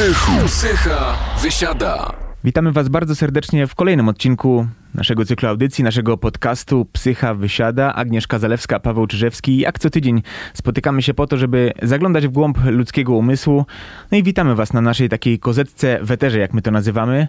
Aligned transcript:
Psychu. 0.00 0.32
Psycha 0.46 1.14
wysiada. 1.42 2.12
Witamy 2.44 2.72
Was 2.72 2.88
bardzo 2.88 3.14
serdecznie 3.14 3.66
w 3.66 3.74
kolejnym 3.74 4.08
odcinku 4.08 4.66
naszego 4.94 5.24
cyklu 5.24 5.48
audycji, 5.48 5.84
naszego 5.84 6.16
podcastu 6.16 6.86
Psycha 6.92 7.34
Wysiada. 7.34 7.94
Agnieszka 7.94 8.38
Zalewska, 8.38 8.80
Paweł 8.80 9.06
Czyżewski. 9.06 9.58
Jak 9.58 9.78
co 9.78 9.90
tydzień 9.90 10.22
spotykamy 10.54 11.02
się 11.02 11.14
po 11.14 11.26
to, 11.26 11.36
żeby 11.36 11.72
zaglądać 11.82 12.26
w 12.26 12.30
głąb 12.30 12.58
ludzkiego 12.64 13.14
umysłu. 13.14 13.66
No 14.12 14.18
i 14.18 14.22
witamy 14.22 14.54
Was 14.54 14.72
na 14.72 14.80
naszej 14.80 15.08
takiej 15.08 15.38
kozetce 15.38 15.98
weterze, 16.02 16.38
jak 16.38 16.54
my 16.54 16.62
to 16.62 16.70
nazywamy. 16.70 17.28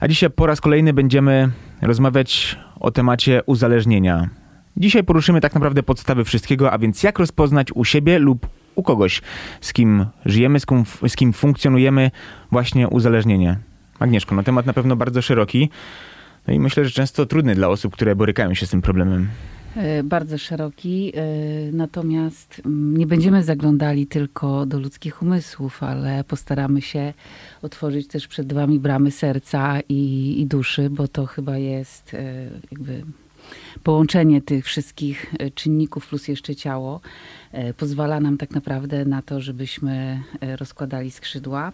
A 0.00 0.08
dzisiaj 0.08 0.30
po 0.30 0.46
raz 0.46 0.60
kolejny 0.60 0.92
będziemy 0.92 1.50
rozmawiać 1.80 2.58
o 2.80 2.90
temacie 2.90 3.42
uzależnienia. 3.46 4.28
Dzisiaj 4.76 5.04
poruszymy 5.04 5.40
tak 5.40 5.54
naprawdę 5.54 5.82
podstawy 5.82 6.24
wszystkiego, 6.24 6.72
a 6.72 6.78
więc 6.78 7.02
jak 7.02 7.18
rozpoznać 7.18 7.72
u 7.74 7.84
siebie 7.84 8.18
lub 8.18 8.46
u 8.74 8.82
kogoś, 8.82 9.22
z 9.60 9.72
kim 9.72 10.06
żyjemy, 10.24 10.60
z 10.60 10.66
kim, 10.66 10.84
z 11.08 11.16
kim 11.16 11.32
funkcjonujemy, 11.32 12.10
właśnie 12.50 12.88
uzależnienie. 12.88 13.58
Agnieszko, 13.98 14.34
no 14.34 14.42
temat 14.42 14.66
na 14.66 14.72
pewno 14.72 14.96
bardzo 14.96 15.22
szeroki. 15.22 15.70
No 16.46 16.54
i 16.54 16.60
myślę, 16.60 16.84
że 16.84 16.90
często 16.90 17.26
trudny 17.26 17.54
dla 17.54 17.68
osób, 17.68 17.92
które 17.92 18.16
borykają 18.16 18.54
się 18.54 18.66
z 18.66 18.70
tym 18.70 18.82
problemem. 18.82 19.28
E, 19.76 20.02
Bardzo 20.02 20.38
szeroki, 20.38 21.12
e, 21.14 21.22
natomiast 21.72 22.62
mm, 22.64 22.96
nie 22.96 23.06
będziemy 23.06 23.44
zaglądali 23.44 24.06
tylko 24.06 24.66
do 24.66 24.78
ludzkich 24.78 25.22
umysłów, 25.22 25.82
ale 25.82 26.24
postaramy 26.24 26.82
się 26.82 27.14
otworzyć 27.62 28.06
też 28.06 28.28
przed 28.28 28.52
Wami 28.52 28.78
bramy 28.78 29.10
serca 29.10 29.80
i, 29.88 30.34
i 30.40 30.46
duszy, 30.46 30.90
bo 30.90 31.08
to 31.08 31.26
chyba 31.26 31.58
jest 31.58 32.14
e, 32.14 32.48
jakby 32.70 33.02
połączenie 33.82 34.42
tych 34.42 34.64
wszystkich 34.64 35.34
czynników 35.54 36.08
plus 36.08 36.28
jeszcze 36.28 36.56
ciało 36.56 37.00
pozwala 37.76 38.20
nam 38.20 38.38
tak 38.38 38.50
naprawdę 38.50 39.04
na 39.04 39.22
to, 39.22 39.40
żebyśmy 39.40 40.22
e, 40.40 40.56
rozkładali 40.56 41.10
skrzydła. 41.10 41.72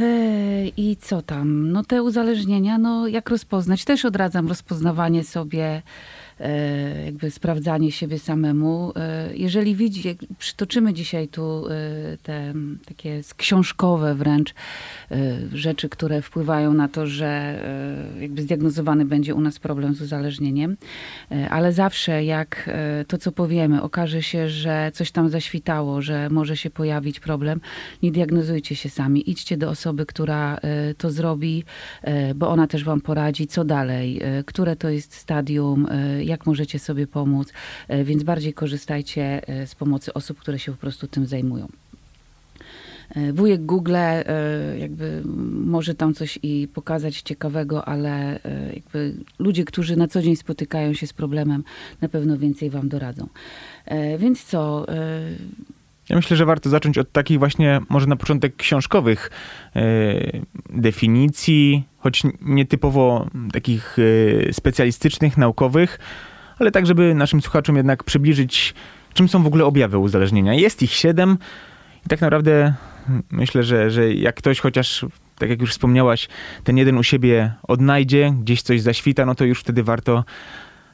Ej, 0.00 0.72
I 0.76 0.96
co 0.96 1.22
tam? 1.22 1.72
No 1.72 1.84
te 1.84 2.02
uzależnienia, 2.02 2.78
no 2.78 3.08
jak 3.08 3.30
rozpoznać? 3.30 3.84
Też 3.84 4.04
odradzam 4.04 4.48
rozpoznawanie 4.48 5.24
sobie, 5.24 5.64
e, 5.64 5.82
jakby 7.04 7.30
sprawdzanie 7.30 7.92
siebie 7.92 8.18
samemu. 8.18 8.92
E, 8.96 9.36
jeżeli 9.36 9.76
widzi, 9.76 10.16
przytoczymy 10.38 10.94
dzisiaj 10.94 11.28
tu 11.28 11.68
e, 11.68 11.70
te 12.22 12.54
takie 12.86 13.20
książkowe 13.36 14.14
wręcz 14.14 14.50
e, 14.50 15.14
rzeczy, 15.52 15.88
które 15.88 16.22
wpływają 16.22 16.74
na 16.74 16.88
to, 16.88 17.06
że 17.06 17.26
e, 17.26 18.22
jakby 18.22 18.42
zdiagnozowany 18.42 19.04
będzie 19.04 19.34
u 19.34 19.40
nas 19.40 19.58
problem 19.58 19.94
z 19.94 20.02
uzależnieniem, 20.02 20.76
E, 21.30 21.50
ale 21.50 21.72
zawsze 21.72 22.24
jak 22.24 22.70
e, 22.72 23.04
to, 23.04 23.18
co 23.18 23.32
powiemy, 23.32 23.82
okaże 23.82 24.22
się, 24.22 24.48
że 24.48 24.90
coś 24.94 25.10
tam 25.10 25.28
zaświtało, 25.28 26.02
że 26.02 26.30
może 26.30 26.56
się 26.56 26.70
pojawić 26.70 27.20
problem, 27.20 27.60
nie 28.02 28.12
diagnozujcie 28.12 28.76
się 28.76 28.88
sami. 28.88 29.30
Idźcie 29.30 29.56
do 29.56 29.70
osoby, 29.70 30.06
która 30.06 30.56
e, 30.56 30.94
to 30.94 31.10
zrobi, 31.10 31.64
e, 32.02 32.34
bo 32.34 32.48
ona 32.48 32.66
też 32.66 32.84
wam 32.84 33.00
poradzi, 33.00 33.46
co 33.46 33.64
dalej, 33.64 34.20
e, 34.22 34.44
które 34.44 34.76
to 34.76 34.88
jest 34.88 35.14
stadium, 35.14 35.86
e, 35.90 36.23
jak 36.24 36.46
możecie 36.46 36.78
sobie 36.78 37.06
pomóc, 37.06 37.52
E, 37.88 38.04
więc 38.04 38.22
bardziej 38.22 38.52
korzystajcie 38.52 39.48
e, 39.48 39.66
z 39.66 39.74
pomocy 39.74 40.14
osób, 40.14 40.38
które 40.38 40.58
się 40.58 40.72
po 40.72 40.78
prostu 40.78 41.06
tym 41.06 41.26
zajmują. 41.26 41.68
E, 43.10 43.32
Wujek 43.32 43.64
Google 43.64 43.96
jakby 44.78 45.22
może 45.50 45.94
tam 45.94 46.14
coś 46.14 46.38
i 46.42 46.68
pokazać 46.74 47.22
ciekawego, 47.22 47.88
ale 47.88 48.38
jakby 48.74 49.14
ludzie, 49.38 49.64
którzy 49.64 49.96
na 49.96 50.08
co 50.08 50.22
dzień 50.22 50.36
spotykają 50.36 50.94
się 50.94 51.06
z 51.06 51.12
problemem, 51.12 51.64
na 52.00 52.08
pewno 52.08 52.38
więcej 52.38 52.70
wam 52.70 52.88
doradzą. 52.88 53.28
Więc 54.18 54.44
co? 54.44 54.86
Ja 56.08 56.16
myślę, 56.16 56.36
że 56.36 56.46
warto 56.46 56.70
zacząć 56.70 56.98
od 56.98 57.12
takich 57.12 57.38
właśnie, 57.38 57.80
może 57.88 58.06
na 58.06 58.16
początek 58.16 58.56
książkowych 58.56 59.30
e, 59.76 59.82
definicji, 60.70 61.84
choć 61.98 62.22
nietypowo 62.40 63.26
takich 63.52 63.96
e, 64.48 64.52
specjalistycznych, 64.52 65.36
naukowych, 65.36 65.98
ale 66.58 66.70
tak, 66.70 66.86
żeby 66.86 67.14
naszym 67.14 67.42
słuchaczom 67.42 67.76
jednak 67.76 68.04
przybliżyć, 68.04 68.74
czym 69.14 69.28
są 69.28 69.42
w 69.42 69.46
ogóle 69.46 69.64
objawy 69.64 69.98
uzależnienia. 69.98 70.54
Jest 70.54 70.82
ich 70.82 70.92
siedem 70.92 71.38
i 72.06 72.08
tak 72.08 72.20
naprawdę 72.20 72.74
myślę, 73.30 73.62
że, 73.62 73.90
że 73.90 74.14
jak 74.14 74.34
ktoś 74.34 74.60
chociaż, 74.60 75.06
tak 75.38 75.50
jak 75.50 75.60
już 75.60 75.70
wspomniałaś, 75.70 76.28
ten 76.64 76.76
jeden 76.76 76.98
u 76.98 77.02
siebie 77.02 77.52
odnajdzie, 77.62 78.34
gdzieś 78.40 78.62
coś 78.62 78.80
zaświta, 78.80 79.26
no 79.26 79.34
to 79.34 79.44
już 79.44 79.60
wtedy 79.60 79.82
warto 79.82 80.24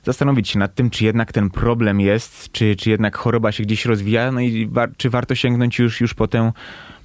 zastanowić 0.05 0.49
się 0.49 0.59
nad 0.59 0.75
tym, 0.75 0.91
czy 0.91 1.05
jednak 1.05 1.33
ten 1.33 1.51
problem 1.51 2.01
jest, 2.01 2.53
czy, 2.53 2.77
czy 2.77 2.91
jednak 2.91 3.17
choroba 3.17 3.53
się 3.53 3.63
gdzieś 3.63 3.85
rozwija, 3.85 4.33
no 4.33 4.41
i 4.41 4.67
wa- 4.67 4.89
czy 4.97 5.11
warto 5.11 5.35
sięgnąć 5.35 5.79
już, 5.79 6.01
już 6.01 6.15
po 6.15 6.29
tę 6.29 6.53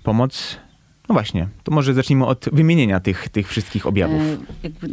pomoc. 0.04 0.58
No 1.10 1.14
właśnie, 1.14 1.48
to 1.64 1.72
może 1.72 1.94
zacznijmy 1.94 2.26
od 2.26 2.46
wymienienia 2.54 3.00
tych, 3.00 3.30
tych 3.30 3.48
wszystkich 3.48 3.88
objawów. 3.88 4.22
E, 4.22 4.38
Jakby 4.64 4.88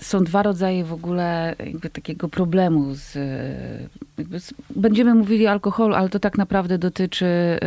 są 0.00 0.24
dwa 0.24 0.42
rodzaje 0.42 0.84
w 0.84 0.92
ogóle 0.92 1.56
takiego 1.92 2.28
problemu 2.28 2.94
z, 2.94 3.16
e, 3.16 4.38
z, 4.38 4.54
będziemy 4.76 5.14
mówili 5.14 5.46
o 5.46 5.50
alkoholu, 5.50 5.94
ale 5.94 6.08
to 6.08 6.18
tak 6.18 6.38
naprawdę 6.38 6.78
dotyczy 6.78 7.26
e, 7.26 7.58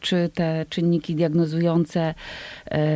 czy 0.00 0.30
te 0.34 0.66
czynniki 0.68 1.14
diagnozujące 1.14 2.14
e, 2.70 2.88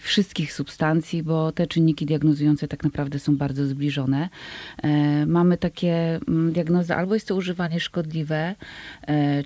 wszystkich 0.00 0.52
substancji, 0.52 1.22
bo 1.22 1.52
te 1.52 1.66
czynniki 1.66 2.06
diagnozujące 2.06 2.68
tak 2.68 2.84
naprawdę 2.84 3.18
są 3.18 3.36
bardzo 3.36 3.66
zbliżone. 3.66 4.28
Mamy 5.26 5.56
takie 5.56 6.20
mm, 6.28 6.52
diagnozy, 6.52 6.94
albo 6.94 7.14
jest 7.14 7.28
to 7.28 7.34
używanie 7.34 7.80
szkodliwe, 7.80 8.54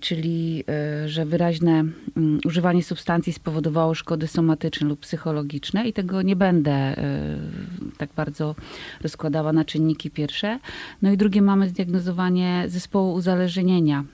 czyli 0.00 0.64
że 1.06 1.26
wyraźne 1.26 1.72
mm, 1.72 2.40
używanie 2.44 2.82
substancji 2.82 3.32
spowodowało 3.32 3.94
szkody 3.94 4.26
somatyczne 4.26 4.88
lub 4.88 5.00
psychologiczne 5.00 5.88
i 5.88 5.92
tego 5.92 6.22
nie 6.22 6.36
będę 6.36 6.94
tak 7.98 8.10
bardzo 8.16 8.47
rozkładała 9.00 9.52
na 9.52 9.64
czynniki 9.64 10.10
pierwsze. 10.10 10.58
No 11.02 11.12
i 11.12 11.16
drugie 11.16 11.42
mamy 11.42 11.68
zdiagnozowanie 11.68 12.64
zespołu 12.66 13.14
uzależnienia. 13.14 14.04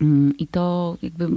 Mm, 0.00 0.38
I 0.38 0.46
to 0.46 0.96
jakby 1.02 1.28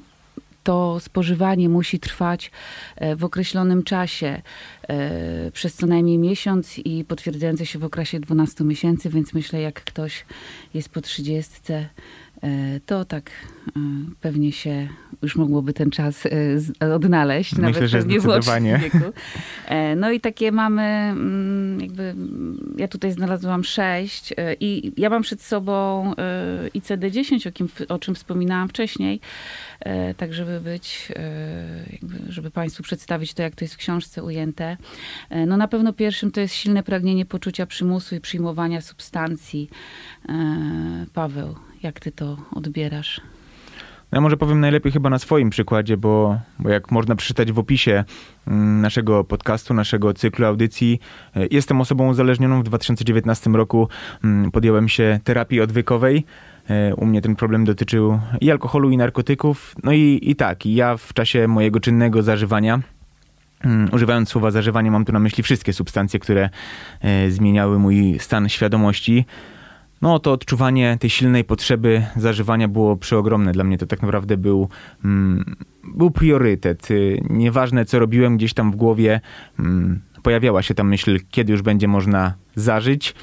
to 0.63 0.99
spożywanie 0.99 1.69
musi 1.69 1.99
trwać 1.99 2.51
e, 2.95 3.15
w 3.15 3.23
określonym 3.23 3.83
czasie, 3.83 4.41
e, 4.87 5.51
przez 5.51 5.75
co 5.75 5.87
najmniej 5.87 6.17
miesiąc 6.17 6.79
i 6.79 7.05
potwierdzające 7.05 7.65
się 7.65 7.79
w 7.79 7.83
okresie 7.83 8.19
12 8.19 8.63
miesięcy, 8.63 9.09
więc 9.09 9.33
myślę, 9.33 9.61
jak 9.61 9.83
ktoś 9.83 10.25
jest 10.73 10.89
po 10.89 11.01
30, 11.01 11.73
e, 11.73 11.89
to 12.85 13.05
tak 13.05 13.31
e, 13.67 13.71
pewnie 14.21 14.51
się 14.51 14.87
już 15.21 15.35
mogłoby 15.35 15.73
ten 15.73 15.91
czas 15.91 16.25
e, 16.81 16.93
odnaleźć. 16.95 17.51
Myślę, 17.51 17.67
nawet 17.71 17.89
że 17.89 18.01
zdecydowanie. 18.01 18.77
wieku. 18.83 18.97
E, 19.67 19.95
No 19.95 20.11
i 20.11 20.19
takie 20.19 20.51
mamy, 20.51 20.81
mm, 20.81 21.79
jakby, 21.81 22.15
ja 22.77 22.87
tutaj 22.87 23.11
znalazłam 23.11 23.63
sześć 23.63 24.33
e, 24.37 24.53
i 24.59 24.91
ja 25.01 25.09
mam 25.09 25.21
przed 25.21 25.41
sobą 25.41 26.03
e, 26.17 26.69
ICD-10, 26.75 27.47
o, 27.47 27.51
kim, 27.51 27.69
o 27.89 27.99
czym 27.99 28.15
wspominałam 28.15 28.69
wcześniej, 28.69 29.19
e, 29.79 30.13
tak 30.13 30.33
żeby 30.33 30.59
być, 30.61 31.07
e, 31.15 31.85
jakby, 31.91 32.31
żeby 32.31 32.51
Państwu 32.51 32.83
przedstawić 32.83 33.33
to, 33.33 33.41
jak 33.41 33.55
to 33.55 33.65
jest 33.65 33.73
w 33.73 33.77
książce 33.77 34.23
ujęte. 34.23 34.77
E, 35.29 35.45
No 35.45 35.57
na 35.57 35.67
pewno 35.67 35.93
pierwszym 35.93 36.31
to 36.31 36.41
jest 36.41 36.53
silne 36.53 36.83
pragnienie 36.83 37.25
poczucia 37.25 37.65
przymusu 37.65 38.15
i 38.15 38.21
przyjmowania 38.21 38.81
substancji. 38.81 39.69
E, 40.29 41.05
Paweł, 41.13 41.55
jak 41.83 41.99
ty 41.99 42.11
to 42.11 42.37
odbierasz? 42.51 43.21
No 44.11 44.17
ja 44.17 44.21
może 44.21 44.37
powiem 44.37 44.59
najlepiej 44.59 44.91
chyba 44.91 45.09
na 45.09 45.19
swoim 45.19 45.49
przykładzie, 45.49 45.97
bo, 45.97 46.39
bo 46.59 46.69
jak 46.69 46.91
można 46.91 47.15
przeczytać 47.15 47.51
w 47.51 47.59
opisie 47.59 48.03
mm, 48.47 48.81
naszego 48.81 49.23
podcastu, 49.23 49.73
naszego 49.73 50.13
cyklu 50.13 50.45
audycji, 50.45 50.99
e, 51.35 51.47
jestem 51.51 51.81
osobą 51.81 52.09
uzależnioną. 52.09 52.59
W 52.59 52.63
2019 52.63 53.49
roku 53.49 53.87
mm, 54.23 54.51
podjąłem 54.51 54.89
się 54.89 55.19
terapii 55.23 55.61
odwykowej. 55.61 56.25
E, 56.69 56.95
U 56.95 57.05
mnie 57.05 57.21
ten 57.21 57.35
problem 57.35 57.65
dotyczył 57.65 58.19
i 58.41 58.51
alkoholu, 58.51 58.89
i 58.89 58.97
narkotyków. 58.97 59.75
No 59.83 59.91
i, 59.91 60.19
i 60.21 60.35
tak, 60.35 60.65
ja 60.65 60.97
w 60.97 61.13
czasie 61.13 61.47
mojego 61.47 61.79
czynnego 61.79 62.23
zażywania 62.23 62.79
Mm, 63.63 63.89
Używając 63.93 64.29
słowa 64.29 64.51
zażywanie, 64.51 64.91
mam 64.91 65.05
tu 65.05 65.11
na 65.11 65.19
myśli 65.19 65.43
wszystkie 65.43 65.73
substancje, 65.73 66.19
które 66.19 66.49
e, 67.01 67.31
zmieniały 67.31 67.79
mój 67.79 68.19
stan 68.19 68.49
świadomości. 68.49 69.25
No 70.03 70.19
to 70.19 70.31
odczuwanie 70.31 70.97
tej 70.99 71.09
silnej 71.09 71.43
potrzeby 71.43 72.05
zażywania 72.15 72.67
było 72.67 72.97
przeogromne. 72.97 73.51
Dla 73.51 73.63
mnie 73.63 73.77
to 73.77 73.85
tak 73.85 74.01
naprawdę 74.01 74.37
był, 74.37 74.69
mm, 75.05 75.55
był 75.83 76.11
priorytet. 76.11 76.91
Y, 76.91 77.21
Nieważne 77.29 77.85
co 77.85 77.99
robiłem 77.99 78.37
gdzieś 78.37 78.53
tam 78.53 78.71
w 78.71 78.75
głowie, 78.75 79.21
mm, 79.59 80.01
pojawiała 80.23 80.61
się 80.61 80.73
ta 80.73 80.83
myśl, 80.83 81.19
kiedy 81.31 81.51
już 81.51 81.61
będzie 81.61 81.87
można 81.87 82.33
zażyć. 82.55 83.15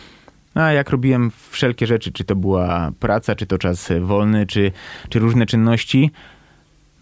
A 0.54 0.72
jak 0.72 0.90
robiłem 0.90 1.30
wszelkie 1.50 1.86
rzeczy, 1.86 2.12
czy 2.12 2.24
to 2.24 2.36
była 2.36 2.92
praca, 3.00 3.34
czy 3.34 3.46
to 3.46 3.58
czas 3.58 3.92
wolny, 4.00 4.46
czy, 4.46 4.72
czy 5.08 5.18
różne 5.18 5.46
czynności, 5.46 6.10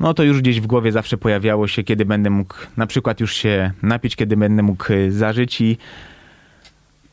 no 0.00 0.14
to 0.14 0.22
już 0.22 0.40
gdzieś 0.40 0.60
w 0.60 0.66
głowie 0.66 0.92
zawsze 0.92 1.16
pojawiało 1.16 1.68
się, 1.68 1.82
kiedy 1.82 2.04
będę 2.04 2.30
mógł 2.30 2.54
na 2.76 2.86
przykład 2.86 3.20
już 3.20 3.34
się 3.34 3.72
napić, 3.82 4.16
kiedy 4.16 4.36
będę 4.36 4.62
mógł 4.62 4.92
y, 4.92 5.12
zażyć 5.12 5.60
i 5.60 5.78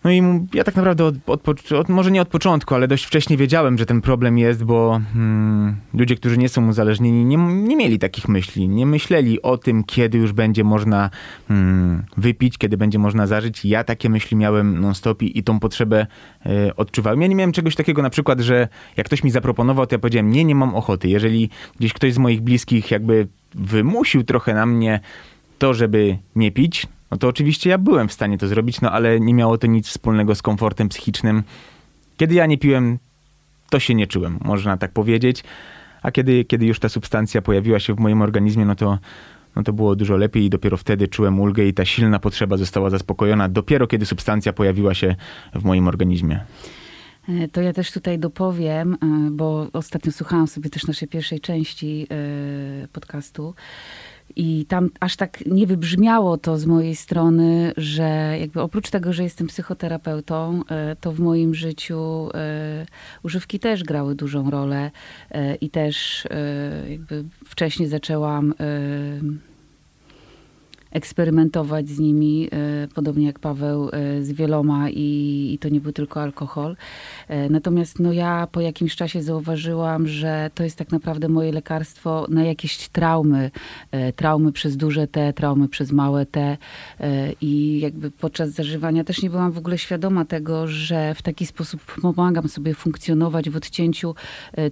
No 0.05 0.11
i 0.11 0.21
ja 0.53 0.63
tak 0.63 0.75
naprawdę 0.75 1.05
od, 1.05 1.15
od, 1.27 1.71
od, 1.71 1.89
może 1.89 2.11
nie 2.11 2.21
od 2.21 2.27
początku, 2.27 2.75
ale 2.75 2.87
dość 2.87 3.05
wcześnie 3.05 3.37
wiedziałem, 3.37 3.77
że 3.77 3.85
ten 3.85 4.01
problem 4.01 4.37
jest, 4.37 4.63
bo 4.63 5.01
hmm, 5.13 5.75
ludzie, 5.93 6.15
którzy 6.15 6.37
nie 6.37 6.49
są 6.49 6.67
uzależnieni, 6.67 7.25
nie, 7.25 7.37
nie 7.37 7.75
mieli 7.75 7.99
takich 7.99 8.27
myśli. 8.27 8.67
Nie 8.67 8.85
myśleli 8.85 9.41
o 9.41 9.57
tym, 9.57 9.83
kiedy 9.83 10.17
już 10.17 10.31
będzie 10.31 10.63
można 10.63 11.09
hmm, 11.47 12.03
wypić, 12.17 12.57
kiedy 12.57 12.77
będzie 12.77 12.99
można 12.99 13.27
zażyć. 13.27 13.65
Ja 13.65 13.83
takie 13.83 14.09
myśli 14.09 14.37
miałem 14.37 14.81
non-stop 14.81 15.21
i, 15.21 15.43
tą 15.43 15.59
potrzebę 15.59 16.07
e, 16.45 16.75
odczuwałem. 16.75 17.21
Ja 17.21 17.27
nie 17.27 17.35
miałem 17.35 17.51
czegoś 17.51 17.75
takiego 17.75 18.01
na 18.01 18.09
przykład, 18.09 18.39
że 18.39 18.67
jak 18.97 19.05
ktoś 19.05 19.23
mi 19.23 19.31
zaproponował, 19.31 19.87
to 19.87 19.95
ja 19.95 19.99
powiedziałem, 19.99 20.31
nie, 20.31 20.45
nie 20.45 20.55
mam 20.55 20.75
ochoty. 20.75 21.09
Jeżeli 21.09 21.49
gdzieś 21.79 21.93
ktoś 21.93 22.13
z 22.13 22.17
moich 22.17 22.41
bliskich 22.41 22.91
jakby 22.91 23.27
wymusił 23.55 24.23
trochę 24.23 24.53
na 24.53 24.65
mnie 24.65 24.99
to, 25.57 25.73
żeby 25.73 26.17
nie 26.35 26.51
pić, 26.51 26.87
no 27.11 27.17
to 27.17 27.27
oczywiście 27.27 27.69
ja 27.69 27.77
byłem 27.77 28.07
w 28.07 28.13
stanie 28.13 28.37
to 28.37 28.47
zrobić, 28.47 28.81
no 28.81 28.91
ale 28.91 29.19
nie 29.19 29.33
miało 29.33 29.57
to 29.57 29.67
nic 29.67 29.87
wspólnego 29.87 30.35
z 30.35 30.41
komfortem 30.41 30.89
psychicznym. 30.89 31.43
Kiedy 32.17 32.35
ja 32.35 32.45
nie 32.45 32.57
piłem, 32.57 32.97
to 33.69 33.79
się 33.79 33.95
nie 33.95 34.07
czułem, 34.07 34.39
można 34.43 34.77
tak 34.77 34.91
powiedzieć. 34.91 35.43
A 36.01 36.11
kiedy, 36.11 36.45
kiedy 36.45 36.65
już 36.65 36.79
ta 36.79 36.89
substancja 36.89 37.41
pojawiła 37.41 37.79
się 37.79 37.95
w 37.95 37.99
moim 37.99 38.21
organizmie, 38.21 38.65
no 38.65 38.75
to, 38.75 38.97
no 39.55 39.63
to 39.63 39.73
było 39.73 39.95
dużo 39.95 40.17
lepiej 40.17 40.43
i 40.43 40.49
dopiero 40.49 40.77
wtedy 40.77 41.07
czułem 41.07 41.39
ulgę 41.39 41.65
i 41.65 41.73
ta 41.73 41.85
silna 41.85 42.19
potrzeba 42.19 42.57
została 42.57 42.89
zaspokojona, 42.89 43.49
dopiero 43.49 43.87
kiedy 43.87 44.05
substancja 44.05 44.53
pojawiła 44.53 44.93
się 44.93 45.15
w 45.53 45.63
moim 45.63 45.87
organizmie. 45.87 46.39
E, 47.29 47.47
to 47.47 47.61
ja 47.61 47.73
też 47.73 47.91
tutaj 47.91 48.19
dopowiem, 48.19 48.93
e, 48.93 48.97
bo 49.31 49.67
ostatnio 49.73 50.11
słuchałam 50.11 50.47
sobie 50.47 50.69
też 50.69 50.87
naszej 50.87 51.07
pierwszej 51.07 51.39
części 51.39 52.07
e, 52.11 52.87
podcastu. 52.87 53.53
I 54.35 54.65
tam 54.65 54.89
aż 54.99 55.15
tak 55.15 55.45
nie 55.45 55.67
wybrzmiało 55.67 56.37
to 56.37 56.57
z 56.57 56.65
mojej 56.65 56.95
strony, 56.95 57.73
że 57.77 58.37
jakby 58.39 58.61
oprócz 58.61 58.89
tego, 58.89 59.13
że 59.13 59.23
jestem 59.23 59.47
psychoterapeutą, 59.47 60.61
to 61.01 61.11
w 61.11 61.19
moim 61.19 61.55
życiu 61.55 62.29
używki 63.23 63.59
też 63.59 63.83
grały 63.83 64.15
dużą 64.15 64.51
rolę 64.51 64.91
i 65.61 65.69
też 65.69 66.27
jakby 66.89 67.23
wcześniej 67.45 67.89
zaczęłam 67.89 68.53
eksperymentować 70.95 71.89
z 71.89 71.99
nimi, 71.99 72.49
e, 72.51 72.87
podobnie 72.95 73.25
jak 73.25 73.39
Paweł 73.39 73.89
e, 73.89 74.23
z 74.23 74.31
wieloma 74.31 74.89
i, 74.89 75.49
i 75.53 75.57
to 75.57 75.69
nie 75.69 75.81
był 75.81 75.91
tylko 75.91 76.21
alkohol. 76.21 76.75
E, 77.27 77.49
natomiast 77.49 77.99
no 77.99 78.13
ja 78.13 78.47
po 78.51 78.61
jakimś 78.61 78.95
czasie 78.95 79.21
zauważyłam, 79.21 80.07
że 80.07 80.49
to 80.55 80.63
jest 80.63 80.77
tak 80.77 80.91
naprawdę 80.91 81.29
moje 81.29 81.51
lekarstwo 81.51 82.25
na 82.29 82.43
jakieś 82.43 82.89
traumy. 82.89 83.51
Traumy 84.15 84.51
przez 84.51 84.77
duże 84.77 85.07
T, 85.07 85.33
traumy 85.33 85.67
przez 85.67 85.91
małe 85.91 86.25
T 86.25 86.57
i 87.41 87.79
jakby 87.79 88.11
podczas 88.11 88.49
zażywania 88.49 89.03
też 89.03 89.21
nie 89.21 89.29
byłam 89.29 89.51
w 89.51 89.57
ogóle 89.57 89.77
świadoma 89.77 90.25
tego, 90.25 90.67
że 90.67 91.15
w 91.15 91.21
taki 91.21 91.45
sposób 91.45 91.81
pomagam 92.01 92.47
sobie 92.49 92.73
funkcjonować 92.73 93.49
w 93.49 93.55
odcięciu 93.55 94.15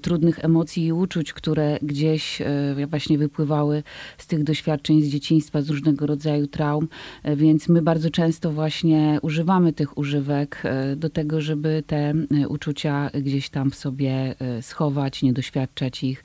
trudnych 0.02 0.46
emocji 0.46 0.86
i 0.86 0.94
uczuć, 0.94 1.34
które 1.34 1.78
gdzieś 1.82 2.42
właśnie 2.88 3.18
wypływały 3.18 3.84
z 4.18 4.28
tych 4.28 4.44
doświadczeń 4.44 5.02
z 5.02 5.08
dzieciństwa, 5.10 5.62
z 5.62 5.70
różnego 5.70 6.08
rodzaju 6.08 6.13
rodzaju 6.14 6.48
traum, 6.48 6.88
e, 7.24 7.36
więc 7.36 7.70
my 7.70 7.82
bardzo 7.82 8.10
często 8.10 8.52
właśnie 8.52 9.20
używamy 9.22 9.74
tych 9.74 9.98
używek 9.98 10.62
e, 10.64 10.96
do 10.96 11.10
tego, 11.10 11.42
żeby 11.42 11.84
te 11.88 11.98
e, 11.98 12.48
uczucia 12.48 13.10
gdzieś 13.14 13.50
tam 13.50 13.72
w 13.72 13.76
sobie 13.76 14.36
schować, 14.62 15.24
nie 15.24 15.34
doświadczać 15.34 16.04
ich. 16.04 16.24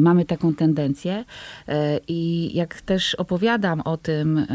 Mamy 0.00 0.24
taką 0.24 0.54
tendencję 0.54 1.24
i 2.08 2.50
jak 2.54 2.80
też 2.80 3.14
opowiadam 3.14 3.80
o 3.80 3.96
tym, 3.96 4.46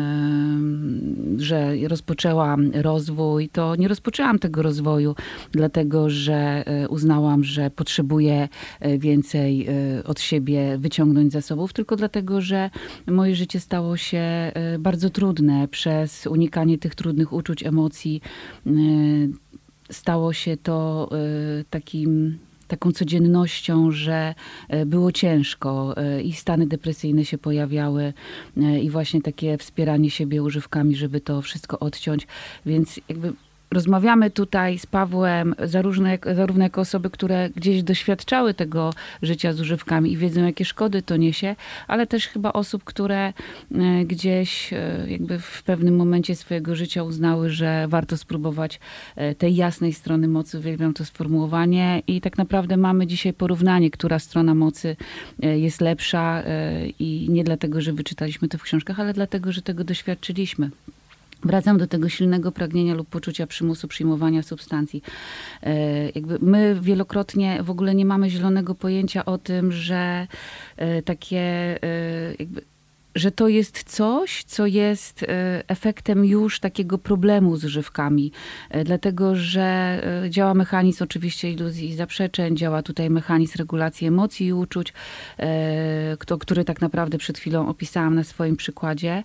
że 1.38 1.74
rozpoczęłam 1.88 2.72
rozwój, 2.74 3.50
to 3.50 3.76
nie 3.76 3.88
rozpoczęłam 3.88 4.40
tego 4.40 4.62
rozwoju 4.62 5.16
dlatego, 5.52 6.10
że 6.10 6.64
uznałam, 6.90 7.44
że 7.44 7.70
potrzebuję 7.70 8.50
więcej 8.98 9.68
od 10.06 10.20
siebie 10.20 10.78
wyciągnąć 10.78 11.34
zasobów, 11.34 11.74
tylko 11.74 11.96
dlatego, 11.96 12.42
że 12.42 12.70
moje 13.08 13.36
życie 13.36 13.60
stało 13.60 13.98
się 13.98 14.52
bardzo 14.80 15.10
trudne. 15.10 15.68
Przez 15.68 16.28
unikanie 16.28 16.78
tych 16.78 16.96
trudnych 16.96 17.34
uczuć, 17.34 17.64
emocji 17.64 18.22
e, 18.68 18.72
stało 19.92 20.34
się 20.34 20.58
to 20.58 21.10
e, 21.12 21.64
takim 21.70 22.38
taką 22.68 22.92
codziennością, 22.92 23.92
że 23.92 24.36
e, 24.70 24.86
było 24.86 25.12
ciężko 25.12 25.96
i 26.24 26.34
stany 26.34 26.68
depresyjne 26.68 27.26
się 27.26 27.38
pojawiały 27.38 28.14
i 28.82 28.90
właśnie 28.90 29.22
takie 29.22 29.58
wspieranie 29.58 30.10
siebie 30.10 30.44
używkami, 30.44 30.96
żeby 30.96 31.22
to 31.22 31.42
wszystko 31.42 31.80
odciąć. 31.80 32.28
Więc 32.66 33.00
jakby 33.10 33.34
rozmawiamy 33.74 34.32
tutaj 34.32 34.80
z 34.80 34.86
Pawłem 34.86 35.56
zarówno, 35.64 36.10
zarówno 36.36 36.64
jako 36.64 36.82
osoby, 36.82 37.10
które 37.10 37.50
gdzieś 37.50 37.84
doświadczały 37.84 38.54
tego 38.54 38.94
życia 39.22 39.54
z 39.54 39.62
używkami 39.62 40.12
i 40.12 40.18
wiedzą, 40.18 40.46
jakie 40.46 40.66
szkody 40.66 41.02
to 41.02 41.18
niesie, 41.18 41.56
ale 41.88 42.08
też 42.08 42.28
chyba 42.28 42.54
osób, 42.54 42.84
które 42.84 43.28
e, 43.28 43.34
gdzieś 44.06 44.74
e, 44.74 45.06
jakby 45.08 45.40
w 45.40 45.64
pewnym 45.64 45.96
momencie 45.96 46.36
swojego 46.36 46.76
życia 46.76 47.04
uznały, 47.04 47.50
że 47.50 47.86
warto 47.88 48.18
spróbować 48.18 48.80
e, 49.16 49.36
tej 49.36 49.56
jasnej 49.56 49.94
strony 49.94 50.28
mocy. 50.28 50.60
Uwielbiam 50.60 50.94
to 50.94 51.06
sformułowanie 51.06 52.02
i 52.08 52.22
tak 52.22 52.38
naprawdę 52.38 52.78
mamy 52.78 53.08
dzisiaj 53.08 53.34
porównanie, 53.34 53.92
która 53.92 54.20
strona 54.20 54.54
mocy 54.56 54.96
jest 55.40 55.82
lepsza 55.82 56.44
i 57.00 57.28
nie 57.30 57.44
dlatego, 57.44 57.82
że 57.82 57.94
wyczytaliśmy 57.94 58.48
to 58.48 58.58
w 58.58 58.64
książkach, 58.64 59.00
ale 59.00 59.14
dlatego, 59.14 59.52
że 59.52 59.62
tego 59.62 59.84
doświadczyliśmy. 59.84 60.70
Wracam 61.46 61.78
do 61.78 61.88
tego 61.88 62.10
silnego 62.10 62.52
pragnienia 62.52 62.96
lub 62.96 63.10
poczucia 63.10 63.48
przymusu 63.48 63.88
przyjmowania 63.88 64.44
substancji. 64.44 65.04
E, 65.64 66.10
jakby 66.10 66.40
my 66.42 66.78
wielokrotnie 66.82 67.64
w 67.64 67.70
ogóle 67.70 67.96
nie 67.96 68.06
mamy 68.06 68.30
zielonego 68.30 68.76
pojęcia 68.76 69.26
o 69.26 69.38
tym, 69.38 69.72
że 69.72 70.28
e, 70.78 71.02
takie 71.02 71.40
e, 71.40 72.36
jakby 72.40 72.62
że 73.16 73.32
to 73.32 73.48
jest 73.48 73.84
coś, 73.84 74.44
co 74.44 74.66
jest 74.66 75.24
e, 75.24 75.28
efektem 75.68 76.26
już 76.26 76.60
takiego 76.60 76.98
problemu 76.98 77.58
z 77.58 77.64
żywkami, 77.64 78.32
e, 78.70 78.84
dlatego 78.84 79.36
że 79.36 79.62
e, 80.24 80.30
działa 80.30 80.54
mechanizm 80.54 81.04
oczywiście 81.04 81.52
iluzji 81.52 81.90
i 81.90 81.96
zaprzeczeń, 81.96 82.58
działa 82.58 82.82
tutaj 82.82 83.10
mechanizm 83.10 83.58
regulacji 83.58 84.08
emocji 84.08 84.48
i 84.48 84.54
uczuć, 84.54 84.94
który 86.40 86.66
tak 86.66 86.82
naprawdę 86.82 87.18
przed 87.18 87.38
chwilą 87.38 87.68
opisałam 87.68 88.16
na 88.16 88.24
swoim 88.24 88.56
przykładzie. 88.56 89.24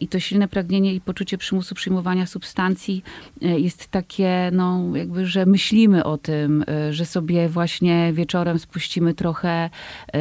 I 0.00 0.08
to 0.08 0.20
silne 0.20 0.48
pragnienie 0.48 0.94
i 0.94 1.00
poczucie 1.00 1.38
przymusu 1.38 1.74
przyjmowania 1.74 2.26
substancji 2.26 3.02
jest 3.40 3.88
takie, 3.88 4.50
no 4.52 4.96
jakby, 4.96 5.26
że 5.26 5.46
myślimy 5.46 6.04
o 6.04 6.18
tym, 6.18 6.64
że 6.90 7.06
sobie 7.06 7.48
właśnie 7.48 8.12
wieczorem 8.12 8.58
spuścimy 8.58 9.14
trochę 9.14 9.70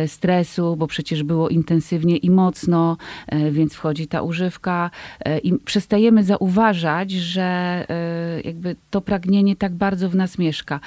stresu, 0.08 0.76
bo 0.76 0.88
przecież 0.88 1.24
było 1.24 1.50
intensywnie 1.50 2.18
i 2.18 2.30
mocno, 2.30 2.85
E, 3.28 3.52
więc 3.52 3.74
wchodzi 3.74 4.08
ta 4.08 4.22
używka 4.22 4.92
e, 5.26 5.38
i 5.38 5.60
przestajemy 5.60 6.24
zauważać, 6.24 7.12
że 7.12 7.44
e, 7.90 8.42
jakby 8.42 8.76
to 8.90 9.02
pragnienie 9.02 9.56
tak 9.56 9.74
bardzo 9.74 10.10
w 10.10 10.16
nas 10.16 10.38
mieszka. 10.38 10.80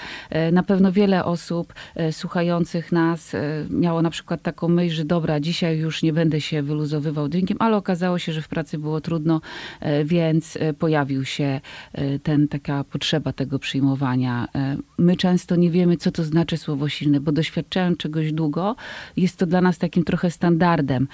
Na 0.52 0.62
pewno 0.62 0.92
wiele 0.92 1.24
osób 1.24 1.74
słuchających 2.10 2.92
nas 2.92 3.36
miało 3.70 4.02
na 4.02 4.10
przykład 4.10 4.42
taką 4.42 4.68
myśl, 4.68 4.94
że 4.94 5.04
dobra, 5.04 5.40
dzisiaj 5.40 5.78
już 5.78 6.02
nie 6.02 6.12
będę 6.12 6.40
się 6.40 6.62
wyluzowywał 6.62 7.28
drinkiem, 7.28 7.56
ale 7.60 7.76
okazało 7.76 8.18
się, 8.18 8.32
że 8.32 8.42
w 8.42 8.48
pracy 8.48 8.78
było 8.78 9.00
trudno, 9.00 9.40
więc 10.04 10.58
pojawił 10.78 11.24
się 11.24 11.60
ten, 12.22 12.48
taka 12.48 12.84
potrzeba 12.84 13.32
tego 13.32 13.58
przyjmowania. 13.58 14.48
My 14.98 15.16
często 15.16 15.56
nie 15.56 15.70
wiemy, 15.70 15.96
co 15.96 16.10
to 16.10 16.24
znaczy 16.24 16.56
słowo 16.56 16.88
silne, 16.88 17.20
bo 17.20 17.32
doświadczając 17.32 17.98
czegoś 17.98 18.32
długo, 18.32 18.76
jest 19.16 19.36
to 19.36 19.46
dla 19.46 19.60
nas 19.60 19.78
takim 19.78 20.04
trochę 20.04 20.30
standardem 20.30 21.08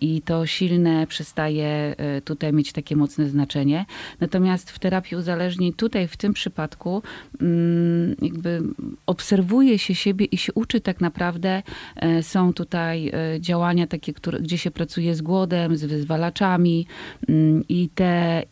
i 0.00 0.11
i 0.16 0.22
to 0.22 0.46
silne 0.46 1.06
przestaje 1.06 1.94
e, 1.96 2.20
tutaj 2.20 2.52
mieć 2.52 2.72
takie 2.72 2.96
mocne 2.96 3.28
znaczenie. 3.28 3.86
Natomiast 4.20 4.70
w 4.70 4.78
terapii 4.78 5.16
uzależnień 5.16 5.72
tutaj 5.72 6.08
w 6.08 6.16
tym 6.16 6.32
przypadku 6.32 7.02
mm, 7.40 8.16
jakby 8.22 8.62
obserwuje 9.06 9.78
się 9.78 9.94
siebie 9.94 10.24
i 10.24 10.36
się 10.36 10.52
uczy 10.52 10.80
tak 10.80 11.00
naprawdę. 11.00 11.62
E, 11.96 12.22
są 12.22 12.52
tutaj 12.52 13.08
e, 13.08 13.40
działania 13.40 13.86
takie, 13.86 14.12
które, 14.12 14.40
gdzie 14.40 14.58
się 14.58 14.70
pracuje 14.70 15.14
z 15.14 15.22
głodem, 15.22 15.76
z 15.76 15.84
wyzwalaczami 15.84 16.86
mm, 17.28 17.64
i 17.68 17.88
te 17.94 18.42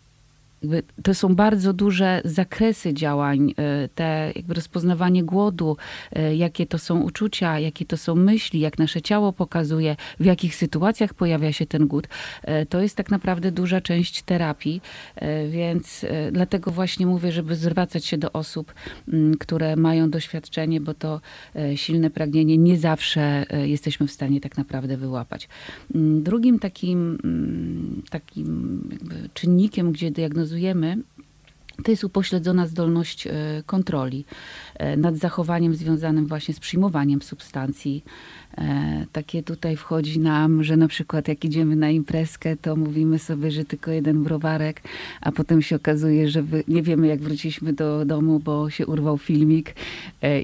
to 1.02 1.14
są 1.14 1.34
bardzo 1.34 1.72
duże 1.72 2.20
zakresy 2.24 2.94
działań, 2.94 3.54
e, 3.56 3.88
te 3.88 4.32
jakby 4.36 4.54
rozpoznawanie 4.54 5.24
głodu, 5.24 5.76
e, 6.12 6.36
jakie 6.36 6.66
to 6.66 6.78
są 6.78 7.00
uczucia, 7.00 7.58
jakie 7.58 7.84
to 7.84 7.96
są 7.96 8.14
myśli, 8.14 8.60
jak 8.60 8.78
nasze 8.78 9.02
ciało 9.02 9.32
pokazuje, 9.32 9.96
w 10.20 10.24
jakich 10.24 10.54
sytuacjach 10.54 11.14
pojawia 11.14 11.52
się 11.52 11.66
ten 11.66 11.86
głód. 11.86 12.08
E, 12.42 12.66
to 12.66 12.80
jest 12.80 12.96
tak 12.96 13.10
naprawdę 13.10 13.52
duża 13.52 13.80
część 13.80 14.22
terapii, 14.22 14.80
więc 15.50 16.06
dlatego 16.32 16.70
właśnie 16.70 17.06
mówię, 17.06 17.32
żeby 17.32 17.56
zwracać 17.56 18.04
się 18.04 18.18
do 18.18 18.32
osób, 18.32 18.74
które 19.40 19.76
mają 19.76 20.10
doświadczenie, 20.10 20.80
bo 20.80 20.94
to 20.94 21.20
silne 21.74 22.10
pragnienie 22.10 22.58
nie 22.58 22.78
zawsze 22.78 23.46
jesteśmy 23.64 24.06
w 24.06 24.10
stanie 24.10 24.40
tak 24.40 24.56
naprawdę 24.56 24.96
wyłapać. 24.96 25.48
Drugim 25.94 26.58
takim, 26.58 27.18
takim 28.10 28.80
czynnikiem, 29.34 29.92
gdzie 29.92 30.10
diagnozujemy 30.10 30.49
diagnozujemy 30.50 31.02
to 31.84 31.90
jest 31.90 32.04
upośledzona 32.04 32.66
zdolność 32.66 33.26
e, 33.26 33.32
kontroli 33.66 34.24
e, 34.74 34.96
nad 34.96 35.16
zachowaniem 35.16 35.74
związanym 35.74 36.26
właśnie 36.26 36.54
z 36.54 36.60
przyjmowaniem 36.60 37.22
substancji. 37.22 38.04
E, 38.58 39.06
takie 39.12 39.42
tutaj 39.42 39.76
wchodzi 39.76 40.20
nam, 40.20 40.64
że 40.64 40.76
na 40.76 40.88
przykład 40.88 41.28
jak 41.28 41.44
idziemy 41.44 41.76
na 41.76 41.90
imprezkę, 41.90 42.56
to 42.56 42.76
mówimy 42.76 43.18
sobie, 43.18 43.50
że 43.50 43.64
tylko 43.64 43.90
jeden 43.90 44.24
browarek, 44.24 44.82
a 45.20 45.32
potem 45.32 45.62
się 45.62 45.76
okazuje, 45.76 46.28
że 46.28 46.42
nie 46.68 46.82
wiemy 46.82 47.06
jak 47.06 47.20
wróciliśmy 47.20 47.72
do 47.72 48.04
domu, 48.04 48.40
bo 48.40 48.70
się 48.70 48.86
urwał 48.86 49.18
filmik 49.18 49.74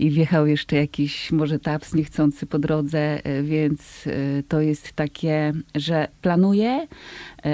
i 0.01 0.11
wjechał 0.11 0.47
jeszcze 0.47 0.77
jakiś 0.77 1.33
może 1.33 1.59
taps 1.59 1.95
niechcący 1.95 2.47
po 2.47 2.59
drodze, 2.59 3.21
więc 3.43 4.05
to 4.49 4.61
jest 4.61 4.93
takie, 4.93 5.53
że 5.75 6.09
planuję, 6.23 6.87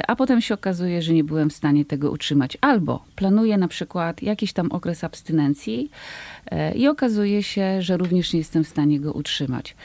a 0.08 0.16
potem 0.16 0.40
się 0.40 0.54
okazuje, 0.54 1.02
że 1.02 1.12
nie 1.12 1.24
byłem 1.24 1.50
w 1.50 1.52
stanie 1.52 1.84
tego 1.84 2.10
utrzymać. 2.10 2.58
Albo 2.60 3.04
planuję 3.16 3.58
na 3.58 3.68
przykład 3.68 4.22
jakiś 4.22 4.52
tam 4.52 4.72
okres 4.72 5.04
abstynencji 5.04 5.90
e, 6.50 6.74
i 6.74 6.88
okazuje 6.88 7.42
się, 7.42 7.82
że 7.82 7.96
również 7.96 8.32
nie 8.32 8.38
jestem 8.38 8.64
w 8.64 8.68
stanie 8.68 9.00
go 9.00 9.12
utrzymać. 9.12 9.76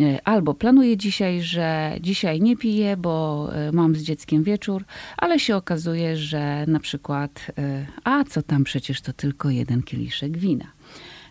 E, 0.00 0.28
albo 0.28 0.54
planuję 0.54 0.96
dzisiaj, 0.96 1.42
że 1.42 1.96
dzisiaj 2.00 2.40
nie 2.40 2.56
piję, 2.56 2.96
bo 2.96 3.48
e, 3.52 3.72
mam 3.72 3.96
z 3.96 4.02
dzieckiem 4.02 4.42
wieczór, 4.42 4.84
ale 5.16 5.38
się 5.38 5.56
okazuje, 5.56 6.16
że 6.16 6.64
na 6.66 6.80
przykład, 6.80 7.50
a 8.04 8.24
co 8.24 8.42
tam 8.42 8.64
przecież 8.64 9.00
to 9.00 9.12
tylko 9.12 9.50
jeden 9.50 9.82
kieliszek 9.82 10.38
wina. 10.38 10.64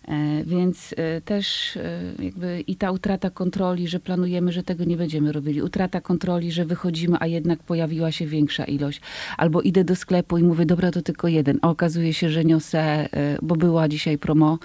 E, 0.07 0.43
więc 0.43 0.95
e, 0.97 1.21
też 1.21 1.77
e, 1.77 2.01
jakby 2.19 2.63
i 2.67 2.75
ta 2.75 2.91
utrata 2.91 3.29
kontroli, 3.29 3.87
że 3.87 3.99
planujemy, 3.99 4.51
że 4.51 4.63
tego 4.63 4.83
nie 4.83 4.97
będziemy 4.97 5.31
robili. 5.31 5.61
Utrata 5.61 6.01
kontroli, 6.01 6.51
że 6.51 6.65
wychodzimy, 6.65 7.17
a 7.19 7.27
jednak 7.27 7.63
pojawiła 7.63 8.11
się 8.11 8.25
większa 8.25 8.63
ilość. 8.63 9.01
Albo 9.37 9.61
idę 9.61 9.83
do 9.83 9.95
sklepu 9.95 10.37
i 10.37 10.43
mówię, 10.43 10.65
dobra, 10.65 10.91
to 10.91 11.01
tylko 11.01 11.27
jeden. 11.27 11.59
A 11.61 11.69
okazuje 11.69 12.13
się, 12.13 12.29
że 12.29 12.45
niosę, 12.45 13.09
bo 13.41 13.55
była 13.55 13.87
dzisiaj 13.87 14.17
promo. 14.17 14.59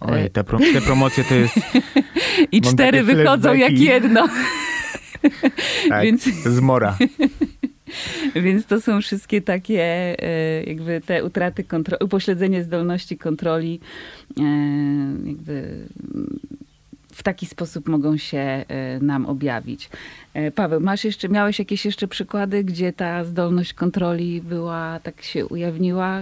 Oj, 0.00 0.30
te, 0.30 0.44
pro, 0.44 0.58
te 0.58 0.80
promocje 0.80 1.24
to 1.24 1.34
jest... 1.34 1.60
I 2.52 2.60
cztery 2.60 3.02
wychodzą 3.02 3.54
jak 3.54 3.78
jedno. 3.78 4.28
tak, 5.88 6.02
Więc... 6.04 6.24
zmora. 6.44 6.96
Więc 8.34 8.66
to 8.66 8.80
są 8.80 9.00
wszystkie 9.00 9.42
takie 9.42 9.82
e, 10.22 10.62
jakby 10.64 11.00
te 11.00 11.24
utraty 11.24 11.64
kontroli, 11.64 12.04
upośledzenie 12.04 12.64
zdolności 12.64 13.18
kontroli 13.18 13.80
e, 14.38 14.42
jakby 15.26 15.86
w 17.12 17.22
taki 17.22 17.46
sposób 17.46 17.88
mogą 17.88 18.16
się 18.16 18.38
e, 18.38 18.64
nam 19.00 19.26
objawić. 19.26 19.90
Paweł, 20.54 20.80
masz 20.80 21.04
jeszcze, 21.04 21.28
miałeś 21.28 21.58
jakieś 21.58 21.84
jeszcze 21.84 22.08
przykłady, 22.08 22.64
gdzie 22.64 22.92
ta 22.92 23.24
zdolność 23.24 23.74
kontroli 23.74 24.40
była, 24.40 25.00
tak 25.02 25.22
się 25.22 25.46
ujawniła? 25.46 26.20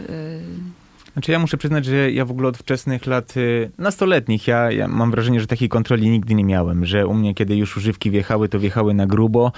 Znaczy 1.12 1.32
ja 1.32 1.38
muszę 1.38 1.56
przyznać, 1.56 1.84
że 1.84 2.12
ja 2.12 2.24
w 2.24 2.30
ogóle 2.30 2.48
od 2.48 2.58
wczesnych 2.58 3.06
lat 3.06 3.36
y, 3.36 3.70
nastoletnich, 3.78 4.46
ja, 4.46 4.70
ja, 4.70 4.88
mam 4.88 5.10
wrażenie, 5.10 5.40
że 5.40 5.46
takiej 5.46 5.68
kontroli 5.68 6.10
nigdy 6.10 6.34
nie 6.34 6.44
miałem, 6.44 6.86
że 6.86 7.06
u 7.06 7.14
mnie 7.14 7.34
kiedy 7.34 7.56
już 7.56 7.76
używki 7.76 8.10
wjechały, 8.10 8.48
to 8.48 8.58
wjechały 8.58 8.94
na 8.94 9.06
grubo, 9.06 9.52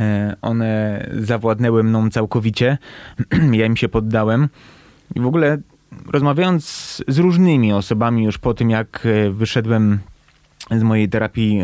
y, 0.00 0.04
one 0.42 1.06
zawładnęły 1.18 1.82
mną 1.82 2.10
całkowicie, 2.10 2.78
ja 3.52 3.66
im 3.66 3.76
się 3.76 3.88
poddałem. 3.88 4.48
I 5.14 5.20
w 5.20 5.26
ogóle 5.26 5.58
rozmawiając 6.06 6.64
z 7.08 7.18
różnymi 7.18 7.72
osobami 7.72 8.24
już 8.24 8.38
po 8.38 8.54
tym, 8.54 8.70
jak 8.70 9.06
y, 9.06 9.30
wyszedłem 9.30 9.98
z 10.70 10.82
mojej 10.82 11.08
terapii 11.08 11.60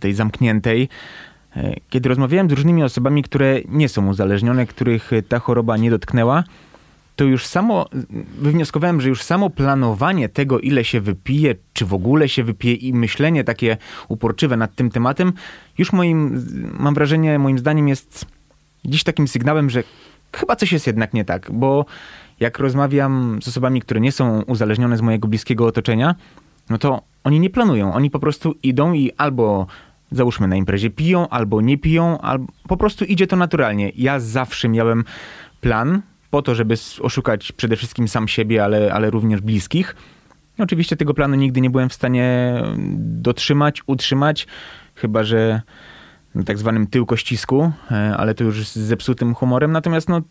tej 0.00 0.14
zamkniętej, 0.14 0.88
kiedy 1.90 2.08
rozmawiałem 2.08 2.50
z 2.50 2.52
różnymi 2.52 2.82
osobami, 2.82 3.22
które 3.22 3.60
nie 3.68 3.88
są 3.88 4.08
uzależnione, 4.08 4.66
których 4.66 5.10
ta 5.28 5.38
choroba 5.38 5.76
nie 5.76 5.90
dotknęła, 5.90 6.44
to 7.16 7.24
już 7.24 7.46
samo, 7.46 7.86
wywnioskowałem, 8.38 9.00
że 9.00 9.08
już 9.08 9.22
samo 9.22 9.50
planowanie 9.50 10.28
tego, 10.28 10.60
ile 10.60 10.84
się 10.84 11.00
wypije, 11.00 11.54
czy 11.72 11.86
w 11.86 11.94
ogóle 11.94 12.28
się 12.28 12.44
wypije 12.44 12.74
i 12.74 12.92
myślenie 12.92 13.44
takie 13.44 13.76
uporczywe 14.08 14.56
nad 14.56 14.74
tym 14.74 14.90
tematem, 14.90 15.32
już 15.78 15.92
moim, 15.92 16.46
mam 16.78 16.94
wrażenie, 16.94 17.38
moim 17.38 17.58
zdaniem 17.58 17.88
jest 17.88 18.26
dziś 18.84 19.04
takim 19.04 19.28
sygnałem, 19.28 19.70
że 19.70 19.82
chyba 20.32 20.56
coś 20.56 20.72
jest 20.72 20.86
jednak 20.86 21.14
nie 21.14 21.24
tak, 21.24 21.50
bo 21.52 21.86
jak 22.40 22.58
rozmawiam 22.58 23.38
z 23.42 23.48
osobami, 23.48 23.80
które 23.80 24.00
nie 24.00 24.12
są 24.12 24.42
uzależnione 24.42 24.96
z 24.96 25.00
mojego 25.00 25.28
bliskiego 25.28 25.66
otoczenia, 25.66 26.14
no 26.70 26.78
to 26.78 27.02
oni 27.24 27.40
nie 27.40 27.50
planują, 27.50 27.94
oni 27.94 28.10
po 28.10 28.18
prostu 28.18 28.54
idą 28.62 28.92
i 28.92 29.12
albo 29.16 29.66
załóżmy 30.10 30.48
na 30.48 30.56
imprezie 30.56 30.90
piją, 30.90 31.28
albo 31.28 31.60
nie 31.60 31.78
piją, 31.78 32.18
albo 32.20 32.46
po 32.68 32.76
prostu 32.76 33.04
idzie 33.04 33.26
to 33.26 33.36
naturalnie. 33.36 33.92
Ja 33.96 34.20
zawsze 34.20 34.68
miałem 34.68 35.04
plan, 35.60 36.02
po 36.34 36.42
to, 36.42 36.54
żeby 36.54 36.74
oszukać 37.00 37.52
przede 37.52 37.76
wszystkim 37.76 38.08
sam 38.08 38.28
siebie, 38.28 38.64
ale, 38.64 38.92
ale 38.92 39.10
również 39.10 39.40
bliskich. 39.40 39.96
Oczywiście 40.58 40.96
tego 40.96 41.14
planu 41.14 41.34
nigdy 41.34 41.60
nie 41.60 41.70
byłem 41.70 41.88
w 41.88 41.94
stanie 41.94 42.54
dotrzymać, 42.98 43.82
utrzymać, 43.86 44.46
chyba 44.94 45.24
że 45.24 45.62
na 46.34 46.42
tak 46.42 46.58
zwanym 46.58 46.86
tyłkościsku, 46.86 47.72
e, 47.90 48.16
ale 48.16 48.34
to 48.34 48.44
już 48.44 48.68
z 48.68 48.76
zepsutym 48.76 49.34
humorem. 49.34 49.72
Natomiast 49.72 50.08
no, 50.08 50.22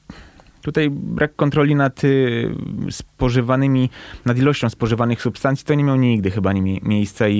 tutaj 0.61 0.89
brak 0.89 1.35
kontroli 1.35 1.75
nad 1.75 2.03
y, 2.03 2.49
spożywanymi, 2.89 3.89
nad 4.25 4.37
ilością 4.37 4.69
spożywanych 4.69 5.21
substancji 5.21 5.65
to 5.65 5.73
nie 5.73 5.83
miał 5.83 5.95
nigdy 5.95 6.31
chyba 6.31 6.53
nie 6.53 6.79
miejsca 6.81 7.27
i, 7.27 7.39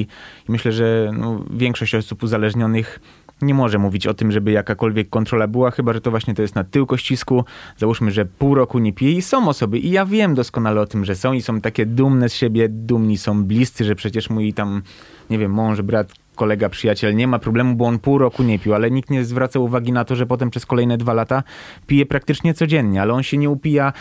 i 0.49 0.51
myślę, 0.51 0.71
że 0.71 1.11
no, 1.13 1.45
większość 1.51 1.95
osób 1.95 2.23
uzależnionych 2.23 2.99
nie 3.41 3.53
może 3.53 3.79
mówić 3.79 4.07
o 4.07 4.13
tym, 4.13 4.31
żeby 4.31 4.51
jakakolwiek 4.51 5.09
kontrola 5.09 5.47
była, 5.47 5.71
chyba 5.71 5.93
że 5.93 6.01
to 6.01 6.11
właśnie 6.11 6.33
to 6.33 6.41
jest 6.41 6.55
na 6.55 6.63
tył 6.63 6.85
kościsku. 6.85 7.45
Załóżmy, 7.77 8.11
że 8.11 8.25
pół 8.25 8.55
roku 8.55 8.79
nie 8.79 8.93
pije 8.93 9.11
i 9.11 9.21
są 9.21 9.47
osoby, 9.47 9.79
i 9.79 9.91
ja 9.91 10.05
wiem 10.05 10.35
doskonale 10.35 10.81
o 10.81 10.85
tym, 10.85 11.05
że 11.05 11.15
są 11.15 11.33
i 11.33 11.41
są 11.41 11.61
takie 11.61 11.85
dumne 11.85 12.29
z 12.29 12.33
siebie, 12.33 12.69
dumni 12.69 13.17
są 13.17 13.43
bliscy, 13.43 13.85
że 13.85 13.95
przecież 13.95 14.29
mój 14.29 14.53
tam, 14.53 14.81
nie 15.29 15.37
wiem, 15.37 15.51
mąż, 15.51 15.81
brat, 15.81 16.13
kolega, 16.35 16.69
przyjaciel 16.69 17.15
nie 17.15 17.27
ma 17.27 17.39
problemu, 17.39 17.75
bo 17.75 17.85
on 17.85 17.99
pół 17.99 18.17
roku 18.17 18.43
nie 18.43 18.59
pił, 18.59 18.73
ale 18.73 18.91
nikt 18.91 19.09
nie 19.09 19.25
zwraca 19.25 19.59
uwagi 19.59 19.91
na 19.91 20.05
to, 20.05 20.15
że 20.15 20.25
potem 20.25 20.49
przez 20.49 20.65
kolejne 20.65 20.97
dwa 20.97 21.13
lata 21.13 21.43
pije 21.87 22.05
praktycznie 22.05 22.53
codziennie, 22.53 23.01
ale 23.01 23.13
on 23.13 23.23
się 23.23 23.37
nie 23.37 23.49
upija 23.49 23.93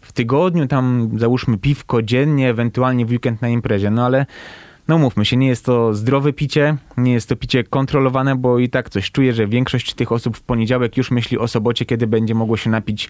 w 0.00 0.12
tygodniu, 0.12 0.66
tam 0.66 1.10
załóżmy 1.16 1.58
piwko 1.58 2.02
dziennie, 2.02 2.50
ewentualnie 2.50 3.06
w 3.06 3.10
weekend 3.10 3.42
na 3.42 3.48
imprezie, 3.48 3.90
no 3.90 4.06
ale 4.06 4.26
no 4.88 4.98
mówmy 4.98 5.24
się, 5.24 5.36
nie 5.36 5.48
jest 5.48 5.64
to 5.64 5.94
zdrowe 5.94 6.32
picie, 6.32 6.76
nie 6.96 7.12
jest 7.12 7.28
to 7.28 7.36
picie 7.36 7.64
kontrolowane, 7.64 8.36
bo 8.36 8.58
i 8.58 8.68
tak 8.68 8.90
coś 8.90 9.10
czuję, 9.10 9.32
że 9.32 9.46
większość 9.46 9.94
tych 9.94 10.12
osób 10.12 10.36
w 10.36 10.42
poniedziałek 10.42 10.96
już 10.96 11.10
myśli 11.10 11.38
o 11.38 11.48
sobocie, 11.48 11.84
kiedy 11.84 12.06
będzie 12.06 12.34
mogło 12.34 12.56
się 12.56 12.70
napić 12.70 13.08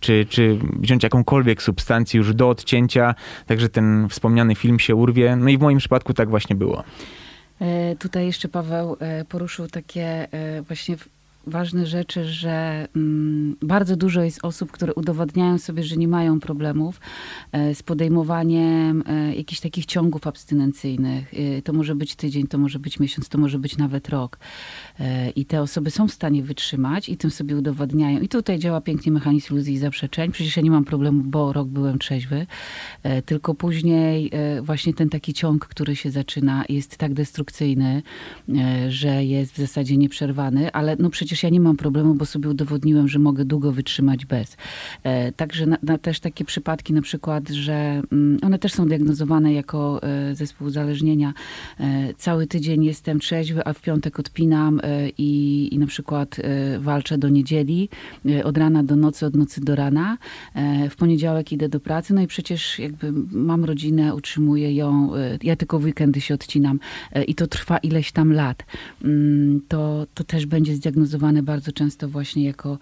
czy, 0.00 0.26
czy 0.28 0.58
wziąć 0.80 1.02
jakąkolwiek 1.02 1.62
substancję 1.62 2.18
już 2.18 2.34
do 2.34 2.48
odcięcia, 2.48 3.14
także 3.46 3.68
ten 3.68 4.08
wspomniany 4.08 4.54
film 4.54 4.78
się 4.78 4.94
urwie. 4.94 5.36
No 5.36 5.48
i 5.48 5.58
w 5.58 5.60
moim 5.60 5.78
przypadku 5.78 6.14
tak 6.14 6.30
właśnie 6.30 6.56
było. 6.56 6.84
E, 7.60 7.96
tutaj 7.96 8.26
jeszcze 8.26 8.48
Paweł 8.48 8.96
e, 9.00 9.24
poruszył 9.24 9.68
takie 9.68 10.32
e, 10.32 10.62
właśnie 10.62 10.96
ważne 11.46 11.86
rzeczy, 11.86 12.24
że 12.24 12.88
mm, 12.96 13.56
bardzo 13.62 13.96
dużo 13.96 14.22
jest 14.22 14.44
osób, 14.44 14.70
które 14.70 14.94
udowadniają 14.94 15.58
sobie, 15.58 15.82
że 15.82 15.96
nie 15.96 16.08
mają 16.08 16.40
problemów 16.40 17.00
e, 17.52 17.74
z 17.74 17.82
podejmowaniem 17.82 19.04
e, 19.06 19.34
jakichś 19.34 19.60
takich 19.60 19.86
ciągów 19.86 20.26
abstynencyjnych. 20.26 21.34
E, 21.34 21.62
to 21.62 21.72
może 21.72 21.94
być 21.94 22.16
tydzień, 22.16 22.46
to 22.46 22.58
może 22.58 22.78
być 22.78 23.00
miesiąc, 23.00 23.28
to 23.28 23.38
może 23.38 23.58
być 23.58 23.76
nawet 23.76 24.08
rok. 24.08 24.38
I 25.36 25.44
te 25.44 25.62
osoby 25.62 25.90
są 25.90 26.08
w 26.08 26.12
stanie 26.12 26.42
wytrzymać 26.42 27.08
i 27.08 27.16
tym 27.16 27.30
sobie 27.30 27.56
udowadniają. 27.56 28.20
I 28.20 28.28
tutaj 28.28 28.58
działa 28.58 28.80
pięknie 28.80 29.12
mechanizm 29.12 29.54
iluzji 29.54 29.74
i 29.74 29.78
zaprzeczeń. 29.78 30.32
Przecież 30.32 30.56
ja 30.56 30.62
nie 30.62 30.70
mam 30.70 30.84
problemu, 30.84 31.22
bo 31.24 31.52
rok 31.52 31.68
byłem 31.68 31.98
trzeźwy. 31.98 32.46
Tylko 33.26 33.54
później 33.54 34.30
właśnie 34.62 34.94
ten 34.94 35.08
taki 35.08 35.34
ciąg, 35.34 35.66
który 35.66 35.96
się 35.96 36.10
zaczyna, 36.10 36.64
jest 36.68 36.96
tak 36.96 37.14
destrukcyjny, 37.14 38.02
że 38.88 39.24
jest 39.24 39.52
w 39.52 39.56
zasadzie 39.56 39.96
nieprzerwany, 39.96 40.72
ale 40.72 40.96
no 40.98 41.10
przecież 41.10 41.31
ja 41.42 41.48
nie 41.48 41.60
mam 41.60 41.76
problemu, 41.76 42.14
bo 42.14 42.26
sobie 42.26 42.48
udowodniłem, 42.48 43.08
że 43.08 43.18
mogę 43.18 43.44
długo 43.44 43.72
wytrzymać 43.72 44.26
bez. 44.26 44.56
Także 45.36 45.66
na, 45.66 45.76
na 45.82 45.98
też 45.98 46.20
takie 46.20 46.44
przypadki 46.44 46.92
na 46.92 47.02
przykład, 47.02 47.48
że 47.48 48.02
mm, 48.12 48.38
one 48.42 48.58
też 48.58 48.72
są 48.72 48.88
diagnozowane 48.88 49.52
jako 49.52 50.00
zespół 50.32 50.66
uzależnienia. 50.66 51.34
Cały 52.16 52.46
tydzień 52.46 52.84
jestem 52.84 53.18
trzeźwy, 53.18 53.64
a 53.64 53.72
w 53.72 53.80
piątek 53.80 54.20
odpinam 54.20 54.80
i, 55.18 55.68
i 55.72 55.78
na 55.78 55.86
przykład 55.86 56.36
e, 56.38 56.78
walczę 56.78 57.18
do 57.18 57.28
niedzieli, 57.28 57.88
e, 58.26 58.44
od 58.44 58.58
rana 58.58 58.82
do 58.82 58.96
nocy, 58.96 59.26
od 59.26 59.34
nocy 59.34 59.60
do 59.60 59.76
rana. 59.76 60.18
E, 60.54 60.90
w 60.90 60.96
poniedziałek 60.96 61.52
idę 61.52 61.68
do 61.68 61.80
pracy, 61.80 62.14
no 62.14 62.22
i 62.22 62.26
przecież 62.26 62.78
jakby 62.78 63.12
mam 63.32 63.64
rodzinę, 63.64 64.14
utrzymuję 64.14 64.74
ją, 64.74 65.10
ja 65.42 65.56
tylko 65.56 65.78
w 65.78 65.84
weekendy 65.84 66.20
się 66.20 66.34
odcinam 66.34 66.80
i 67.26 67.34
to 67.34 67.46
trwa 67.46 67.78
ileś 67.78 68.12
tam 68.12 68.32
lat. 68.32 68.64
Mm, 69.04 69.60
to, 69.68 70.06
to 70.14 70.24
też 70.24 70.46
będzie 70.46 70.74
zdiagnozowane 70.74 71.21
bardzo 71.42 71.72
często 71.72 72.08
właśnie 72.08 72.44
jako 72.44 72.78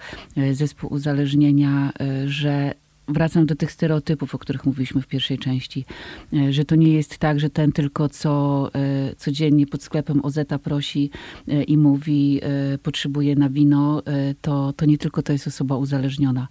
zespół 0.52 0.92
uzależnienia, 0.92 1.92
że 2.26 2.74
wracam 3.12 3.46
do 3.46 3.54
tych 3.54 3.72
stereotypów, 3.72 4.34
o 4.34 4.38
których 4.38 4.66
mówiliśmy 4.66 5.02
w 5.02 5.06
pierwszej 5.06 5.38
części, 5.38 5.84
e, 6.32 6.52
że 6.52 6.64
to 6.64 6.76
nie 6.76 6.92
jest 6.92 7.18
tak, 7.18 7.40
że 7.40 7.50
ten 7.50 7.72
tylko 7.72 8.08
co 8.08 8.70
e, 8.74 9.14
codziennie 9.16 9.66
pod 9.66 9.82
sklepem 9.82 10.24
Ozeta 10.24 10.58
prosi 10.58 11.10
e, 11.48 11.62
i 11.62 11.76
mówi, 11.76 12.40
potrzebuje 12.82 13.36
na 13.36 13.48
wino, 13.48 14.02
to, 14.40 14.72
to 14.72 14.86
nie 14.86 14.98
tylko 14.98 15.22
to 15.22 15.32
jest 15.32 15.46
osoba 15.46 15.76
uzależniona. 15.76 16.48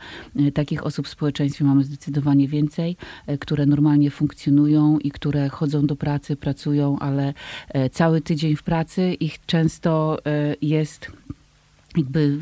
Takich 0.53 0.85
osób 0.85 1.07
w 1.07 1.09
społeczeństwie 1.09 1.65
mamy 1.65 1.83
zdecydowanie 1.83 2.47
więcej, 2.47 2.97
które 3.39 3.65
normalnie 3.65 4.11
funkcjonują 4.11 4.99
i 4.99 5.11
które 5.11 5.49
chodzą 5.49 5.85
do 5.85 5.95
pracy, 5.95 6.35
pracują, 6.35 6.99
ale 6.99 7.33
cały 7.91 8.21
tydzień 8.21 8.55
w 8.55 8.63
pracy 8.63 9.13
ich 9.13 9.45
często 9.45 10.17
jest 10.61 11.11
jakby 11.97 12.37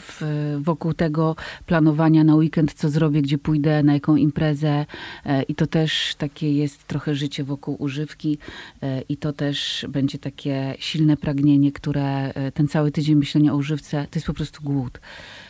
w, 0.00 0.22
wokół 0.60 0.94
tego 0.94 1.36
planowania 1.66 2.24
na 2.24 2.34
weekend, 2.34 2.74
co 2.74 2.88
zrobię, 2.88 3.22
gdzie 3.22 3.38
pójdę, 3.38 3.82
na 3.82 3.94
jaką 3.94 4.16
imprezę. 4.16 4.86
E, 5.26 5.42
I 5.42 5.54
to 5.54 5.66
też 5.66 6.14
takie 6.18 6.52
jest 6.52 6.86
trochę 6.86 7.14
życie 7.14 7.44
wokół 7.44 7.76
używki. 7.78 8.38
E, 8.82 9.00
I 9.08 9.16
to 9.16 9.32
też 9.32 9.86
będzie 9.88 10.18
takie 10.18 10.74
silne 10.78 11.16
pragnienie, 11.16 11.72
które 11.72 12.32
e, 12.34 12.52
ten 12.52 12.68
cały 12.68 12.90
tydzień 12.90 13.16
myślenia 13.16 13.52
o 13.52 13.56
używce, 13.56 14.06
to 14.10 14.16
jest 14.16 14.26
po 14.26 14.34
prostu 14.34 14.62
głód. 14.62 15.00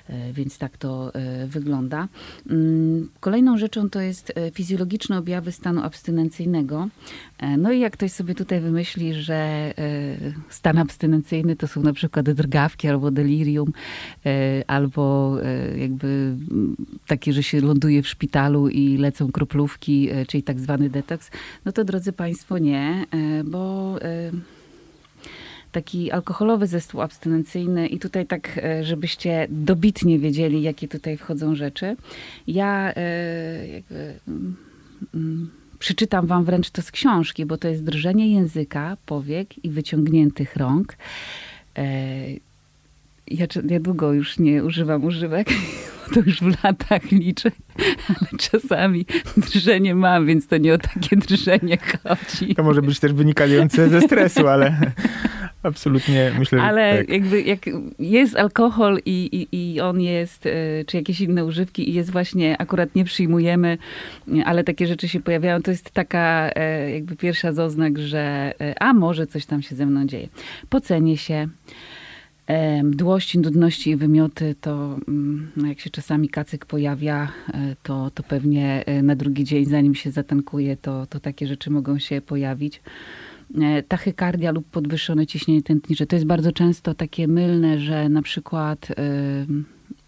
E, 0.09 0.33
więc 0.33 0.59
tak 0.59 0.77
to 0.77 1.15
e, 1.15 1.47
wygląda. 1.47 2.09
Mm, 2.51 3.09
kolejną 3.21 3.59
rzeczą 3.59 3.91
to 3.91 4.01
jest 4.01 4.33
e, 4.35 4.51
fizjologiczne 4.51 5.19
objawy 5.19 5.53
stanu 5.53 5.83
abstynencyjnego. 5.83 6.89
No 7.59 7.73
i 7.73 7.81
jak 7.81 7.93
ktoś 7.93 8.13
sobie 8.13 8.35
tutaj 8.35 8.61
wymyśli, 8.61 9.15
że 9.15 9.75
stan 10.49 10.79
abstynencyjny 10.79 11.57
to 11.57 11.69
są 11.69 11.83
na 11.83 11.93
przykład 11.93 12.31
drgawki 12.31 12.89
albo 12.89 13.11
delirium, 13.11 13.73
albo 14.67 15.37
jakby 15.77 16.07
mm, 16.07 16.77
takie, 17.07 17.33
że 17.33 17.43
się 17.43 17.61
ląduje 17.61 18.03
w 18.03 18.09
szpitalu 18.09 18.69
i 18.69 18.97
lecą 18.99 19.33
kroplówki, 19.33 20.09
czyli 20.29 20.43
tak 20.43 20.61
zwany 20.61 20.91
detoks, 20.91 21.31
no 21.65 21.73
to 21.73 21.85
drodzy 21.85 22.13
Państwo 22.13 22.59
nie, 22.59 23.07
bo 23.45 23.95
taki 25.75 26.11
alkoholowy 26.11 26.67
zespół 26.67 27.01
abstynencyjny 27.03 27.87
i 27.87 27.99
tutaj 27.99 28.27
tak, 28.27 28.59
e, 28.59 28.85
żebyście 28.85 29.47
dobitnie 29.51 30.19
wiedzieli, 30.19 30.63
jakie 30.63 30.89
tutaj 30.89 31.17
wchodzą 31.17 31.55
rzeczy. 31.55 31.97
Ja 32.47 32.93
e, 32.97 33.69
jakby, 33.69 34.15
mm, 34.29 34.57
mm, 35.15 35.51
przeczytam 35.79 36.27
wam 36.27 36.45
wręcz 36.45 36.71
to 36.71 36.83
z 36.83 36.91
książki, 36.91 37.47
bo 37.47 37.57
to 37.57 37.69
jest 37.69 37.85
drżenie 37.85 38.33
języka, 38.33 38.97
powiek 39.07 39.65
i 39.65 39.71
wyciągniętych 39.71 40.57
rąk. 40.57 40.97
E, 41.77 41.85
ja, 43.29 43.47
ja 43.69 43.81
długo 43.81 44.13
już 44.13 44.39
nie 44.39 44.65
używam 44.65 45.05
używek, 45.05 45.49
to 46.15 46.21
już 46.21 46.41
w 46.41 46.65
latach 46.65 47.13
liczę, 47.13 47.51
ale 48.09 48.39
czasami 48.39 49.07
drżenie 49.37 49.95
mam, 49.95 50.27
więc 50.27 50.47
to 50.47 50.57
nie 50.57 50.75
o 50.75 50.79
takie 50.79 51.17
drżenie 51.17 51.79
chodzi. 52.03 52.55
To 52.55 52.63
może 52.63 52.83
być 52.83 53.01
też 53.01 53.13
wynikające 53.13 53.89
ze 53.89 54.01
stresu, 54.01 54.49
ale 54.49 54.77
absolutnie 55.65 56.33
myślę, 56.39 56.63
Ale 56.63 56.93
że 56.93 56.99
tak. 56.99 57.09
jakby 57.09 57.43
jak 57.43 57.61
jest 57.99 58.37
alkohol 58.37 58.99
i, 59.05 59.49
i, 59.53 59.73
i 59.73 59.81
on 59.81 60.01
jest, 60.01 60.47
e, 60.47 60.51
czy 60.87 60.97
jakieś 60.97 61.21
inne 61.21 61.45
używki 61.45 61.91
i 61.91 61.95
jest 61.95 62.11
właśnie, 62.11 62.59
akurat 62.59 62.95
nie 62.95 63.05
przyjmujemy, 63.05 63.79
ale 64.45 64.65
takie 64.65 64.87
rzeczy 64.87 65.09
się 65.09 65.21
pojawiają, 65.21 65.63
to 65.63 65.71
jest 65.71 65.91
taka 65.91 66.51
e, 66.55 66.91
jakby 66.91 67.17
pierwsza 67.17 67.53
z 67.53 67.59
oznak, 67.59 67.99
że 67.99 68.55
e, 68.61 68.83
a 68.83 68.93
może 68.93 69.27
coś 69.27 69.47
tam 69.47 69.63
się 69.63 69.77
ze 69.77 69.87
mną 69.87 70.07
dzieje. 70.07 70.29
Pocenie 70.69 71.17
się, 71.17 71.49
Mdłości, 72.83 73.39
nudności 73.39 73.91
i 73.91 73.97
wymioty 73.97 74.55
to 74.61 74.99
mm, 75.09 75.51
no 75.57 75.69
jak 75.69 75.81
się 75.81 75.91
czasami 75.91 76.29
kacyk 76.29 76.67
pojawia, 76.67 77.33
to, 77.83 78.11
to 78.11 78.23
pewnie 78.23 78.85
na 79.03 79.17
drugi 79.17 79.45
dzień, 79.45 79.65
zanim 79.65 79.95
się 79.95 80.11
zatankuje, 80.11 80.77
to, 80.77 81.07
to 81.07 81.21
takie 81.21 81.47
rzeczy 81.47 81.71
mogą 81.71 81.99
się 81.99 82.21
pojawić. 82.21 82.81
E, 83.63 83.83
tachykardia 83.83 84.53
lub 84.53 84.67
podwyższone 84.71 85.27
ciśnienie 85.27 85.63
tętnicze. 85.63 86.07
To 86.07 86.17
jest 86.17 86.27
bardzo 86.27 86.53
często 86.53 86.95
takie 86.95 87.29
mylne, 87.29 87.79
że 87.79 88.09
na 88.09 88.23
przykład 88.23 88.89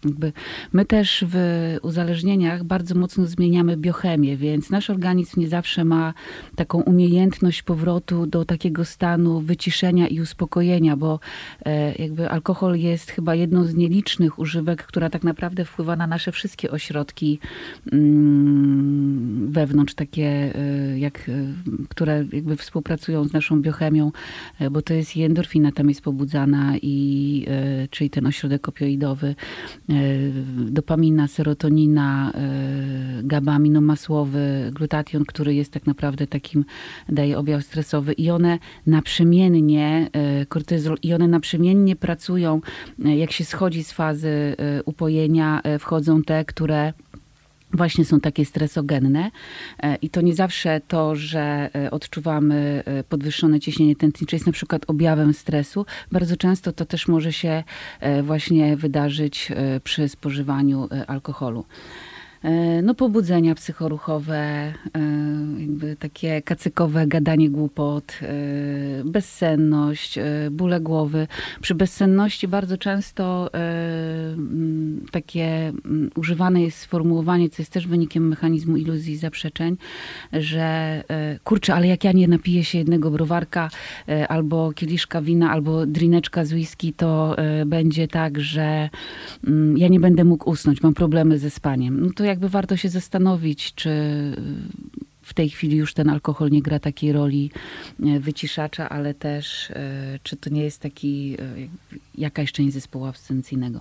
jakby 0.07 0.33
my 0.73 0.85
też 0.85 1.25
w 1.27 1.37
uzależnieniach 1.81 2.63
bardzo 2.63 2.95
mocno 2.95 3.25
zmieniamy 3.25 3.77
biochemię, 3.77 4.37
więc 4.37 4.69
nasz 4.69 4.89
organizm 4.89 5.39
nie 5.39 5.47
zawsze 5.47 5.85
ma 5.85 6.13
taką 6.55 6.81
umiejętność 6.81 7.63
powrotu 7.63 8.25
do 8.25 8.45
takiego 8.45 8.85
stanu 8.85 9.41
wyciszenia 9.41 10.07
i 10.07 10.21
uspokojenia, 10.21 10.97
bo 10.97 11.19
e, 11.65 11.95
jakby 11.95 12.29
alkohol 12.29 12.75
jest 12.75 13.11
chyba 13.11 13.35
jedną 13.35 13.63
z 13.63 13.75
nielicznych 13.75 14.39
używek, 14.39 14.83
która 14.83 15.09
tak 15.09 15.23
naprawdę 15.23 15.65
wpływa 15.65 15.95
na 15.95 16.07
nasze 16.07 16.31
wszystkie 16.31 16.71
ośrodki 16.71 17.39
mm, 17.91 19.51
wewnątrz, 19.51 19.93
takie 19.93 20.25
e, 20.25 20.99
jak, 20.99 21.29
e, 21.29 21.33
które 21.89 22.25
jakby 22.33 22.55
współpracują 22.57 23.25
z 23.25 23.33
naszą 23.33 23.61
biochemią, 23.61 24.11
bo 24.71 24.81
to 24.81 24.93
jest 24.93 25.17
i 25.17 25.23
endorfina 25.23 25.71
tam 25.71 25.89
jest 25.89 26.01
pobudzana 26.01 26.73
i 26.81 27.45
czyli 27.91 28.09
ten 28.09 28.25
ośrodek 28.25 28.69
opioidowy, 28.69 29.35
dopamina, 30.57 31.27
serotonina, 31.27 32.31
e, 32.35 33.23
gabaminomasłowy, 33.23 34.71
glutation, 34.73 35.25
który 35.25 35.53
jest 35.53 35.73
tak 35.73 35.87
naprawdę 35.87 36.27
takim, 36.27 36.65
daje 37.09 37.37
objaw 37.37 37.63
stresowy 37.63 38.13
i 38.13 38.29
one 38.29 38.59
naprzemiennie, 38.87 40.09
e, 40.13 40.45
kortyzol, 40.45 40.97
i 41.03 41.13
one 41.13 41.27
naprzemiennie 41.27 41.95
pracują, 41.95 42.61
jak 42.99 43.31
się 43.31 43.45
schodzi 43.45 43.83
z 43.83 43.91
fazy 43.91 44.55
upojenia, 44.85 45.61
wchodzą 45.79 46.21
te, 46.21 46.45
które 46.45 46.93
właśnie 47.73 48.05
są 48.05 48.19
takie 48.19 48.45
stresogenne. 48.45 49.31
E, 49.83 49.95
I 49.95 50.09
to 50.09 50.21
nie 50.21 50.35
zawsze 50.35 50.81
to, 50.87 51.15
że 51.15 51.69
e, 51.75 51.91
odczuwamy 51.91 52.83
e, 52.85 53.03
podwyższone 53.03 53.59
ciśnienie 53.59 53.95
tętnicze 53.95 54.35
jest 54.35 54.45
na 54.45 54.51
przykład 54.51 54.81
objawem 54.87 55.33
stresu. 55.33 55.85
Bardzo 56.11 56.37
często 56.37 56.71
to 56.73 56.85
też 56.85 57.07
może 57.07 57.33
się 57.33 57.63
właśnie 58.23 58.77
wydarzyć 58.77 59.51
przy 59.83 60.09
spożywaniu 60.09 60.89
alkoholu. 61.07 61.65
E, 62.47 62.81
no, 62.81 62.95
pobudzenia 62.95 63.55
psychoruchowe, 63.55 64.37
e, 64.37 64.73
jakby 65.59 65.95
takie 65.95 66.41
kacykowe 66.41 67.07
gadanie 67.07 67.49
głupot, 67.49 68.19
e, 68.21 68.27
bezsenność, 69.05 70.19
bóle 70.51 70.79
głowy. 70.79 71.27
Przy 71.61 71.75
bezsenności 71.75 72.47
bardzo 72.47 72.77
często 72.77 73.49
takie 75.11 75.73
używane 76.15 76.61
jest 76.61 76.77
sformułowanie, 76.77 77.49
co 77.49 77.61
jest 77.61 77.71
też 77.71 77.87
wynikiem 77.87 78.27
mechanizmu 78.27 78.77
iluzji 78.77 79.13
i 79.13 79.17
zaprzeczeń, 79.17 79.77
że 80.33 81.03
kurczę, 81.43 81.75
ale 81.75 81.87
jak 81.87 82.03
ja 82.03 82.11
nie 82.11 82.27
napiję 82.27 82.63
się 82.63 82.77
jednego 82.77 83.11
browarka 83.11 83.69
albo 84.29 84.71
kieliszka 84.71 85.21
wina, 85.21 85.51
albo 85.51 85.85
drineczka 85.85 86.45
z 86.45 86.53
whisky, 86.53 86.93
to 86.93 87.35
będzie 87.65 88.07
tak, 88.07 88.39
że 88.39 88.89
ja 89.75 89.87
nie 89.87 89.99
będę 89.99 90.23
mógł 90.23 90.49
usnąć, 90.49 90.83
mam 90.83 90.93
problemy 90.93 91.39
ze 91.39 91.49
spaniem. 91.49 92.01
No 92.01 92.09
to 92.15 92.23
jakby 92.37 92.49
warto 92.49 92.77
się 92.77 92.89
zastanowić, 92.89 93.73
czy 93.73 93.91
w 95.21 95.33
tej 95.33 95.49
chwili 95.49 95.77
już 95.77 95.93
ten 95.93 96.09
alkohol 96.09 96.49
nie 96.49 96.61
gra 96.61 96.79
takiej 96.79 97.11
roli 97.11 97.51
e, 98.05 98.19
wyciszacza, 98.19 98.89
ale 98.89 99.13
też 99.13 99.71
e, 99.71 100.19
czy 100.23 100.37
to 100.37 100.49
nie 100.49 100.63
jest 100.63 100.81
taki 100.81 101.37
e, 101.39 101.67
jakaś 102.15 102.51
część 102.51 102.73
zespołu 102.73 103.05
abstyncyjnego. 103.05 103.79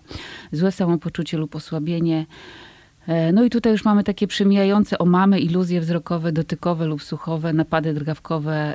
Złe 0.53 0.73
samopoczucie 0.73 1.39
lub 1.39 1.57
osłabienie. 1.57 2.27
No 3.33 3.45
i 3.45 3.51
tutaj 3.51 3.73
już 3.73 3.85
mamy 3.85 4.05
takie 4.05 4.27
przemijające 4.27 4.99
omamy, 4.99 5.41
iluzje 5.41 5.81
wzrokowe, 5.81 6.33
dotykowe 6.33 6.87
lub 6.87 7.03
słuchowe, 7.03 7.53
napady 7.53 7.95
drgawkowe. 7.95 8.75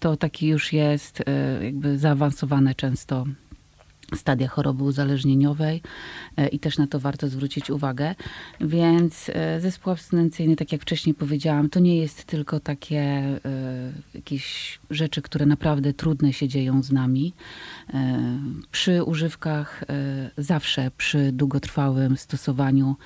To 0.00 0.16
taki 0.16 0.48
już 0.48 0.72
jest 0.72 1.22
jakby 1.62 1.98
zaawansowane 1.98 2.74
często 2.74 3.26
stadia 4.16 4.48
choroby 4.48 4.84
uzależnieniowej 4.84 5.82
e, 6.36 6.48
i 6.48 6.58
też 6.58 6.78
na 6.78 6.86
to 6.86 7.00
warto 7.00 7.28
zwrócić 7.28 7.70
uwagę. 7.70 8.14
Więc 8.60 9.30
e, 9.34 9.60
zespół 9.60 9.92
abstynencyjny, 9.92 10.56
tak 10.56 10.72
jak 10.72 10.82
wcześniej 10.82 11.14
powiedziałam, 11.14 11.68
to 11.68 11.80
nie 11.80 11.96
jest 11.96 12.24
tylko 12.24 12.60
takie 12.60 13.00
e, 13.00 13.38
jakieś 14.14 14.78
rzeczy, 14.90 15.22
które 15.22 15.46
naprawdę 15.46 15.92
trudne 15.92 16.32
się 16.32 16.48
dzieją 16.48 16.82
z 16.82 16.92
nami. 16.92 17.32
Przy 18.70 19.04
używkach 19.04 19.84
zawsze 20.38 20.90
przy 20.96 21.32
długotrwałym 21.32 22.16
stosowaniu 22.16 22.96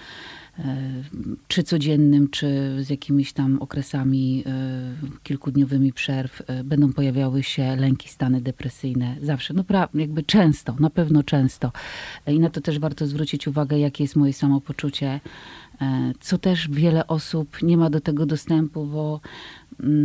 czy 1.48 1.62
codziennym, 1.62 2.30
czy 2.30 2.76
z 2.80 2.90
jakimiś 2.90 3.32
tam 3.32 3.62
okresami 3.62 4.44
e, 4.46 5.20
kilkudniowymi 5.22 5.92
przerw, 5.92 6.42
e, 6.46 6.64
będą 6.64 6.92
pojawiały 6.92 7.42
się 7.42 7.76
lęki, 7.76 8.08
stany 8.08 8.40
depresyjne. 8.40 9.16
Zawsze, 9.22 9.54
no 9.54 9.64
jakby 9.94 10.22
często, 10.22 10.76
na 10.80 10.90
pewno 10.90 11.22
często. 11.22 11.72
E, 12.26 12.34
I 12.34 12.40
na 12.40 12.50
to 12.50 12.60
też 12.60 12.78
warto 12.78 13.06
zwrócić 13.06 13.48
uwagę, 13.48 13.78
jakie 13.78 14.04
jest 14.04 14.16
moje 14.16 14.32
samopoczucie, 14.32 15.20
co 16.20 16.38
też 16.38 16.68
wiele 16.68 17.06
osób 17.06 17.62
nie 17.62 17.76
ma 17.76 17.90
do 17.90 18.00
tego 18.00 18.26
dostępu, 18.26 18.86
bo 18.86 19.20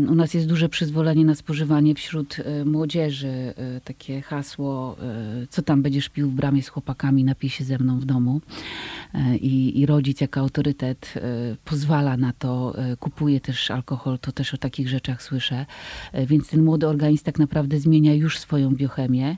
u 0.10 0.16
nas 0.16 0.34
jest 0.34 0.48
duże 0.48 0.70
przyzwolenie 0.70 1.26
na 1.26 1.36
spożywanie 1.36 1.96
wśród 1.96 2.38
młodzieży. 2.66 3.54
Takie 3.84 4.22
hasło, 4.22 4.98
co 5.50 5.62
tam 5.62 5.82
będziesz 5.82 6.10
pił 6.10 6.30
w 6.30 6.34
bramie 6.34 6.64
z 6.64 6.68
chłopakami, 6.68 7.24
napij 7.24 7.50
się 7.50 7.64
ze 7.64 7.78
mną 7.78 8.00
w 8.00 8.06
domu. 8.06 8.42
i, 9.42 9.80
i 9.80 9.86
rodzic 9.86 10.22
jako 10.22 10.40
autorytet 10.40 11.14
pozwala 11.66 12.18
na 12.18 12.34
to, 12.34 12.76
kupuje 13.00 13.40
też 13.40 13.72
alkohol, 13.72 14.20
to 14.20 14.32
też 14.32 14.54
o 14.54 14.58
takich 14.58 14.90
rzeczach 14.90 15.24
słyszę. 15.24 15.66
Więc 16.28 16.50
ten 16.50 16.64
młody 16.64 16.88
organizm 16.88 17.24
tak 17.24 17.40
naprawdę 17.40 17.80
zmienia 17.80 18.14
już 18.14 18.40
swoją 18.40 18.76
biochemię. 18.76 19.38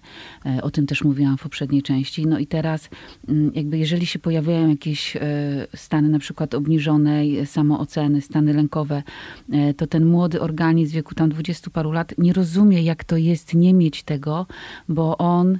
O 0.61 0.71
tym 0.71 0.85
też 0.85 1.03
mówiłam 1.03 1.37
w 1.37 1.43
poprzedniej 1.43 1.81
części. 1.81 2.27
No 2.27 2.39
i 2.39 2.47
teraz 2.47 2.89
mm, 3.27 3.51
jakby 3.55 3.77
jeżeli 3.77 4.05
się 4.05 4.19
pojawiają 4.19 4.69
jakieś 4.69 5.17
stany 5.75 6.09
na 6.09 6.19
przykład 6.19 6.53
obniżonej 6.53 7.45
samooceny, 7.45 8.21
stany 8.21 8.53
lękowe, 8.53 9.03
to 9.77 9.87
ten 9.87 10.05
młody 10.05 10.22
organizm 10.39 10.91
w 10.91 10.95
wieku 10.95 11.15
tam 11.15 11.29
dwudziestu 11.29 11.71
paru 11.71 11.91
lat 11.91 12.13
nie 12.17 12.33
rozumie, 12.33 12.83
jak 12.83 13.03
to 13.03 13.17
jest 13.17 13.53
nie 13.53 13.73
mieć 13.73 14.03
tego, 14.03 14.45
bo 14.89 15.17
on 15.17 15.59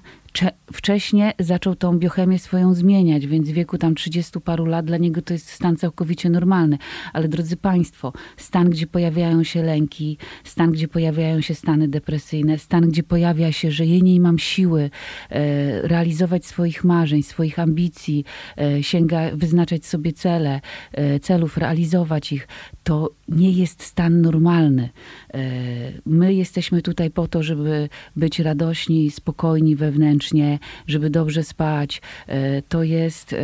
wcześniej 0.73 1.31
zaczął 1.39 1.75
tą 1.75 1.99
biochemię 1.99 2.39
swoją 2.39 2.73
zmieniać, 2.73 3.27
więc 3.27 3.49
w 3.49 3.53
wieku 3.53 3.77
tam 3.77 3.95
30 3.95 4.41
paru 4.41 4.65
lat 4.65 4.85
dla 4.85 4.97
niego 4.97 5.21
to 5.21 5.33
jest 5.33 5.49
stan 5.49 5.77
całkowicie 5.77 6.29
normalny. 6.29 6.77
Ale 7.13 7.27
drodzy 7.27 7.57
Państwo, 7.57 8.13
stan, 8.37 8.69
gdzie 8.69 8.87
pojawiają 8.87 9.43
się 9.43 9.63
lęki, 9.63 10.17
stan, 10.43 10.71
gdzie 10.71 10.87
pojawiają 10.87 11.41
się 11.41 11.55
stany 11.55 11.87
depresyjne, 11.87 12.57
stan, 12.57 12.89
gdzie 12.89 13.03
pojawia 13.03 13.51
się, 13.51 13.71
że 13.71 13.85
ja 13.85 13.99
nie 14.03 14.21
mam 14.21 14.39
siły 14.39 14.89
e, 15.29 15.87
realizować 15.87 16.45
swoich 16.45 16.83
marzeń, 16.83 17.23
swoich 17.23 17.59
ambicji, 17.59 18.25
e, 18.57 18.83
sięga, 18.83 19.21
wyznaczać 19.33 19.85
sobie 19.85 20.13
cele, 20.13 20.61
e, 20.91 21.19
celów, 21.19 21.57
realizować 21.57 22.31
ich, 22.31 22.47
to 22.83 23.11
nie 23.27 23.51
jest 23.51 23.83
stan 23.83 24.21
normalny. 24.21 24.89
My 26.05 26.33
jesteśmy 26.33 26.81
tutaj 26.81 27.11
po 27.11 27.27
to, 27.27 27.43
żeby 27.43 27.89
być 28.15 28.39
radośni, 28.39 29.11
spokojni 29.11 29.75
wewnętrznie, 29.75 30.22
żeby 30.87 31.09
dobrze 31.09 31.43
spać. 31.43 32.01
E, 32.27 32.61
to 32.61 32.83
jest, 32.83 33.33
e, 33.33 33.37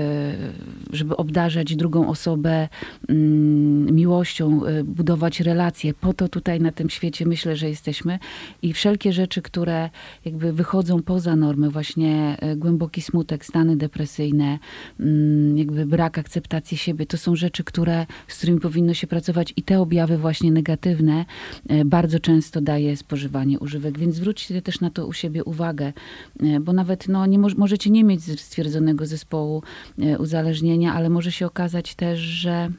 żeby 0.94 1.18
obdarzać 1.18 1.76
drugą 1.76 2.10
osobę 2.10 2.70
mm, 3.10 3.96
miłością, 3.96 4.62
budować 4.84 5.40
relacje. 5.40 5.94
Po 5.94 6.14
to 6.14 6.30
tutaj 6.30 6.60
na 6.60 6.72
tym 6.72 6.90
świecie 6.90 7.26
myślę, 7.26 7.56
że 7.56 7.70
jesteśmy. 7.70 8.20
I 8.62 8.74
wszelkie 8.74 9.14
rzeczy, 9.14 9.42
które 9.42 9.90
jakby 10.26 10.54
wychodzą 10.54 11.04
poza 11.04 11.36
normy, 11.36 11.70
właśnie 11.70 12.38
głęboki 12.58 13.02
smutek, 13.02 13.46
stany 13.46 13.76
depresyjne, 13.76 14.60
mm, 15.00 15.58
jakby 15.58 15.86
brak 15.86 16.18
akceptacji 16.18 16.78
siebie, 16.78 17.06
to 17.06 17.18
są 17.18 17.36
rzeczy, 17.36 17.64
które, 17.64 18.06
z 18.28 18.38
którymi 18.38 18.60
powinno 18.60 18.94
się 18.94 19.08
pracować 19.08 19.54
i 19.56 19.64
te 19.64 19.80
objawy 19.80 20.18
właśnie 20.18 20.52
negatywne 20.52 21.26
e, 21.68 21.86
bardzo 21.86 22.20
często 22.20 22.62
daje 22.62 22.98
spożywanie 22.98 23.60
używek, 23.60 24.00
więc 24.00 24.16
zwróćcie 24.16 24.62
też 24.62 24.80
na 24.80 24.90
to 24.90 25.08
u 25.08 25.14
siebie 25.14 25.44
uwagę, 25.44 25.94
e, 26.40 26.60
bo 26.70 26.74
nawet 26.74 27.08
no, 27.08 27.26
nie 27.26 27.40
mo 27.40 27.48
możecie 27.58 27.90
nie 27.90 28.04
mieć 28.04 28.42
stwierdzonego 28.42 29.06
zespołu 29.06 29.64
e, 30.00 30.20
uzależnienia, 30.20 30.94
ale 30.94 31.10
może 31.10 31.32
się 31.32 31.46
okazać 31.46 31.96
też, 31.96 32.20
że 32.20 32.70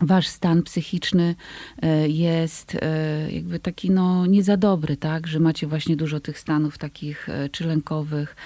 wasz 0.00 0.26
stan 0.26 0.62
psychiczny 0.62 1.34
e, 1.82 2.08
jest 2.08 2.74
e, 2.74 3.32
jakby 3.32 3.58
taki 3.58 3.90
no 3.90 4.26
nie 4.26 4.42
za 4.42 4.56
dobry, 4.56 4.96
tak, 4.96 5.26
że 5.26 5.40
macie 5.40 5.66
właśnie 5.66 5.96
dużo 5.96 6.20
tych 6.20 6.38
stanów 6.38 6.78
takich 6.78 7.28
e, 7.28 7.48
czy 7.48 7.66
lękowych, 7.66 8.36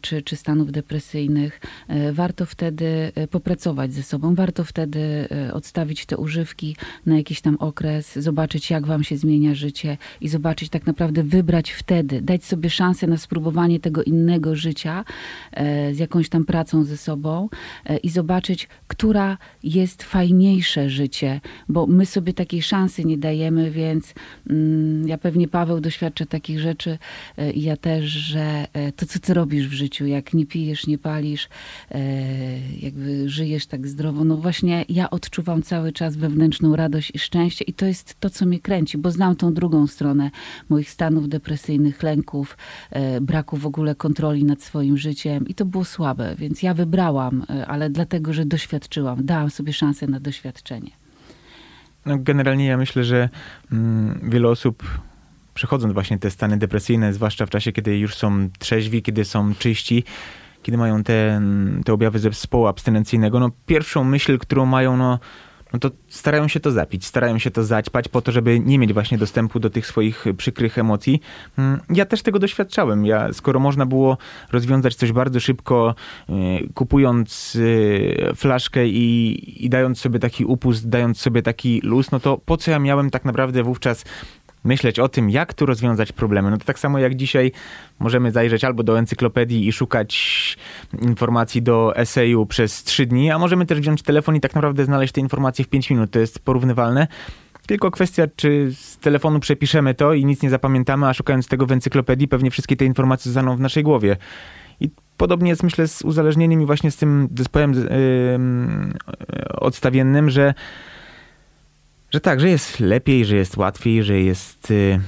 czy, 0.00 0.22
czy 0.22 0.36
stanów 0.36 0.72
depresyjnych. 0.72 1.60
Warto 2.12 2.46
wtedy 2.46 3.12
popracować 3.30 3.92
ze 3.92 4.02
sobą, 4.02 4.34
warto 4.34 4.64
wtedy 4.64 5.28
odstawić 5.52 6.06
te 6.06 6.16
używki 6.16 6.76
na 7.06 7.16
jakiś 7.16 7.40
tam 7.40 7.56
okres, 7.56 8.18
zobaczyć 8.18 8.70
jak 8.70 8.86
wam 8.86 9.04
się 9.04 9.16
zmienia 9.16 9.54
życie 9.54 9.96
i 10.20 10.28
zobaczyć 10.28 10.68
tak 10.68 10.86
naprawdę 10.86 11.22
wybrać 11.22 11.70
wtedy, 11.70 12.20
dać 12.20 12.44
sobie 12.44 12.70
szansę 12.70 13.06
na 13.06 13.16
spróbowanie 13.16 13.80
tego 13.80 14.02
innego 14.02 14.56
życia 14.56 15.04
z 15.92 15.98
jakąś 15.98 16.28
tam 16.28 16.44
pracą 16.44 16.84
ze 16.84 16.96
sobą 16.96 17.48
i 18.02 18.10
zobaczyć, 18.10 18.68
która 18.88 19.38
jest 19.62 20.02
fajniejsza 20.02 20.71
życie, 20.86 21.40
bo 21.68 21.86
my 21.86 22.06
sobie 22.06 22.32
takiej 22.32 22.62
szansy 22.62 23.04
nie 23.04 23.18
dajemy, 23.18 23.70
więc 23.70 24.14
mm, 24.50 25.08
ja 25.08 25.18
pewnie 25.18 25.48
Paweł 25.48 25.80
doświadcza 25.80 26.26
takich 26.26 26.60
rzeczy 26.60 26.98
e, 27.36 27.52
i 27.52 27.62
ja 27.62 27.76
też, 27.76 28.04
że 28.04 28.66
e, 28.72 28.92
to 28.92 29.06
co 29.06 29.18
ty 29.18 29.34
robisz 29.34 29.68
w 29.68 29.72
życiu, 29.72 30.06
jak 30.06 30.34
nie 30.34 30.46
pijesz, 30.46 30.86
nie 30.86 30.98
palisz, 30.98 31.48
e, 31.90 32.00
jakby 32.80 33.28
żyjesz 33.28 33.66
tak 33.66 33.88
zdrowo, 33.88 34.24
no 34.24 34.36
właśnie 34.36 34.84
ja 34.88 35.10
odczuwam 35.10 35.62
cały 35.62 35.92
czas 35.92 36.16
wewnętrzną 36.16 36.76
radość 36.76 37.12
i 37.14 37.18
szczęście 37.18 37.64
i 37.64 37.72
to 37.72 37.86
jest 37.86 38.20
to, 38.20 38.30
co 38.30 38.46
mnie 38.46 38.60
kręci, 38.60 38.98
bo 38.98 39.10
znam 39.10 39.36
tą 39.36 39.54
drugą 39.54 39.86
stronę 39.86 40.30
moich 40.68 40.90
stanów 40.90 41.28
depresyjnych, 41.28 42.02
lęków, 42.02 42.56
braku 43.20 43.56
w 43.56 43.66
ogóle 43.66 43.94
kontroli 43.94 44.44
nad 44.44 44.62
swoim 44.62 44.98
życiem 44.98 45.48
i 45.48 45.54
to 45.54 45.64
było 45.64 45.84
słabe, 45.84 46.34
więc 46.38 46.62
ja 46.62 46.74
wybrałam, 46.74 47.44
ale 47.66 47.90
dlatego, 47.90 48.32
że 48.32 48.44
doświadczyłam, 48.44 49.24
dałam 49.24 49.50
sobie 49.50 49.72
szansę 49.72 50.06
na 50.06 50.20
doświadczenie 50.20 50.61
doświadczenie? 50.62 50.90
No, 52.06 52.18
generalnie 52.18 52.66
ja 52.66 52.76
myślę, 52.76 53.04
że 53.04 53.28
mm, 53.72 54.20
wiele 54.22 54.48
osób 54.48 54.82
przechodząc 55.54 55.94
właśnie 55.94 56.18
te 56.18 56.30
stany 56.30 56.56
depresyjne, 56.56 57.12
zwłaszcza 57.12 57.46
w 57.46 57.50
czasie, 57.50 57.72
kiedy 57.72 57.98
już 57.98 58.14
są 58.14 58.48
trzeźwi, 58.58 59.02
kiedy 59.02 59.24
są 59.24 59.54
czyści, 59.54 60.04
kiedy 60.62 60.78
mają 60.78 61.02
te, 61.02 61.36
mm, 61.36 61.84
te 61.84 61.92
objawy 61.92 62.18
zespołu 62.18 62.66
abstynencyjnego, 62.66 63.40
no 63.40 63.50
pierwszą 63.66 64.04
myśl, 64.04 64.38
którą 64.38 64.66
mają, 64.66 64.96
no 64.96 65.18
no 65.72 65.78
to 65.78 65.90
starają 66.08 66.48
się 66.48 66.60
to 66.60 66.70
zapić, 66.70 67.06
starają 67.06 67.38
się 67.38 67.50
to 67.50 67.64
zaćpać 67.64 68.08
po 68.08 68.22
to, 68.22 68.32
żeby 68.32 68.60
nie 68.60 68.78
mieć 68.78 68.92
właśnie 68.92 69.18
dostępu 69.18 69.60
do 69.60 69.70
tych 69.70 69.86
swoich 69.86 70.24
przykrych 70.36 70.78
emocji. 70.78 71.20
Mm, 71.58 71.80
ja 71.90 72.04
też 72.04 72.22
tego 72.22 72.38
doświadczałem. 72.38 73.06
Ja, 73.06 73.32
skoro 73.32 73.60
można 73.60 73.86
było 73.86 74.18
rozwiązać 74.52 74.94
coś 74.94 75.12
bardzo 75.12 75.40
szybko, 75.40 75.94
e, 76.28 76.32
kupując 76.74 77.58
e, 78.30 78.34
flaszkę 78.34 78.86
i, 78.86 79.64
i 79.64 79.68
dając 79.68 80.00
sobie 80.00 80.18
taki 80.18 80.44
upust, 80.44 80.88
dając 80.88 81.20
sobie 81.20 81.42
taki 81.42 81.80
luz, 81.84 82.10
no 82.10 82.20
to 82.20 82.38
po 82.38 82.56
co 82.56 82.70
ja 82.70 82.78
miałem 82.78 83.10
tak 83.10 83.24
naprawdę 83.24 83.62
wówczas 83.62 84.04
myśleć 84.64 84.98
o 84.98 85.08
tym, 85.08 85.30
jak 85.30 85.54
tu 85.54 85.66
rozwiązać 85.66 86.12
problemy. 86.12 86.50
No 86.50 86.56
to 86.56 86.64
tak 86.64 86.78
samo 86.78 86.98
jak 86.98 87.14
dzisiaj 87.14 87.52
możemy 87.98 88.30
zajrzeć 88.30 88.64
albo 88.64 88.82
do 88.82 88.98
encyklopedii 88.98 89.68
i 89.68 89.72
szukać 89.72 90.56
informacji 91.02 91.62
do 91.62 91.96
eseju 91.96 92.46
przez 92.46 92.84
trzy 92.84 93.06
dni, 93.06 93.30
a 93.30 93.38
możemy 93.38 93.66
też 93.66 93.80
wziąć 93.80 94.02
telefon 94.02 94.36
i 94.36 94.40
tak 94.40 94.54
naprawdę 94.54 94.84
znaleźć 94.84 95.12
te 95.12 95.20
informacje 95.20 95.64
w 95.64 95.68
pięć 95.68 95.90
minut. 95.90 96.10
To 96.10 96.18
jest 96.18 96.38
porównywalne. 96.38 97.06
Tylko 97.66 97.90
kwestia, 97.90 98.26
czy 98.36 98.70
z 98.74 98.98
telefonu 98.98 99.40
przepiszemy 99.40 99.94
to 99.94 100.14
i 100.14 100.24
nic 100.24 100.42
nie 100.42 100.50
zapamiętamy, 100.50 101.08
a 101.08 101.14
szukając 101.14 101.48
tego 101.48 101.66
w 101.66 101.72
encyklopedii, 101.72 102.28
pewnie 102.28 102.50
wszystkie 102.50 102.76
te 102.76 102.84
informacje 102.84 103.32
zostaną 103.32 103.56
w 103.56 103.60
naszej 103.60 103.82
głowie. 103.82 104.16
I 104.80 104.90
podobnie 105.16 105.50
jest, 105.50 105.62
myślę, 105.62 105.88
z 105.88 106.02
uzależnieniem 106.02 106.62
i 106.62 106.66
właśnie 106.66 106.90
z 106.90 106.96
tym 106.96 107.28
zespołem 107.38 107.72
yy, 107.72 107.88
odstawiennym, 109.48 110.30
że 110.30 110.54
że 112.12 112.20
tak, 112.20 112.40
że 112.40 112.48
jest 112.48 112.80
lepiej, 112.80 113.24
że 113.24 113.36
jest 113.36 113.56
łatwiej, 113.56 114.04
że 114.04 114.20
jest 114.20 114.70
y, 114.70 115.00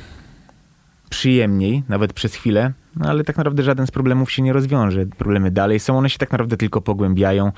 przyjemniej, 1.10 1.82
nawet 1.88 2.12
przez 2.12 2.34
chwilę, 2.34 2.72
no 2.96 3.08
ale 3.08 3.24
tak 3.24 3.36
naprawdę 3.36 3.62
żaden 3.62 3.86
z 3.86 3.90
problemów 3.90 4.32
się 4.32 4.42
nie 4.42 4.52
rozwiąże. 4.52 5.06
Problemy 5.06 5.50
dalej 5.50 5.80
są, 5.80 5.98
one 5.98 6.10
się 6.10 6.18
tak 6.18 6.32
naprawdę 6.32 6.56
tylko 6.56 6.80
pogłębiają. 6.80 7.52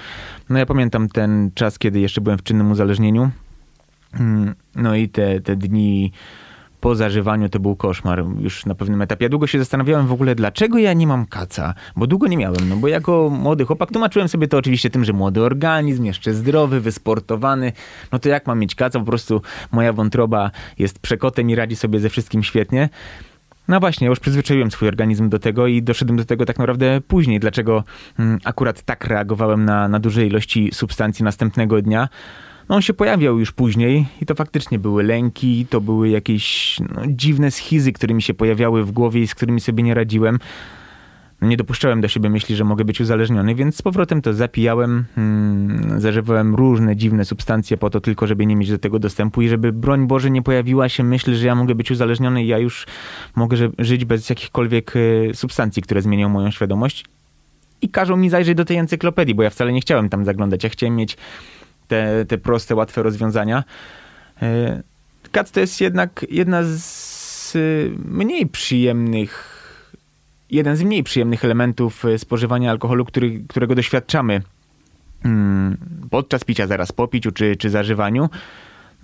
No 0.48 0.58
ja 0.58 0.66
pamiętam 0.66 1.08
ten 1.08 1.50
czas, 1.54 1.78
kiedy 1.78 2.00
jeszcze 2.00 2.20
byłem 2.20 2.38
w 2.38 2.42
czynnym 2.42 2.70
uzależnieniu. 2.70 3.30
Mm, 4.12 4.54
no 4.74 4.94
i 4.94 5.08
te, 5.08 5.40
te 5.40 5.56
dni 5.56 6.12
po 6.80 6.94
zażywaniu 6.94 7.48
to 7.48 7.60
był 7.60 7.76
koszmar 7.76 8.24
już 8.38 8.66
na 8.66 8.74
pewnym 8.74 9.02
etapie. 9.02 9.24
Ja 9.24 9.28
długo 9.28 9.46
się 9.46 9.58
zastanawiałem 9.58 10.06
w 10.06 10.12
ogóle, 10.12 10.34
dlaczego 10.34 10.78
ja 10.78 10.92
nie 10.92 11.06
mam 11.06 11.26
kaca, 11.26 11.74
bo 11.96 12.06
długo 12.06 12.26
nie 12.26 12.36
miałem, 12.36 12.68
no 12.68 12.76
bo 12.76 12.88
jako 12.88 13.30
młody 13.30 13.64
chłopak 13.64 13.90
tłumaczyłem 13.90 14.28
sobie 14.28 14.48
to 14.48 14.58
oczywiście 14.58 14.90
tym, 14.90 15.04
że 15.04 15.12
młody 15.12 15.42
organizm, 15.42 16.04
jeszcze 16.04 16.34
zdrowy, 16.34 16.80
wysportowany, 16.80 17.72
no 18.12 18.18
to 18.18 18.28
jak 18.28 18.46
mam 18.46 18.58
mieć 18.58 18.74
kaca, 18.74 18.98
po 18.98 19.04
prostu 19.04 19.42
moja 19.72 19.92
wątroba 19.92 20.50
jest 20.78 20.98
przekotem 20.98 21.50
i 21.50 21.54
radzi 21.54 21.76
sobie 21.76 22.00
ze 22.00 22.08
wszystkim 22.08 22.42
świetnie. 22.42 22.88
No 23.68 23.80
właśnie, 23.80 24.06
już 24.06 24.20
przyzwyczaiłem 24.20 24.70
swój 24.70 24.88
organizm 24.88 25.28
do 25.28 25.38
tego 25.38 25.66
i 25.66 25.82
doszedłem 25.82 26.16
do 26.16 26.24
tego 26.24 26.44
tak 26.44 26.58
naprawdę 26.58 27.00
później, 27.00 27.40
dlaczego 27.40 27.84
mm, 28.18 28.38
akurat 28.44 28.82
tak 28.82 29.04
reagowałem 29.04 29.64
na, 29.64 29.88
na 29.88 29.98
duże 29.98 30.26
ilości 30.26 30.70
substancji 30.72 31.24
następnego 31.24 31.82
dnia. 31.82 32.08
No 32.68 32.76
on 32.76 32.82
się 32.82 32.94
pojawiał 32.94 33.38
już 33.38 33.52
później 33.52 34.06
i 34.22 34.26
to 34.26 34.34
faktycznie 34.34 34.78
były 34.78 35.02
lęki, 35.02 35.66
to 35.70 35.80
były 35.80 36.08
jakieś 36.08 36.76
no, 36.80 37.02
dziwne 37.06 37.50
schizy, 37.50 37.92
które 37.92 38.14
mi 38.14 38.22
się 38.22 38.34
pojawiały 38.34 38.84
w 38.84 38.92
głowie 38.92 39.20
i 39.20 39.26
z 39.26 39.34
którymi 39.34 39.60
sobie 39.60 39.82
nie 39.82 39.94
radziłem. 39.94 40.38
Nie 41.42 41.56
dopuszczałem 41.56 42.00
do 42.00 42.08
siebie 42.08 42.30
myśli, 42.30 42.56
że 42.56 42.64
mogę 42.64 42.84
być 42.84 43.00
uzależniony, 43.00 43.54
więc 43.54 43.76
z 43.76 43.82
powrotem 43.82 44.22
to 44.22 44.34
zapijałem, 44.34 45.04
hmm, 45.14 46.00
zażywałem 46.00 46.54
różne 46.54 46.96
dziwne 46.96 47.24
substancje 47.24 47.76
po 47.76 47.90
to 47.90 48.00
tylko, 48.00 48.26
żeby 48.26 48.46
nie 48.46 48.56
mieć 48.56 48.70
do 48.70 48.78
tego 48.78 48.98
dostępu 48.98 49.42
i 49.42 49.48
żeby, 49.48 49.72
broń 49.72 50.06
Boże, 50.06 50.30
nie 50.30 50.42
pojawiła 50.42 50.88
się 50.88 51.02
myśl, 51.02 51.34
że 51.34 51.46
ja 51.46 51.54
mogę 51.54 51.74
być 51.74 51.90
uzależniony 51.90 52.44
i 52.44 52.46
ja 52.46 52.58
już 52.58 52.86
mogę 53.34 53.56
żyć 53.78 54.04
bez 54.04 54.30
jakichkolwiek 54.30 54.96
y, 54.96 55.30
substancji, 55.34 55.82
które 55.82 56.02
zmienią 56.02 56.28
moją 56.28 56.50
świadomość. 56.50 57.04
I 57.82 57.88
każą 57.88 58.16
mi 58.16 58.30
zajrzeć 58.30 58.54
do 58.54 58.64
tej 58.64 58.76
encyklopedii, 58.76 59.34
bo 59.34 59.42
ja 59.42 59.50
wcale 59.50 59.72
nie 59.72 59.80
chciałem 59.80 60.08
tam 60.08 60.24
zaglądać. 60.24 60.64
Ja 60.64 60.70
chciałem 60.70 60.96
mieć 60.96 61.16
te, 61.88 62.24
te 62.24 62.38
proste, 62.38 62.74
łatwe 62.74 63.02
rozwiązania. 63.02 63.64
E, 64.42 64.82
Kat 65.32 65.50
to 65.50 65.60
jest 65.60 65.80
jednak 65.80 66.26
jedna 66.30 66.62
z 66.62 67.54
mniej 68.04 68.46
przyjemnych, 68.46 69.56
jeden 70.50 70.76
z 70.76 70.82
mniej 70.82 71.02
przyjemnych 71.02 71.44
elementów 71.44 72.04
e, 72.04 72.18
spożywania 72.18 72.70
alkoholu, 72.70 73.04
który, 73.04 73.44
którego 73.48 73.74
doświadczamy 73.74 74.42
mm, 75.24 75.76
podczas 76.10 76.44
picia, 76.44 76.66
zaraz 76.66 76.92
po 76.92 77.08
piciu 77.08 77.32
czy, 77.32 77.56
czy 77.56 77.70
zażywaniu. 77.70 78.28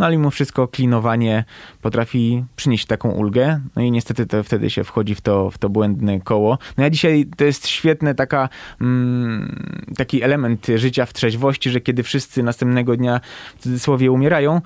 No 0.03 0.07
ale 0.07 0.17
mimo 0.17 0.31
wszystko 0.31 0.69
klinowanie 0.69 1.45
potrafi 1.83 2.45
przynieść 2.57 2.87
taką 2.87 3.11
ulgę. 3.11 3.61
No 3.77 3.83
i 3.83 3.91
niestety 3.91 4.27
to 4.27 4.43
wtedy 4.43 4.71
się 4.71 4.85
wchodzi 4.85 5.15
w 5.15 5.21
to, 5.21 5.51
w 5.51 5.59
to 5.59 5.69
błędne 5.69 6.21
koło. 6.21 6.59
No 6.77 6.85
ja 6.85 6.91
dzisiaj 6.91 7.27
to 7.37 7.45
jest 7.45 7.67
świetny 7.69 8.15
taka, 8.15 8.49
mm, 8.81 9.87
taki 9.97 10.23
element 10.23 10.67
życia 10.77 11.07
w 11.07 11.13
trzeźwości, 11.13 11.71
że 11.71 11.81
kiedy 11.81 12.03
wszyscy 12.03 12.43
następnego 12.43 12.97
dnia 12.97 13.21
w 13.57 13.63
cudzysłowie 13.63 14.11
umierają, 14.11 14.61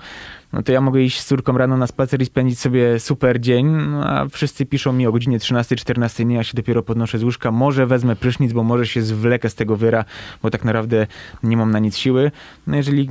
no 0.53 0.63
to 0.63 0.71
ja 0.71 0.81
mogę 0.81 1.01
iść 1.01 1.19
z 1.19 1.25
córką 1.25 1.57
rano 1.57 1.77
na 1.77 1.87
spacer 1.87 2.21
i 2.21 2.25
spędzić 2.25 2.59
sobie 2.59 2.99
super 2.99 3.39
dzień, 3.39 3.65
no 3.65 4.09
a 4.09 4.27
wszyscy 4.27 4.65
piszą 4.65 4.93
mi 4.93 5.07
o 5.07 5.11
godzinie 5.11 5.39
13-14, 5.39 6.25
nie, 6.25 6.35
ja 6.35 6.43
się 6.43 6.53
dopiero 6.55 6.83
podnoszę 6.83 7.17
z 7.17 7.23
łóżka, 7.23 7.51
może 7.51 7.87
wezmę 7.87 8.15
prysznic, 8.15 8.53
bo 8.53 8.63
może 8.63 8.87
się 8.87 9.01
zwlekę 9.01 9.49
z 9.49 9.55
tego 9.55 9.75
wyra, 9.75 10.05
bo 10.41 10.49
tak 10.49 10.65
naprawdę 10.65 11.07
nie 11.43 11.57
mam 11.57 11.71
na 11.71 11.79
nic 11.79 11.97
siły. 11.97 12.31
No 12.67 12.77
jeżeli 12.77 13.09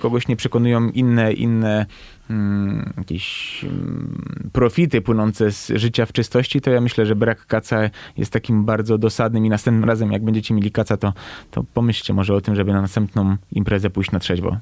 kogoś 0.00 0.28
nie 0.28 0.36
przekonują 0.36 0.88
inne, 0.88 1.32
inne 1.32 1.86
jakieś 2.96 3.58
mm, 3.64 4.50
profity 4.52 5.00
płynące 5.00 5.52
z 5.52 5.72
życia 5.74 6.06
w 6.06 6.12
czystości, 6.12 6.60
to 6.60 6.70
ja 6.70 6.80
myślę, 6.80 7.06
że 7.06 7.16
brak 7.16 7.46
kaca 7.46 7.90
jest 8.16 8.32
takim 8.32 8.64
bardzo 8.64 8.98
dosadnym 8.98 9.46
i 9.46 9.48
następnym 9.48 9.84
razem, 9.84 10.12
jak 10.12 10.24
będziecie 10.24 10.54
mieli 10.54 10.70
kaca, 10.70 10.96
to, 10.96 11.12
to 11.50 11.64
pomyślcie 11.74 12.14
może 12.14 12.34
o 12.34 12.40
tym, 12.40 12.54
żeby 12.54 12.72
na 12.72 12.80
następną 12.80 13.36
imprezę 13.52 13.90
pójść 13.90 14.10
na 14.10 14.18
trzeźwo. 14.18 14.56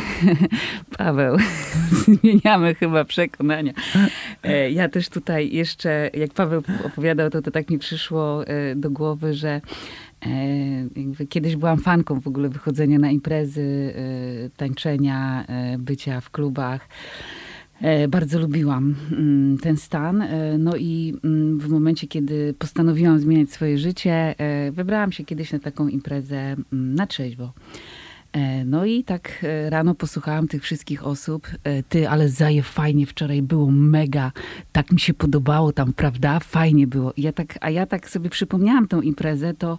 Paweł, 0.98 1.36
zmieniamy 2.04 2.74
chyba 2.74 3.04
przekonania. 3.04 3.72
E, 4.42 4.70
ja 4.70 4.88
też 4.88 5.08
tutaj 5.08 5.52
jeszcze, 5.52 6.10
jak 6.14 6.32
Paweł 6.34 6.62
opowiadał, 6.84 7.30
to, 7.30 7.42
to 7.42 7.50
tak 7.50 7.70
mi 7.70 7.78
przyszło 7.78 8.46
e, 8.46 8.76
do 8.76 8.90
głowy, 8.90 9.34
że 9.34 9.60
kiedyś 11.28 11.56
byłam 11.56 11.78
fanką 11.78 12.20
w 12.20 12.26
ogóle 12.26 12.48
wychodzenia 12.48 12.98
na 12.98 13.10
imprezy, 13.10 13.94
e, 13.96 14.50
tańczenia, 14.56 15.46
e, 15.46 15.78
bycia 15.78 16.20
w 16.20 16.30
klubach. 16.30 16.88
Bardzo 18.08 18.40
lubiłam 18.40 18.94
mm, 19.12 19.58
ten 19.58 19.76
stan. 19.76 20.24
No 20.58 20.76
i 20.76 21.14
mm, 21.24 21.58
w 21.58 21.68
momencie, 21.68 22.06
kiedy 22.06 22.54
postanowiłam 22.58 23.18
zmieniać 23.18 23.50
swoje 23.50 23.78
życie, 23.78 24.34
wybrałam 24.72 25.12
się 25.12 25.24
kiedyś 25.24 25.52
na 25.52 25.58
taką 25.58 25.88
imprezę 25.88 26.36
mm, 26.36 26.94
na 26.94 27.06
trzeźwo. 27.06 27.44
E, 27.44 27.52
no 28.64 28.84
i 28.84 29.04
tak 29.04 29.44
e, 29.44 29.70
rano 29.70 29.94
posłuchałam 29.94 30.48
tych 30.48 30.62
wszystkich 30.62 31.06
osób. 31.06 31.48
E, 31.64 31.82
ty, 31.82 32.08
ale 32.08 32.28
zaje 32.28 32.62
fajnie 32.62 33.06
wczoraj 33.06 33.42
było, 33.42 33.70
mega. 33.70 34.32
Tak 34.72 34.92
mi 34.92 35.00
się 35.00 35.14
podobało 35.14 35.72
tam, 35.72 35.92
prawda? 35.92 36.40
Fajnie 36.40 36.86
było. 36.86 37.12
Ja 37.16 37.32
tak, 37.32 37.58
a 37.60 37.70
ja 37.70 37.86
tak 37.86 38.10
sobie 38.10 38.30
przypomniałam 38.30 38.88
tą 38.88 39.00
imprezę, 39.00 39.54
to 39.54 39.78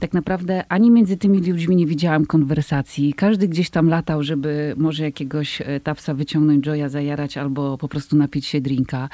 tak 0.00 0.12
naprawdę 0.12 0.64
ani 0.68 0.90
między 0.90 1.16
tymi 1.16 1.40
ludźmi 1.40 1.76
nie 1.76 1.86
widziałam 1.86 2.26
konwersacji. 2.26 3.14
Każdy 3.14 3.48
gdzieś 3.48 3.70
tam 3.70 3.88
latał, 3.88 4.22
żeby 4.22 4.74
może 4.76 5.04
jakiegoś 5.04 5.62
tapsa 5.82 6.14
wyciągnąć, 6.14 6.66
joya 6.66 6.88
zajarać 6.88 7.36
albo 7.36 7.78
po 7.78 7.88
prostu 7.88 8.16
napić 8.16 8.46
się 8.46 8.60
drinka. 8.60 9.08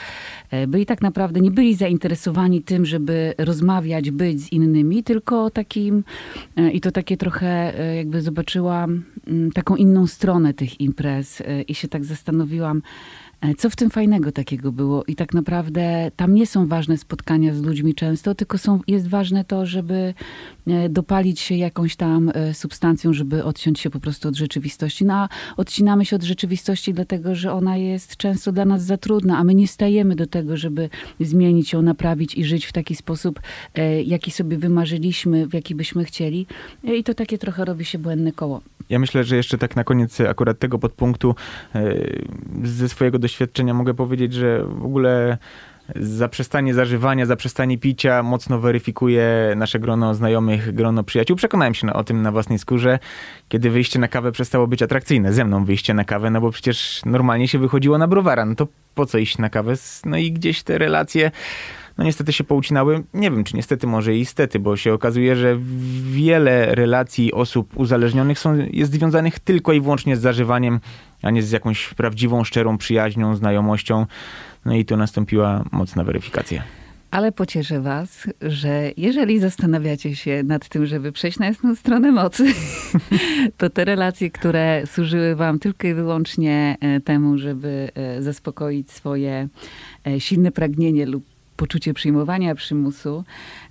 Byli 0.68 0.86
tak 0.86 1.02
naprawdę, 1.02 1.40
nie 1.40 1.50
byli 1.50 1.74
zainteresowani 1.74 2.62
tym, 2.62 2.86
żeby 2.86 3.34
rozmawiać, 3.38 4.10
być 4.10 4.40
z 4.40 4.52
innymi, 4.52 5.04
tylko 5.04 5.50
takim, 5.50 6.04
i 6.72 6.80
to 6.80 6.92
takie 6.92 7.16
trochę 7.16 7.74
jakby 7.96 8.22
zobaczyłam, 8.22 9.02
mm, 9.26 9.52
taką 9.52 9.76
inną 9.76 10.06
stronę 10.06 10.54
tych 10.54 10.80
imprez 10.80 11.40
e, 11.40 11.62
i 11.62 11.74
się 11.74 11.88
tak 11.88 12.04
zastanowiłam, 12.04 12.82
E, 12.82 13.27
co 13.58 13.70
w 13.70 13.76
tym 13.76 13.90
fajnego 13.90 14.32
takiego 14.32 14.72
było? 14.72 15.04
I 15.04 15.16
tak 15.16 15.34
naprawdę 15.34 16.10
tam 16.16 16.34
nie 16.34 16.46
są 16.46 16.66
ważne 16.66 16.98
spotkania 16.98 17.54
z 17.54 17.62
ludźmi 17.62 17.94
często, 17.94 18.34
tylko 18.34 18.58
są, 18.58 18.80
jest 18.86 19.08
ważne 19.08 19.44
to, 19.44 19.66
żeby 19.66 20.14
e, 20.66 20.88
dopalić 20.88 21.40
się 21.40 21.54
jakąś 21.54 21.96
tam 21.96 22.30
e, 22.34 22.54
substancją, 22.54 23.12
żeby 23.12 23.44
odciąć 23.44 23.80
się 23.80 23.90
po 23.90 24.00
prostu 24.00 24.28
od 24.28 24.36
rzeczywistości. 24.36 25.04
No 25.04 25.14
a 25.14 25.28
odcinamy 25.56 26.04
się 26.04 26.16
od 26.16 26.22
rzeczywistości 26.22 26.94
dlatego, 26.94 27.34
że 27.34 27.52
ona 27.52 27.76
jest 27.76 28.16
często 28.16 28.52
dla 28.52 28.64
nas 28.64 28.82
za 28.82 28.96
trudna, 28.96 29.38
a 29.38 29.44
my 29.44 29.54
nie 29.54 29.68
stajemy 29.68 30.16
do 30.16 30.26
tego, 30.26 30.56
żeby 30.56 30.90
zmienić 31.20 31.72
ją, 31.72 31.82
naprawić 31.82 32.34
i 32.34 32.44
żyć 32.44 32.66
w 32.66 32.72
taki 32.72 32.94
sposób, 32.94 33.40
jaki 34.04 34.30
sobie 34.30 34.56
wymarzyliśmy, 34.56 35.46
w 35.46 35.54
jaki 35.54 35.74
byśmy 35.74 36.04
chcieli. 36.04 36.46
I 36.84 37.04
to 37.04 37.14
takie 37.14 37.38
trochę 37.38 37.64
robi 37.64 37.84
się 37.84 37.98
błędne 37.98 38.32
koło. 38.32 38.60
Ja 38.88 38.98
myślę, 38.98 39.24
że 39.24 39.36
jeszcze 39.36 39.58
tak 39.58 39.76
na 39.76 39.84
koniec 39.84 40.20
akurat 40.20 40.58
tego 40.58 40.78
podpunktu 40.78 41.34
ze 42.64 42.88
swojego 42.88 43.18
doświadczenia 43.18 43.27
mogę 43.74 43.94
powiedzieć, 43.94 44.32
że 44.32 44.64
w 44.64 44.84
ogóle 44.84 45.38
zaprzestanie 45.96 46.74
zażywania, 46.74 47.26
zaprzestanie 47.26 47.78
picia 47.78 48.22
mocno 48.22 48.58
weryfikuje 48.58 49.52
nasze 49.56 49.78
grono 49.78 50.14
znajomych, 50.14 50.74
grono 50.74 51.04
przyjaciół. 51.04 51.36
Przekonałem 51.36 51.74
się 51.74 51.92
o 51.92 52.04
tym 52.04 52.22
na 52.22 52.32
własnej 52.32 52.58
skórze, 52.58 52.98
kiedy 53.48 53.70
wyjście 53.70 53.98
na 53.98 54.08
kawę 54.08 54.32
przestało 54.32 54.66
być 54.66 54.82
atrakcyjne. 54.82 55.32
Ze 55.32 55.44
mną 55.44 55.64
wyjście 55.64 55.94
na 55.94 56.04
kawę, 56.04 56.30
no 56.30 56.40
bo 56.40 56.50
przecież 56.50 57.00
normalnie 57.06 57.48
się 57.48 57.58
wychodziło 57.58 57.98
na 57.98 58.08
browara. 58.08 58.44
No 58.44 58.54
to 58.54 58.68
po 58.94 59.06
co 59.06 59.18
iść 59.18 59.38
na 59.38 59.50
kawę? 59.50 59.74
No 60.04 60.16
i 60.16 60.32
gdzieś 60.32 60.62
te 60.62 60.78
relacje 60.78 61.30
no 61.98 62.04
niestety 62.04 62.32
się 62.32 62.44
poucinały. 62.44 63.04
Nie 63.14 63.30
wiem, 63.30 63.44
czy 63.44 63.56
niestety, 63.56 63.86
może 63.86 64.16
i 64.16 64.24
stety, 64.24 64.58
bo 64.58 64.76
się 64.76 64.92
okazuje, 64.92 65.36
że 65.36 65.58
wiele 66.02 66.74
relacji 66.74 67.32
osób 67.32 67.76
uzależnionych 67.76 68.38
są, 68.38 68.56
jest 68.70 68.92
związanych 68.92 69.38
tylko 69.38 69.72
i 69.72 69.80
wyłącznie 69.80 70.16
z 70.16 70.20
zażywaniem, 70.20 70.80
a 71.22 71.30
nie 71.30 71.42
z 71.42 71.50
jakąś 71.50 71.94
prawdziwą, 71.94 72.44
szczerą 72.44 72.78
przyjaźnią, 72.78 73.36
znajomością. 73.36 74.06
No 74.64 74.74
i 74.74 74.84
tu 74.84 74.96
nastąpiła 74.96 75.64
mocna 75.72 76.04
weryfikacja. 76.04 76.62
Ale 77.10 77.32
pocieszę 77.32 77.80
Was, 77.80 78.26
że 78.42 78.90
jeżeli 78.96 79.38
zastanawiacie 79.38 80.16
się 80.16 80.42
nad 80.42 80.68
tym, 80.68 80.86
żeby 80.86 81.12
przejść 81.12 81.38
na 81.38 81.46
jasną 81.46 81.74
stronę 81.74 82.12
mocy, 82.12 82.44
to 83.58 83.70
te 83.70 83.84
relacje, 83.84 84.30
które 84.30 84.82
służyły 84.86 85.36
Wam 85.36 85.58
tylko 85.58 85.88
i 85.88 85.94
wyłącznie 85.94 86.76
e, 86.80 87.00
temu, 87.00 87.38
żeby 87.38 87.88
e, 87.94 88.22
zaspokoić 88.22 88.90
swoje 88.90 89.48
e, 90.06 90.20
silne 90.20 90.52
pragnienie 90.52 91.06
lub 91.06 91.37
poczucie 91.58 91.94
przyjmowania 91.94 92.54
przymusu, 92.54 93.24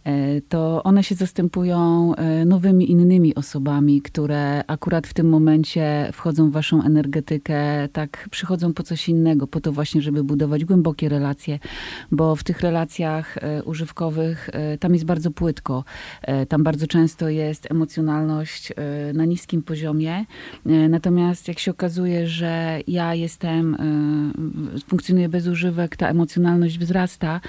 E, 0.07 0.41
to 0.41 0.83
one 0.83 1.03
się 1.03 1.15
zastępują 1.15 2.11
e, 2.15 2.45
nowymi, 2.45 2.91
innymi 2.91 3.35
osobami, 3.35 4.01
które 4.01 4.63
akurat 4.67 5.07
w 5.07 5.13
tym 5.13 5.29
momencie 5.29 6.09
wchodzą 6.13 6.49
w 6.49 6.53
waszą 6.53 6.83
energetykę, 6.83 7.87
tak 7.93 8.27
przychodzą 8.31 8.73
po 8.73 8.83
coś 8.83 9.09
innego, 9.09 9.47
po 9.47 9.59
to 9.61 9.71
właśnie, 9.71 10.01
żeby 10.01 10.23
budować 10.23 10.65
głębokie 10.65 11.09
relacje, 11.09 11.59
bo 12.11 12.35
w 12.35 12.43
tych 12.43 12.61
relacjach 12.61 13.37
e, 13.37 13.63
używkowych 13.63 14.49
tam 14.79 14.93
jest 14.93 15.05
bardzo 15.05 15.31
płytko. 15.31 15.83
Tam 16.49 16.63
bardzo 16.63 16.87
często 16.87 17.29
jest 17.29 17.71
emocjonalność 17.71 18.73
na 19.13 19.25
niskim 19.25 19.63
poziomie. 19.63 20.25
Natomiast 20.89 21.47
jak 21.47 21.59
się 21.59 21.71
okazuje, 21.71 22.27
że 22.27 22.79
ja 22.87 23.15
jestem, 23.15 23.77
funkcjonuję 24.87 25.29
bez 25.29 25.47
używek, 25.47 25.95
ta 25.97 26.09
emocjonalność 26.09 26.79
wzrasta 26.79 27.41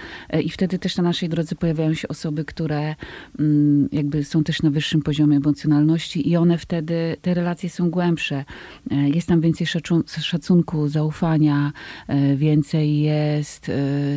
i 0.43 0.51
wtedy 0.51 0.79
też 0.79 0.97
na 0.97 1.03
naszej 1.03 1.29
drodze 1.29 1.55
pojawiają 1.55 1.95
się 1.95 2.09
osoby, 2.09 2.45
które 2.45 2.95
mm, 3.39 3.89
jakby 3.93 4.25
są 4.25 4.45
też 4.45 4.63
na 4.63 4.71
wyższym 4.71 5.03
poziomie 5.03 5.37
emocjonalności 5.37 6.29
i 6.31 6.37
one 6.37 6.59
wtedy, 6.59 7.17
te 7.23 7.35
relacje 7.35 7.71
są 7.71 7.91
głębsze. 7.91 8.45
E, 8.91 9.09
jest 9.09 9.29
tam 9.29 9.41
więcej 9.41 9.67
szacunku, 10.07 10.89
zaufania, 10.89 11.73
e, 12.09 12.37
więcej 12.37 13.01
jest 13.01 13.69
e, 13.69 13.73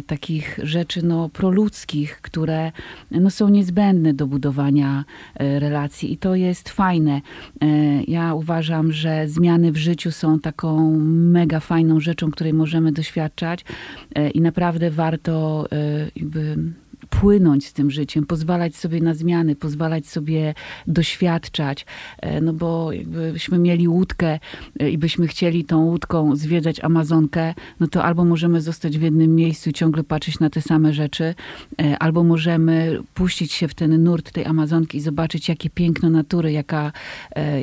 takich 0.08 0.60
rzeczy 0.64 1.06
no, 1.06 1.30
proludzkich, 1.30 2.22
które 2.22 2.72
no, 3.12 3.30
są 3.30 3.50
niezbędne 3.50 4.14
do 4.14 4.28
budowania 4.28 5.06
relacji 5.40 6.14
i 6.14 6.18
to 6.18 6.36
jest 6.36 6.70
fajne. 6.70 7.22
Ja 8.08 8.34
uważam, 8.34 8.92
że 8.92 9.28
zmiany 9.28 9.72
w 9.72 9.78
życiu 9.78 10.12
są 10.12 10.40
taką 10.40 11.00
mega 11.08 11.60
fajną 11.60 12.00
rzeczą, 12.00 12.32
której 12.32 12.54
możemy 12.54 12.92
doświadczać 12.92 13.66
i 14.34 14.42
naprawdę 14.42 14.92
warto 14.92 15.68
jakby 16.16 16.58
płynąć 17.10 17.68
z 17.68 17.74
tym 17.74 17.92
życiem, 17.92 18.26
pozwalać 18.26 18.76
sobie 18.76 19.02
na 19.02 19.14
zmiany, 19.14 19.56
pozwalać 19.56 20.08
sobie 20.08 20.54
doświadczać. 20.88 21.86
E, 22.18 22.42
no 22.42 22.54
bo 22.54 22.92
jakbyśmy 22.92 23.60
mieli 23.60 23.88
łódkę 23.88 24.40
e, 24.80 24.90
i 24.90 24.98
byśmy 24.98 25.28
chcieli 25.28 25.66
tą 25.66 25.86
łódką 25.86 26.36
zwiedzać 26.36 26.80
Amazonkę, 26.80 27.54
no 27.80 27.88
to 27.88 28.04
albo 28.04 28.26
możemy 28.26 28.62
zostać 28.62 28.98
w 28.98 29.02
jednym 29.02 29.36
miejscu 29.36 29.70
i 29.70 29.74
ciągle 29.74 30.04
patrzeć 30.04 30.40
na 30.40 30.50
te 30.50 30.62
same 30.62 30.94
rzeczy, 30.94 31.36
e, 31.82 32.00
albo 32.00 32.24
możemy 32.24 33.00
puścić 33.14 33.54
się 33.54 33.68
w 33.68 33.74
ten 33.74 34.04
nurt 34.04 34.32
tej 34.32 34.46
Amazonki 34.46 34.98
i 34.98 35.02
zobaczyć, 35.02 35.50
jakie 35.50 35.70
piękno 35.70 36.10
natury, 36.10 36.52
jaka, 36.52 36.92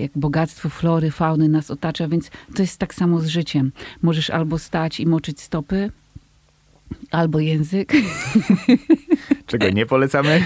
jak 0.00 0.10
bogactwo 0.16 0.68
flory, 0.68 1.10
fauny 1.10 1.48
nas 1.48 1.70
otacza, 1.70 2.08
więc 2.08 2.30
to 2.54 2.62
jest 2.62 2.78
tak 2.78 2.94
samo 2.94 3.20
z 3.20 3.26
życiem. 3.26 3.72
Możesz 4.02 4.30
albo 4.30 4.58
stać 4.58 5.00
i 5.00 5.06
moczyć 5.06 5.40
stopy, 5.40 5.90
albo 7.10 7.40
język. 7.40 7.92
Czego 9.46 9.70
nie 9.70 9.86
polecamy? 9.86 10.44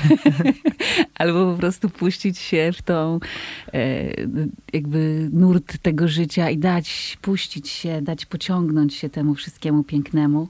Albo 1.14 1.52
po 1.52 1.58
prostu 1.58 1.88
puścić 1.88 2.38
się 2.38 2.70
w 2.72 2.82
tą 2.82 3.20
e, 3.72 4.14
jakby 4.72 5.28
nurt 5.32 5.78
tego 5.78 6.08
życia 6.08 6.50
i 6.50 6.58
dać, 6.58 7.18
puścić 7.22 7.68
się, 7.68 8.02
dać 8.02 8.26
pociągnąć 8.26 8.94
się 8.94 9.08
temu 9.08 9.34
wszystkiemu 9.34 9.84
pięknemu. 9.84 10.48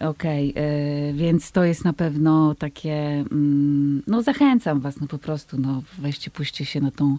Okej, 0.00 0.50
okay, 0.50 1.14
więc 1.14 1.52
to 1.52 1.64
jest 1.64 1.84
na 1.84 1.92
pewno 1.92 2.54
takie, 2.54 3.24
mm, 3.32 4.02
no 4.06 4.22
zachęcam 4.22 4.80
was, 4.80 5.00
no 5.00 5.06
po 5.06 5.18
prostu, 5.18 5.58
no 5.60 5.82
weźcie, 5.98 6.30
puśćcie 6.30 6.64
się 6.64 6.80
na 6.80 6.90
tą 6.90 7.18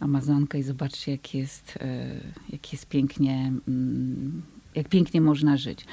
Amazonkę 0.00 0.58
i 0.58 0.62
zobaczcie, 0.62 1.12
jak 1.12 1.34
jest, 1.34 1.78
jak 2.48 2.72
jest 2.72 2.88
pięknie, 2.88 3.52
mm, 3.68 4.42
jak 4.76 4.88
pięknie 4.88 5.20
można 5.20 5.56
żyć. 5.56 5.84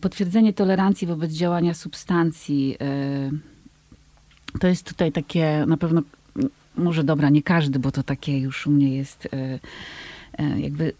Potwierdzenie 0.00 0.52
tolerancji 0.52 1.06
wobec 1.06 1.32
działania 1.32 1.74
substancji, 1.74 2.76
to 4.60 4.66
jest 4.66 4.88
tutaj 4.88 5.12
takie, 5.12 5.64
na 5.66 5.76
pewno, 5.76 6.02
może 6.76 7.04
dobra, 7.04 7.28
nie 7.28 7.42
każdy, 7.42 7.78
bo 7.78 7.90
to 7.90 8.02
takie 8.02 8.38
już 8.38 8.66
u 8.66 8.70
mnie 8.70 8.96
jest 8.96 9.28
jakby 10.56 10.92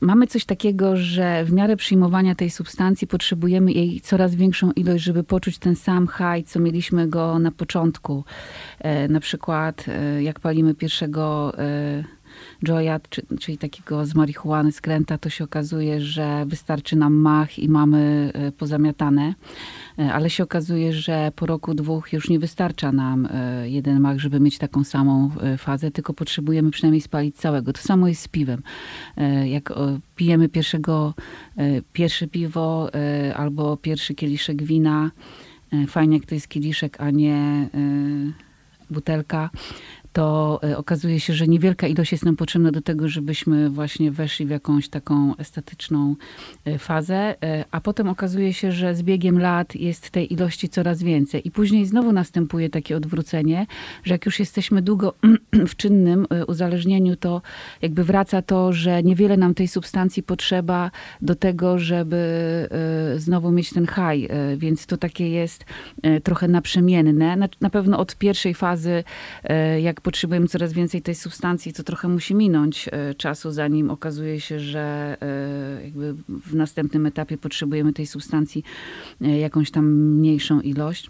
mamy 0.00 0.26
coś 0.26 0.44
takiego, 0.44 0.96
że 0.96 1.44
w 1.44 1.52
miarę 1.52 1.76
przyjmowania 1.76 2.34
tej 2.34 2.50
substancji 2.50 3.06
potrzebujemy 3.06 3.72
jej 3.72 4.00
coraz 4.00 4.34
większą 4.34 4.72
ilość, 4.72 5.04
żeby 5.04 5.24
poczuć 5.24 5.58
ten 5.58 5.76
sam 5.76 6.08
high, 6.08 6.48
co 6.48 6.60
mieliśmy 6.60 7.08
go 7.08 7.38
na 7.38 7.50
początku. 7.50 8.24
E, 8.78 9.08
na 9.08 9.20
przykład 9.20 9.84
e, 9.88 10.22
jak 10.22 10.40
palimy 10.40 10.74
pierwszego 10.74 11.52
e, 11.58 12.04
joya, 12.62 13.00
czyli 13.40 13.58
takiego 13.58 14.06
z 14.06 14.14
marihuany 14.14 14.72
skręta, 14.72 15.18
to 15.18 15.30
się 15.30 15.44
okazuje, 15.44 16.00
że 16.00 16.44
wystarczy 16.46 16.96
nam 16.96 17.14
mach 17.14 17.58
i 17.58 17.68
mamy 17.68 18.32
pozamiatane. 18.58 19.34
E, 19.98 20.12
ale 20.12 20.30
się 20.30 20.42
okazuje, 20.42 20.92
że 20.92 21.32
po 21.36 21.46
roku, 21.46 21.74
dwóch 21.74 22.12
już 22.12 22.28
nie 22.28 22.38
wystarcza 22.38 22.92
nam 22.92 23.28
e, 23.30 23.70
jeden 23.70 24.00
mach, 24.00 24.18
żeby 24.18 24.40
mieć 24.40 24.58
taką 24.58 24.84
samą 24.84 25.30
e, 25.40 25.58
fazę, 25.58 25.90
tylko 25.90 26.14
potrzebujemy 26.14 26.70
przynajmniej 26.70 27.00
spalić 27.00 27.36
całego. 27.36 27.72
To 27.72 27.80
samo 27.80 28.08
jest 28.08 28.22
z 28.22 28.28
piwem. 28.28 28.62
Jak 29.44 29.72
pijemy 30.16 30.48
pierwszego, 30.48 31.14
pierwsze 31.92 32.26
piwo 32.26 32.90
albo 33.36 33.76
pierwszy 33.76 34.14
kieliszek 34.14 34.62
wina, 34.62 35.10
fajnie 35.88 36.16
jak 36.16 36.26
to 36.26 36.34
jest 36.34 36.48
kieliszek, 36.48 37.00
a 37.00 37.10
nie 37.10 37.68
butelka, 38.90 39.50
to 40.16 40.60
e, 40.62 40.76
okazuje 40.76 41.20
się, 41.20 41.32
że 41.32 41.46
niewielka 41.46 41.86
ilość 41.86 42.12
jest 42.12 42.24
nam 42.24 42.36
potrzebna 42.36 42.72
do 42.72 42.82
tego, 42.82 43.08
żebyśmy 43.08 43.70
właśnie 43.70 44.10
weszli 44.10 44.46
w 44.46 44.50
jakąś 44.50 44.88
taką 44.88 45.36
estetyczną 45.36 46.14
e, 46.64 46.78
fazę, 46.78 47.42
e, 47.42 47.64
a 47.70 47.80
potem 47.80 48.08
okazuje 48.08 48.52
się, 48.52 48.72
że 48.72 48.94
z 48.94 49.02
biegiem 49.02 49.38
lat 49.38 49.74
jest 49.74 50.10
tej 50.10 50.32
ilości 50.32 50.68
coraz 50.68 51.02
więcej. 51.02 51.48
I 51.48 51.50
później 51.50 51.86
znowu 51.86 52.12
następuje 52.12 52.70
takie 52.70 52.96
odwrócenie, 52.96 53.66
że 54.04 54.14
jak 54.14 54.26
już 54.26 54.38
jesteśmy 54.38 54.82
długo 54.82 55.14
w 55.70 55.76
czynnym 55.76 56.26
uzależnieniu, 56.46 57.16
to 57.16 57.42
jakby 57.82 58.04
wraca 58.04 58.42
to, 58.42 58.72
że 58.72 59.02
niewiele 59.02 59.36
nam 59.36 59.54
tej 59.54 59.68
substancji 59.68 60.22
potrzeba 60.22 60.90
do 61.22 61.34
tego, 61.34 61.78
żeby 61.78 62.16
znowu 63.16 63.50
mieć 63.50 63.70
ten 63.70 63.86
high, 63.86 64.30
więc 64.56 64.86
to 64.86 64.96
takie 64.96 65.28
jest 65.28 65.64
trochę 66.24 66.48
naprzemienne. 66.48 67.36
Na, 67.36 67.48
na 67.60 67.70
pewno 67.70 67.98
od 67.98 68.16
pierwszej 68.16 68.54
fazy, 68.54 69.04
jak 69.82 70.00
potrzebujemy 70.06 70.48
coraz 70.48 70.72
więcej 70.72 71.02
tej 71.02 71.14
substancji, 71.14 71.72
to 71.72 71.82
trochę 71.82 72.08
musi 72.08 72.34
minąć 72.34 72.88
e, 72.92 73.14
czasu, 73.14 73.50
zanim 73.50 73.90
okazuje 73.90 74.40
się, 74.40 74.60
że 74.60 75.16
e, 75.20 75.84
jakby 75.84 76.14
w 76.28 76.54
następnym 76.54 77.06
etapie 77.06 77.38
potrzebujemy 77.38 77.92
tej 77.92 78.06
substancji 78.06 78.64
e, 79.20 79.38
jakąś 79.38 79.70
tam 79.70 79.86
mniejszą 79.94 80.60
ilość. 80.60 81.08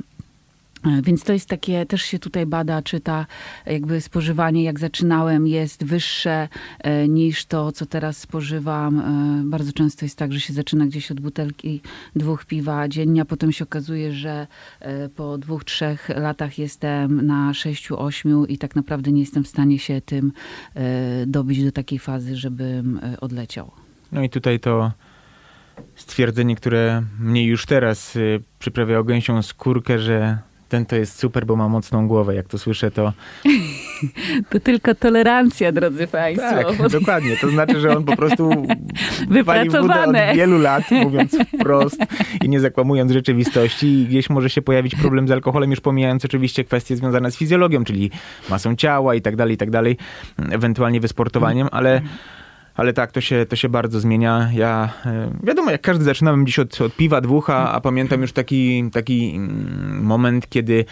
E, 0.87 1.03
więc 1.03 1.25
to 1.25 1.33
jest 1.33 1.49
takie, 1.49 1.87
też 1.87 2.03
się 2.03 2.19
tutaj 2.19 2.47
bada, 2.47 2.83
czy 2.83 3.01
ta 3.01 3.27
jakby 3.67 4.01
spożywanie, 4.01 4.63
jak 4.63 4.81
zaczynałem, 4.81 5.47
jest 5.47 5.85
wyższe 5.85 6.49
e, 6.79 7.09
niż 7.09 7.47
to, 7.47 7.73
co 7.73 7.87
teraz 7.87 8.19
spożywam. 8.19 9.01
E, 9.01 9.51
bardzo 9.51 9.73
często 9.73 10.05
jest 10.05 10.19
tak, 10.19 10.33
że 10.33 10.41
się 10.41 10.53
zaczyna 10.53 10.87
gdzieś 10.87 11.11
od 11.11 11.21
butelki 11.21 11.81
dwóch 12.17 12.45
piwa 12.45 12.89
dziennie, 12.89 13.23
a 13.23 13.25
potem 13.25 13.53
się 13.53 13.65
okazuje, 13.65 14.13
że 14.13 14.47
po 15.17 15.39
dwóch, 15.39 15.65
trzech 15.65 16.09
latach 16.09 16.59
jestem 16.59 17.27
na 17.27 17.55
sześciu, 17.55 18.01
ośmiu 18.01 18.45
i 18.45 18.59
tak 18.59 18.77
naprawdę 18.77 19.13
nie 19.13 19.21
jestem 19.21 19.45
w 19.45 19.49
stanie 19.49 19.79
się 19.79 20.01
tym 20.01 20.33
dobić 21.27 21.65
do 21.65 21.73
takiej 21.73 21.99
fazy, 21.99 22.37
żebym 22.37 23.01
odleciał. 23.21 23.71
No 24.13 24.23
i 24.23 24.31
tutaj 24.31 24.61
to 24.61 24.93
stwierdzenie, 25.95 26.57
które 26.57 27.03
mnie 27.21 27.45
już 27.45 27.67
teraz 27.67 28.19
przyprawia 28.59 29.03
gęsią 29.03 29.43
skórkę, 29.43 29.99
że 29.99 30.39
ten 30.69 30.87
to 30.87 30.97
jest 30.97 31.19
super, 31.19 31.47
bo 31.47 31.57
ma 31.57 31.69
mocną 31.69 32.09
głowę. 32.09 32.35
Jak 32.35 32.49
to 32.49 32.59
słyszę, 32.59 32.91
to... 32.91 33.13
To 34.51 34.61
tylko 34.61 34.95
tolerancja, 34.95 35.73
drodzy 35.73 36.07
Państwo. 36.07 36.51
Tak, 36.51 36.89
dokładnie. 36.89 37.37
To 37.37 37.51
znaczy, 37.51 37.81
że 37.81 37.97
on 37.97 38.05
po 38.05 38.17
prostu 38.17 38.51
Wypracowane. 39.29 40.31
od 40.31 40.37
wielu 40.37 40.59
lat, 40.59 40.91
mówiąc 40.91 41.37
wprost 41.59 41.99
i 42.43 42.49
nie 42.49 42.61
zakłamując 42.61 43.13
rzeczywistości. 43.13 43.87
I 43.87 44.07
gdzieś 44.07 44.31
może 44.31 44.51
się 44.51 44.63
pojawić 44.63 44.95
problem 44.95 45.29
z 45.29 45.31
alkoholem, 45.31 45.71
już 45.71 45.81
pomijając 45.81 46.25
oczywiście 46.25 46.65
kwestie 46.65 46.97
związane 46.97 47.31
z 47.31 47.37
fizjologią, 47.37 47.85
czyli 47.85 48.11
masą 48.51 48.77
ciała 48.77 49.15
i 49.15 49.21
tak 49.21 49.37
dalej, 49.37 49.55
i 49.55 49.59
tak 49.59 49.71
dalej, 49.71 49.97
ewentualnie 50.51 51.01
wysportowaniem, 51.01 51.69
ale 51.73 52.01
ale 52.77 52.93
tak, 52.93 53.13
to 53.13 53.21
się, 53.21 53.47
to 53.49 53.57
się 53.57 53.69
bardzo 53.69 54.01
zmienia. 54.01 54.51
Ja, 54.53 54.93
e, 55.07 55.31
wiadomo, 55.43 55.71
jak 55.71 55.81
każdy 55.81 56.05
zaczynałem 56.05 56.47
dziś 56.47 56.59
od, 56.59 56.81
od 56.81 56.97
piwa, 56.97 57.21
dwóch, 57.21 57.51
a, 57.51 57.73
a 57.73 57.81
pamiętam 57.81 58.21
już 58.23 58.33
taki, 58.33 58.91
taki 58.93 59.37
mm, 59.37 60.03
moment, 60.05 60.49
kiedy 60.49 60.85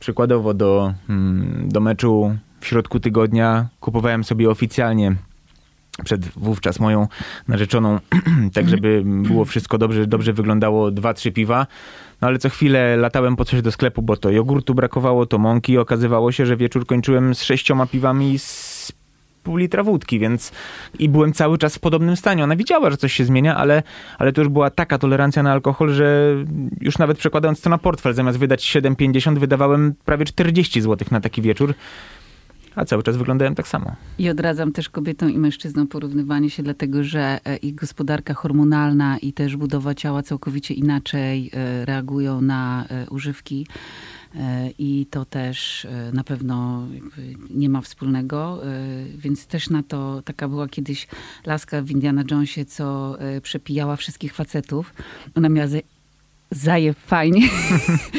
przykładowo 0.00 0.54
do, 0.54 0.94
mm, 1.08 1.68
do 1.68 1.80
meczu 1.80 2.36
w 2.60 2.66
środku 2.66 3.00
tygodnia 3.00 3.68
kupowałem 3.80 4.24
sobie 4.24 4.50
oficjalnie 4.50 5.16
przed 6.04 6.28
wówczas 6.28 6.80
moją 6.80 7.08
narzeczoną, 7.48 7.98
tak 8.54 8.68
żeby 8.68 9.02
było 9.04 9.44
wszystko 9.44 9.78
dobrze, 9.78 10.06
dobrze 10.06 10.32
wyglądało, 10.32 10.90
dwa, 10.90 11.14
trzy 11.14 11.32
piwa. 11.32 11.66
No 12.20 12.28
ale 12.28 12.38
co 12.38 12.48
chwilę 12.48 12.96
latałem 12.96 13.36
po 13.36 13.44
coś 13.44 13.62
do 13.62 13.72
sklepu, 13.72 14.02
bo 14.02 14.16
to 14.16 14.30
jogurtu 14.30 14.74
brakowało, 14.74 15.26
to 15.26 15.38
mąki. 15.38 15.78
Okazywało 15.78 16.32
się, 16.32 16.46
że 16.46 16.56
wieczór 16.56 16.86
kończyłem 16.86 17.34
z 17.34 17.42
sześcioma 17.42 17.86
piwami 17.86 18.38
z 18.38 18.71
pół 19.42 19.56
litra 19.56 19.82
wódki, 19.82 20.18
więc 20.18 20.52
i 20.98 21.08
byłem 21.08 21.32
cały 21.32 21.58
czas 21.58 21.76
w 21.76 21.78
podobnym 21.78 22.16
stanie. 22.16 22.44
Ona 22.44 22.56
widziała, 22.56 22.90
że 22.90 22.96
coś 22.96 23.12
się 23.12 23.24
zmienia, 23.24 23.56
ale, 23.56 23.82
ale 24.18 24.32
to 24.32 24.40
już 24.40 24.48
była 24.48 24.70
taka 24.70 24.98
tolerancja 24.98 25.42
na 25.42 25.52
alkohol, 25.52 25.92
że 25.92 26.34
już 26.80 26.98
nawet 26.98 27.18
przekładając 27.18 27.60
to 27.60 27.70
na 27.70 27.78
portfel, 27.78 28.14
zamiast 28.14 28.38
wydać 28.38 28.62
7,50 28.62 29.38
wydawałem 29.38 29.94
prawie 30.04 30.24
40 30.24 30.80
zł 30.80 31.08
na 31.10 31.20
taki 31.20 31.42
wieczór. 31.42 31.74
A 32.76 32.84
cały 32.84 33.02
czas 33.02 33.16
wyglądałem 33.16 33.54
tak 33.54 33.68
samo. 33.68 33.92
I 34.18 34.30
odradzam 34.30 34.72
też 34.72 34.88
kobietom 34.88 35.30
i 35.30 35.38
mężczyznom 35.38 35.86
porównywanie 35.86 36.50
się, 36.50 36.62
dlatego 36.62 37.04
że 37.04 37.38
e, 37.44 37.56
ich 37.56 37.74
gospodarka 37.74 38.34
hormonalna 38.34 39.18
i 39.18 39.32
też 39.32 39.56
budowa 39.56 39.94
ciała 39.94 40.22
całkowicie 40.22 40.74
inaczej 40.74 41.50
e, 41.54 41.84
reagują 41.84 42.40
na 42.40 42.84
e, 42.88 43.10
używki. 43.10 43.66
E, 44.36 44.70
i 44.78 45.06
to 45.10 45.24
też 45.24 45.84
e, 45.84 46.12
na 46.12 46.24
pewno 46.24 46.86
nie 47.50 47.68
ma 47.68 47.80
wspólnego, 47.80 48.66
e, 48.66 48.68
więc 49.16 49.46
też 49.46 49.70
na 49.70 49.82
to 49.82 50.22
taka 50.24 50.48
była 50.48 50.68
kiedyś 50.68 51.06
laska 51.46 51.82
w 51.82 51.90
Indiana 51.90 52.24
Jonesie, 52.30 52.64
co 52.64 53.16
przepijała 53.42 53.96
wszystkich 53.96 54.34
facetów. 54.34 54.94
Ona 55.34 55.48
miała 55.48 55.68
zaje 56.50 56.94
fajnie, 56.94 57.48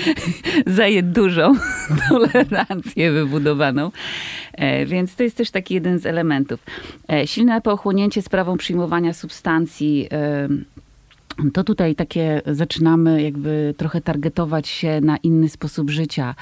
zaje 0.67 1.04
dużą 1.04 1.54
tolerancję 2.10 3.12
wybudowaną. 3.12 3.91
Więc 4.86 5.15
to 5.15 5.23
jest 5.23 5.38
też 5.38 5.52
taki 5.52 5.73
jeden 5.73 5.99
z 5.99 6.06
elementów. 6.06 6.60
Silne 7.26 7.62
pochłonięcie 7.62 8.21
sprawą 8.21 8.58
przyjmowania 8.58 9.13
substancji 9.13 10.10
to 11.54 11.63
tutaj 11.63 11.96
takie 11.96 12.41
zaczynamy 12.46 13.22
jakby 13.22 13.74
trochę 13.78 14.02
targetować 14.02 14.67
się 14.67 15.02
na 15.02 15.17
inny 15.17 15.50
sposób 15.50 15.89
życia. 15.89 16.36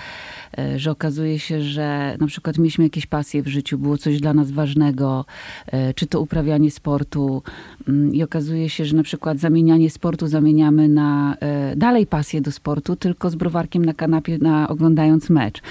E, 0.58 0.80
że 0.80 0.92
okazuje 0.92 1.40
się, 1.40 1.62
że 1.62 2.18
na 2.20 2.28
przykład 2.28 2.58
mieliśmy 2.58 2.84
jakieś 2.84 3.06
pasje 3.06 3.44
w 3.44 3.48
życiu, 3.48 3.78
było 3.78 3.98
coś 3.98 4.20
dla 4.20 4.34
nas 4.34 4.52
ważnego, 4.52 5.26
e, 5.68 5.94
czy 5.94 6.08
to 6.08 6.22
uprawianie 6.22 6.72
sportu 6.72 7.44
mm, 7.88 8.16
i 8.16 8.24
okazuje 8.24 8.70
się, 8.70 8.86
że 8.86 8.96
na 8.96 9.04
przykład 9.04 9.40
zamienianie 9.40 9.90
sportu 9.90 10.28
zamieniamy 10.28 10.88
na 10.88 11.36
e, 11.40 11.76
dalej 11.76 12.08
pasję 12.08 12.42
do 12.42 12.52
sportu, 12.52 12.96
tylko 12.96 13.30
z 13.30 13.36
browarkiem 13.36 13.86
na 13.86 13.94
kanapie 13.94 14.38
na, 14.38 14.70
oglądając 14.70 15.30
mecz. 15.30 15.62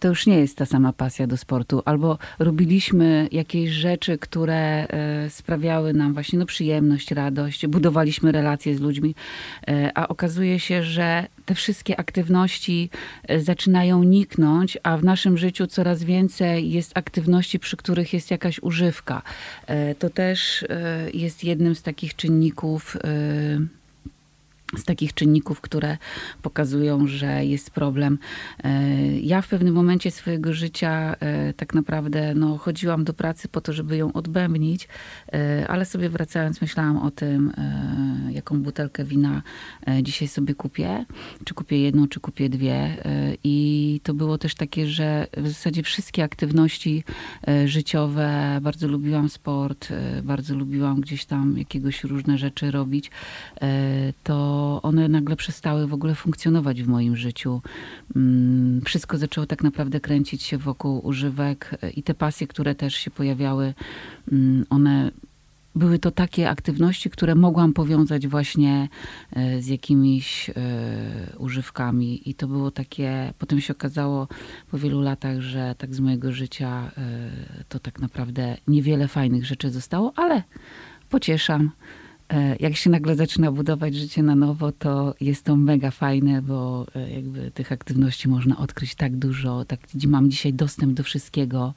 To 0.00 0.08
już 0.08 0.26
nie 0.26 0.38
jest 0.38 0.56
ta 0.56 0.66
sama 0.66 0.92
pasja 0.92 1.26
do 1.26 1.36
sportu. 1.36 1.82
Albo 1.84 2.18
robiliśmy 2.38 3.28
jakieś 3.32 3.70
rzeczy, 3.70 4.18
które 4.18 4.86
sprawiały 5.28 5.92
nam 5.92 6.14
właśnie 6.14 6.38
no, 6.38 6.46
przyjemność, 6.46 7.10
radość, 7.10 7.66
budowaliśmy 7.66 8.32
relacje 8.32 8.49
z 8.58 8.80
ludźmi, 8.80 9.14
a 9.94 10.08
okazuje 10.08 10.60
się, 10.60 10.82
że 10.82 11.26
te 11.46 11.54
wszystkie 11.54 12.00
aktywności 12.00 12.90
zaczynają 13.38 14.00
uniknąć, 14.00 14.78
a 14.82 14.96
w 14.96 15.04
naszym 15.04 15.38
życiu 15.38 15.66
coraz 15.66 16.04
więcej 16.04 16.70
jest 16.70 16.98
aktywności, 16.98 17.58
przy 17.58 17.76
których 17.76 18.12
jest 18.12 18.30
jakaś 18.30 18.58
używka. 18.62 19.22
E, 19.66 19.94
to 19.94 20.10
też 20.10 20.62
e, 20.62 21.10
jest 21.14 21.44
jednym 21.44 21.74
z 21.74 21.82
takich 21.82 22.16
czynników, 22.16 22.96
e, 22.96 23.79
z 24.76 24.84
takich 24.84 25.14
czynników, 25.14 25.60
które 25.60 25.96
pokazują, 26.42 27.06
że 27.06 27.44
jest 27.44 27.70
problem. 27.70 28.18
E, 28.64 29.20
ja 29.20 29.42
w 29.42 29.48
pewnym 29.48 29.74
momencie 29.74 30.10
swojego 30.10 30.52
życia 30.52 31.16
e, 31.20 31.52
tak 31.52 31.74
naprawdę 31.74 32.34
no, 32.34 32.58
chodziłam 32.58 33.04
do 33.04 33.12
pracy 33.12 33.48
po 33.48 33.60
to, 33.60 33.72
żeby 33.72 33.96
ją 33.96 34.12
odbębnić, 34.12 34.88
e, 35.32 35.68
ale 35.68 35.84
sobie 35.84 36.08
wracając 36.08 36.60
myślałam 36.60 36.96
o 36.96 37.10
tym, 37.10 37.52
jaką 38.30 38.62
butelkę 38.62 39.04
wina 39.04 39.42
dzisiaj 40.02 40.28
sobie 40.28 40.54
kupię, 40.54 41.04
czy 41.44 41.54
kupię 41.54 41.80
jedną, 41.82 42.08
czy 42.08 42.20
kupię 42.20 42.48
dwie. 42.48 42.96
I 43.44 44.00
to 44.02 44.14
było 44.14 44.38
też 44.38 44.54
takie, 44.54 44.86
że 44.86 45.26
w 45.36 45.48
zasadzie 45.48 45.82
wszystkie 45.82 46.24
aktywności 46.24 47.04
życiowe, 47.64 48.58
bardzo 48.62 48.88
lubiłam 48.88 49.28
sport, 49.28 49.88
bardzo 50.22 50.54
lubiłam 50.54 51.00
gdzieś 51.00 51.24
tam 51.24 51.58
jakiegoś 51.58 52.04
różne 52.04 52.38
rzeczy 52.38 52.70
robić, 52.70 53.10
to 54.22 54.59
one 54.82 55.08
nagle 55.08 55.36
przestały 55.36 55.86
w 55.86 55.94
ogóle 55.94 56.14
funkcjonować 56.14 56.82
w 56.82 56.88
moim 56.88 57.16
życiu. 57.16 57.60
Mm, 58.16 58.80
wszystko 58.84 59.18
zaczęło 59.18 59.46
tak 59.46 59.62
naprawdę 59.62 60.00
kręcić 60.00 60.42
się 60.42 60.58
wokół 60.58 61.06
używek 61.06 61.70
i 61.96 62.02
te 62.02 62.14
pasje, 62.14 62.46
które 62.46 62.74
też 62.74 62.94
się 62.94 63.10
pojawiały, 63.10 63.74
mm, 64.32 64.66
one 64.70 65.10
były 65.74 65.98
to 65.98 66.10
takie 66.10 66.50
aktywności, 66.50 67.10
które 67.10 67.34
mogłam 67.34 67.72
powiązać 67.72 68.28
właśnie 68.28 68.88
e, 69.32 69.62
z 69.62 69.66
jakimiś 69.66 70.50
e, 70.50 70.52
używkami. 71.38 72.30
I 72.30 72.34
to 72.34 72.48
było 72.48 72.70
takie, 72.70 73.32
potem 73.38 73.60
się 73.60 73.72
okazało 73.72 74.28
po 74.70 74.78
wielu 74.78 75.00
latach, 75.00 75.40
że 75.40 75.74
tak 75.78 75.94
z 75.94 76.00
mojego 76.00 76.32
życia 76.32 76.90
e, 76.98 77.64
to 77.68 77.78
tak 77.78 78.00
naprawdę 78.00 78.56
niewiele 78.68 79.08
fajnych 79.08 79.46
rzeczy 79.46 79.70
zostało, 79.70 80.12
ale 80.16 80.42
pocieszam 81.10 81.70
jak 82.60 82.76
się 82.76 82.90
nagle 82.90 83.16
zaczyna 83.16 83.52
budować 83.52 83.94
życie 83.94 84.22
na 84.22 84.34
nowo, 84.34 84.72
to 84.72 85.14
jest 85.20 85.44
to 85.44 85.56
mega 85.56 85.90
fajne, 85.90 86.42
bo 86.42 86.86
e, 86.94 87.10
jakby 87.10 87.50
tych 87.50 87.72
aktywności 87.72 88.28
można 88.28 88.58
odkryć 88.58 88.94
tak 88.94 89.16
dużo. 89.16 89.64
Tak, 89.64 89.80
mam 90.06 90.30
dzisiaj 90.30 90.52
dostęp 90.52 90.92
do 90.92 91.02
wszystkiego 91.02 91.74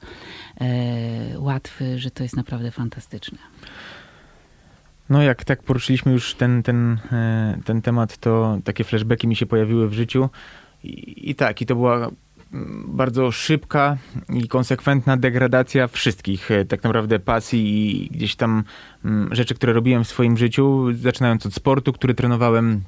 e, 0.60 1.38
łatwy, 1.38 1.98
że 1.98 2.10
to 2.10 2.22
jest 2.22 2.36
naprawdę 2.36 2.70
fantastyczne. 2.70 3.38
No 5.10 5.22
jak 5.22 5.44
tak 5.44 5.62
poruszyliśmy 5.62 6.12
już 6.12 6.34
ten, 6.34 6.62
ten, 6.62 6.98
e, 7.12 7.58
ten 7.64 7.82
temat, 7.82 8.18
to 8.18 8.58
takie 8.64 8.84
flashbacki 8.84 9.28
mi 9.28 9.36
się 9.36 9.46
pojawiły 9.46 9.88
w 9.88 9.92
życiu. 9.92 10.28
I, 10.84 11.30
I, 11.30 11.34
tak, 11.34 11.60
i 11.60 11.66
to 11.66 11.74
była 11.74 12.10
bardzo 12.86 13.32
szybka 13.32 13.96
i 14.28 14.48
konsekwentna 14.48 15.16
degradacja 15.16 15.88
wszystkich 15.88 16.50
e, 16.50 16.64
tak 16.64 16.82
naprawdę 16.84 17.18
pasji 17.18 17.60
i 17.66 18.08
gdzieś 18.10 18.36
tam 18.36 18.64
mm, 19.04 19.34
rzeczy, 19.34 19.54
które 19.54 19.72
robiłem 19.72 20.04
w 20.04 20.08
swoim 20.08 20.36
życiu, 20.36 20.86
zaczynając 20.92 21.46
od 21.46 21.54
sportu, 21.54 21.92
który 21.92 22.14
trenowałem 22.14 22.80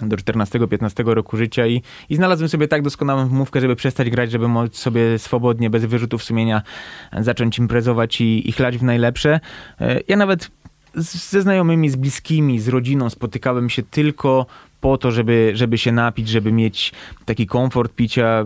do 0.00 0.16
14-15 0.16 1.04
roku 1.06 1.36
życia 1.36 1.66
i, 1.66 1.82
i 2.08 2.16
znalazłem 2.16 2.48
sobie 2.48 2.68
tak 2.68 2.82
doskonałą 2.82 3.28
wymówkę, 3.28 3.60
żeby 3.60 3.76
przestać 3.76 4.10
grać, 4.10 4.30
żeby 4.30 4.48
móc 4.48 4.76
sobie 4.76 5.18
swobodnie, 5.18 5.70
bez 5.70 5.84
wyrzutów 5.84 6.22
sumienia 6.22 6.62
zacząć 7.20 7.58
imprezować 7.58 8.20
i, 8.20 8.48
i 8.48 8.52
chlać 8.52 8.78
w 8.78 8.82
najlepsze. 8.82 9.40
E, 9.80 10.00
ja 10.08 10.16
nawet 10.16 10.50
ze 10.94 11.42
znajomymi, 11.42 11.90
z 11.90 11.96
bliskimi, 11.96 12.60
z 12.60 12.68
rodziną 12.68 13.10
spotykałem 13.10 13.70
się 13.70 13.82
tylko 13.82 14.46
po 14.80 14.98
to, 14.98 15.10
żeby, 15.10 15.52
żeby 15.54 15.78
się 15.78 15.92
napić, 15.92 16.28
żeby 16.28 16.52
mieć 16.52 16.92
taki 17.24 17.46
komfort 17.46 17.94
picia. 17.94 18.44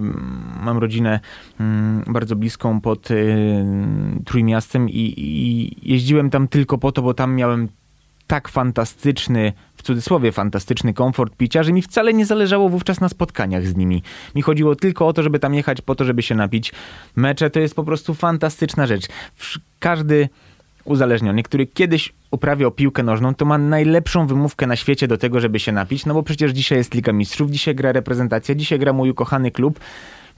Mam 0.60 0.78
rodzinę 0.78 1.20
mm, 1.60 2.04
bardzo 2.06 2.36
bliską 2.36 2.80
pod 2.80 3.10
y, 3.10 3.64
Trójmiastem 4.24 4.88
i, 4.88 5.14
i 5.16 5.92
jeździłem 5.92 6.30
tam 6.30 6.48
tylko 6.48 6.78
po 6.78 6.92
to, 6.92 7.02
bo 7.02 7.14
tam 7.14 7.34
miałem 7.34 7.68
tak 8.26 8.48
fantastyczny, 8.48 9.52
w 9.76 9.82
cudzysłowie 9.82 10.32
fantastyczny 10.32 10.94
komfort 10.94 11.36
picia, 11.36 11.62
że 11.62 11.72
mi 11.72 11.82
wcale 11.82 12.14
nie 12.14 12.26
zależało 12.26 12.68
wówczas 12.68 13.00
na 13.00 13.08
spotkaniach 13.08 13.66
z 13.66 13.76
nimi. 13.76 14.02
Mi 14.34 14.42
chodziło 14.42 14.76
tylko 14.76 15.06
o 15.06 15.12
to, 15.12 15.22
żeby 15.22 15.38
tam 15.38 15.54
jechać 15.54 15.80
po 15.80 15.94
to, 15.94 16.04
żeby 16.04 16.22
się 16.22 16.34
napić. 16.34 16.72
Mecze 17.16 17.50
to 17.50 17.60
jest 17.60 17.74
po 17.74 17.84
prostu 17.84 18.14
fantastyczna 18.14 18.86
rzecz. 18.86 19.08
Każdy 19.78 20.28
uzależniony, 20.84 21.42
który 21.42 21.66
kiedyś 21.66 22.12
uprawiał 22.30 22.70
piłkę 22.70 23.02
nożną, 23.02 23.34
to 23.34 23.44
ma 23.44 23.58
najlepszą 23.58 24.26
wymówkę 24.26 24.66
na 24.66 24.76
świecie 24.76 25.08
do 25.08 25.18
tego, 25.18 25.40
żeby 25.40 25.60
się 25.60 25.72
napić, 25.72 26.06
no 26.06 26.14
bo 26.14 26.22
przecież 26.22 26.52
dzisiaj 26.52 26.78
jest 26.78 26.94
Liga 26.94 27.12
Mistrzów, 27.12 27.50
dzisiaj 27.50 27.74
gra 27.74 27.92
reprezentacja, 27.92 28.54
dzisiaj 28.54 28.78
gra 28.78 28.92
mój 28.92 29.10
ukochany 29.10 29.50
klub, 29.50 29.80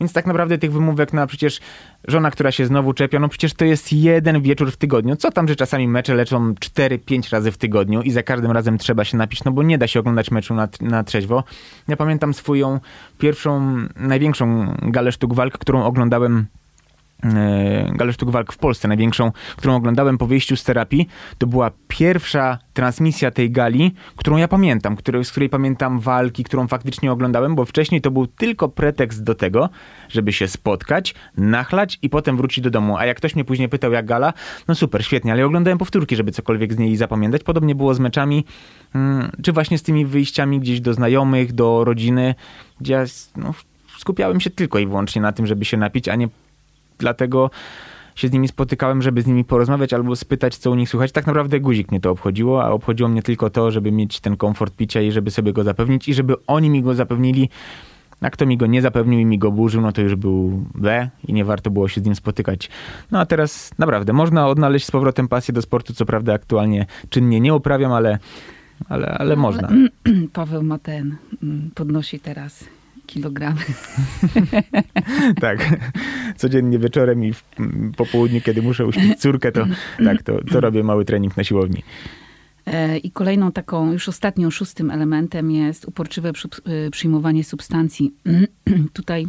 więc 0.01 0.13
tak 0.13 0.27
naprawdę 0.27 0.59
tych 0.59 0.73
wymówek 0.73 1.13
no, 1.13 1.27
przecież 1.27 1.61
żona, 2.09 2.31
która 2.31 2.53
się 2.53 2.67
znowu 2.67 2.93
czepia, 2.93 3.19
no 3.19 3.29
przecież 3.29 3.55
to 3.55 3.65
jest 3.65 3.93
jeden 3.93 4.43
wieczór 4.43 4.73
w 4.73 4.77
tygodniu. 4.77 5.17
Co 5.17 5.31
tam, 5.31 5.49
że 5.49 5.57
czasami 5.57 5.89
mecze 5.89 6.15
leczą 6.15 6.53
4-5 6.53 7.33
razy 7.33 7.53
w 7.53 7.59
tygodniu 7.59 8.03
i 8.03 8.11
za 8.11 8.23
każdym 8.23 8.51
razem 8.51 8.79
trzeba 8.79 9.05
się 9.05 9.17
napić, 9.17 9.45
no 9.45 9.53
bo 9.53 9.63
nie 9.63 9.79
da 9.79 9.87
się 9.87 10.01
oglądać 10.01 10.31
meczu 10.31 10.55
na, 10.55 10.69
na 10.81 11.05
trzeźwo. 11.05 11.45
Ja 11.89 11.97
pamiętam 11.97 12.35
swoją 12.35 12.81
pierwszą, 13.19 13.77
największą 13.97 14.75
galę 14.83 15.13
sztuk 15.13 15.35
walk, 15.35 15.59
którą 15.59 15.85
oglądałem 15.85 16.47
galę 17.93 18.13
sztuk 18.13 18.31
walk 18.31 18.53
w 18.53 18.59
Polsce, 18.59 18.89
największą, 18.89 19.33
którą 19.57 19.77
oglądałem 19.77 20.19
po 20.19 20.27
wyjściu 20.27 20.57
z 20.57 20.65
terapii. 20.65 21.09
To 21.39 21.47
była 21.47 21.71
pierwsza 21.89 22.59
transmisja 22.75 23.31
tej 23.31 23.51
gali, 23.51 23.95
którą 24.17 24.37
ja 24.37 24.49
pamiętam, 24.49 24.97
który, 24.97 25.25
z 25.25 25.31
której 25.31 25.49
pamiętam 25.49 26.01
walki, 26.01 26.45
którą 26.45 26.69
faktycznie 26.69 27.13
oglądałem, 27.13 27.55
bo 27.55 27.65
wcześniej 27.65 28.01
to 28.01 28.11
był 28.11 28.27
tylko 28.27 28.69
pretekst 28.69 29.25
do 29.25 29.35
tego, 29.35 29.69
żeby 30.09 30.33
się 30.33 30.49
spotkać, 30.49 31.15
nachlać 31.37 31.99
i 32.03 32.11
potem 32.11 32.37
wrócić 32.37 32.65
do 32.65 32.71
domu. 32.71 32.97
A 32.97 33.07
jak 33.07 33.17
ktoś 33.17 33.35
mnie 33.35 33.45
później 33.45 33.69
pytał, 33.69 33.93
jak 33.93 34.07
gala, 34.07 34.33
no 34.69 34.75
super, 34.75 35.05
świetnie, 35.05 35.33
ale 35.33 35.47
oglądałem 35.47 35.79
powtórki, 35.79 36.17
żeby 36.17 36.33
cokolwiek 36.33 36.73
z 36.73 36.79
niej 36.79 36.97
zapamiętać. 36.97 37.43
Podobnie 37.43 37.75
było 37.75 37.95
z 37.95 38.01
meczami, 38.01 38.45
mm, 38.95 39.31
czy 39.43 39.53
właśnie 39.53 39.79
z 39.79 39.83
tymi 39.83 40.07
wyjściami 40.07 40.61
gdzieś 40.61 40.81
do 40.81 40.95
znajomych, 40.95 41.53
do 41.53 41.85
rodziny, 41.85 42.35
gdzie 42.81 42.93
ja 42.93 43.05
no, 43.37 43.55
skupiałem 43.99 44.41
się 44.41 44.51
tylko 44.51 44.79
i 44.79 44.87
wyłącznie 44.87 45.23
na 45.23 45.33
tym, 45.33 45.47
żeby 45.47 45.65
się 45.65 45.77
napić, 45.77 46.09
a 46.09 46.17
nie 46.17 46.29
dlatego 46.99 47.51
się 48.17 48.29
z 48.29 48.33
nimi 48.33 48.49
spotykałem, 48.49 49.03
żeby 49.03 49.23
z 49.23 49.27
nimi 49.27 49.45
porozmawiać 49.45 49.93
albo 49.93 50.17
spytać, 50.17 50.57
co 50.57 50.71
u 50.71 50.75
nich 50.75 50.89
słychać. 50.89 51.13
Tak 51.13 51.27
naprawdę 51.27 51.61
guzik 51.61 51.91
mnie 51.91 52.01
to 52.01 52.11
obchodziło, 52.11 52.65
a 52.65 52.71
obchodziło 52.71 53.09
mnie 53.09 53.23
tylko 53.23 53.51
to, 53.51 53.71
żeby 53.71 53.93
mieć 53.93 54.21
ten 54.21 54.37
komfort 54.37 54.77
picia 54.77 55.01
i 55.01 55.13
żeby 55.13 55.31
sobie 55.31 55.53
go 55.53 55.65
zapewnić 55.65 56.09
i 56.09 56.15
żeby 56.15 56.35
oni 56.47 56.71
mi 56.71 56.83
go 56.83 56.95
zapewnili. 56.95 57.49
A 58.21 58.31
kto 58.31 58.47
mi 58.47 58.57
go 58.57 58.67
nie 58.67 58.83
zapewnił 58.83 59.21
i 59.21 59.25
mi 59.25 59.39
go 59.39 59.53
burzył, 59.53 59.81
no 59.81 59.93
to 59.93 60.03
już 60.03 60.15
był 60.15 60.65
B 60.75 61.11
i 61.29 61.33
nie 61.33 61.45
warto 61.45 61.71
było 61.71 61.89
się 61.89 62.01
z 62.01 62.05
nim 62.05 62.15
spotykać. 62.15 62.71
No 63.11 63.21
a 63.21 63.27
teraz 63.27 63.71
naprawdę 63.79 64.13
można 64.13 64.49
odnaleźć 64.49 64.87
z 64.87 64.91
powrotem 64.91 65.29
pasję 65.29 65.55
do 65.55 65.63
sportu, 65.63 65.95
co 65.95 66.07
prawda 66.07 66.35
aktualnie 66.35 66.87
czynnie 67.09 67.41
nie 67.41 67.55
uprawiam, 67.55 67.93
ale, 67.93 68.19
ale, 68.89 69.09
ale 69.09 69.37
można. 69.37 69.69
Paweł 70.33 70.63
ma 70.63 70.79
ten, 70.79 71.17
mm, 71.43 71.71
podnosi 71.75 72.21
teraz 72.21 72.65
kilogramy. 73.07 73.61
tak. 75.41 75.79
Codziennie 76.37 76.79
wieczorem 76.79 77.25
i 77.25 77.33
w, 77.33 77.45
po 77.97 78.07
południu, 78.07 78.41
kiedy 78.41 78.63
muszę 78.63 78.87
uśpić 78.87 79.21
córkę, 79.21 79.53
to 79.53 79.67
tak, 80.05 80.23
to, 80.23 80.45
to 80.45 80.61
robię 80.61 80.83
mały 80.83 81.05
trening 81.05 81.37
na 81.37 81.45
siłowni. 81.45 81.83
E, 82.67 82.99
I 82.99 83.11
kolejną 83.11 83.53
taką, 83.53 83.93
już 83.93 84.09
ostatnią, 84.09 84.51
szóstym 84.51 84.91
elementem 84.91 85.51
jest 85.51 85.85
uporczywe 85.85 86.29
e, 86.29 86.91
przyjmowanie 86.91 87.45
substancji. 87.45 88.15
Tutaj 88.93 89.27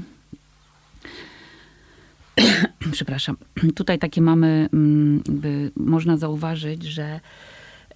przepraszam, 2.92 3.38
tutaj 3.76 4.00
takie 4.00 4.22
mamy, 4.22 4.70
mm, 4.74 5.24
można 5.76 6.18
zauważyć, 6.18 6.84
że 6.84 7.20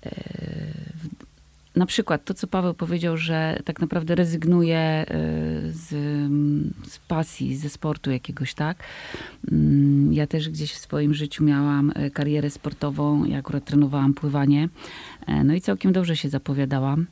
e, 0.05 0.11
na 1.75 1.85
przykład 1.85 2.25
to, 2.25 2.33
co 2.33 2.47
Paweł 2.47 2.73
powiedział, 2.73 3.17
że 3.17 3.59
tak 3.65 3.81
naprawdę 3.81 4.15
rezygnuje 4.15 4.77
e, 4.77 5.05
z, 5.71 5.89
z, 6.87 6.99
pasji, 7.07 7.55
ze 7.57 7.69
sportu 7.69 8.11
jakiegoś, 8.11 8.53
tak? 8.53 8.77
Mm, 9.51 10.13
ja 10.13 10.27
też 10.27 10.49
gdzieś 10.49 10.73
w 10.73 10.77
swoim 10.77 11.13
życiu 11.13 11.43
miałam 11.43 11.91
e, 11.95 12.09
karierę 12.09 12.49
sportową, 12.49 13.25
ja 13.25 13.37
akurat 13.37 13.65
trenowałam 13.65 14.13
pływanie, 14.13 14.69
no 15.43 15.53
i 15.53 15.61
całkiem 15.61 15.93
dobrze 15.93 16.17
się 16.17 16.29
zapowiadałam. 16.29 17.05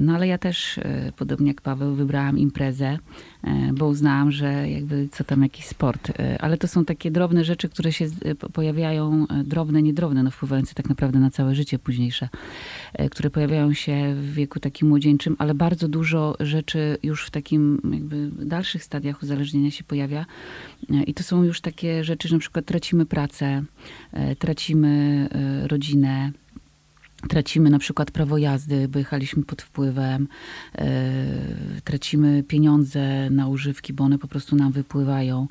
No 0.00 0.14
ale 0.14 0.26
ja 0.26 0.38
też, 0.38 0.80
podobnie 1.16 1.48
jak 1.48 1.60
Paweł, 1.60 1.94
wybrałam 1.94 2.38
imprezę, 2.38 2.98
bo 3.72 3.86
uznałam, 3.86 4.32
że 4.32 4.70
jakby 4.70 5.08
co 5.12 5.24
tam 5.24 5.42
jakiś 5.42 5.64
sport. 5.64 6.12
Ale 6.40 6.56
to 6.56 6.68
są 6.68 6.84
takie 6.84 7.10
drobne 7.10 7.44
rzeczy, 7.44 7.68
które 7.68 7.92
się 7.92 8.06
pojawiają, 8.52 9.26
drobne, 9.44 9.82
niedrobne, 9.82 10.22
no 10.22 10.30
wpływające 10.30 10.74
tak 10.74 10.88
naprawdę 10.88 11.18
na 11.18 11.30
całe 11.30 11.54
życie 11.54 11.78
późniejsze, 11.78 12.28
które 13.10 13.30
pojawiają 13.30 13.72
się 13.72 14.14
w 14.14 14.34
wieku 14.34 14.60
takim 14.60 14.88
młodzieńczym, 14.88 15.36
ale 15.38 15.54
bardzo 15.54 15.88
dużo 15.88 16.36
rzeczy 16.40 16.98
już 17.02 17.26
w 17.26 17.30
takim 17.30 17.80
jakby 17.92 18.30
dalszych 18.46 18.84
stadiach 18.84 19.22
uzależnienia 19.22 19.70
się 19.70 19.84
pojawia. 19.84 20.26
I 21.06 21.14
to 21.14 21.22
są 21.22 21.42
już 21.42 21.60
takie 21.60 22.04
rzeczy, 22.04 22.28
że 22.28 22.36
na 22.36 22.40
przykład 22.40 22.64
tracimy 22.64 23.06
pracę, 23.06 23.64
e, 24.12 24.36
tracimy 24.36 25.28
e, 25.32 25.68
rodzinę, 25.68 26.32
Tracimy 27.28 27.70
na 27.70 27.78
przykład 27.78 28.10
prawo 28.10 28.38
jazdy, 28.38 28.88
bo 28.88 28.98
jechaliśmy 28.98 29.42
pod 29.42 29.62
wpływem, 29.62 30.28
e, 30.74 30.86
tracimy 31.84 32.42
pieniądze 32.42 33.30
na 33.30 33.48
używki, 33.48 33.92
bo 33.92 34.04
one 34.04 34.18
po 34.18 34.28
prostu 34.28 34.56
nam 34.56 34.72
wypływają. 34.72 35.48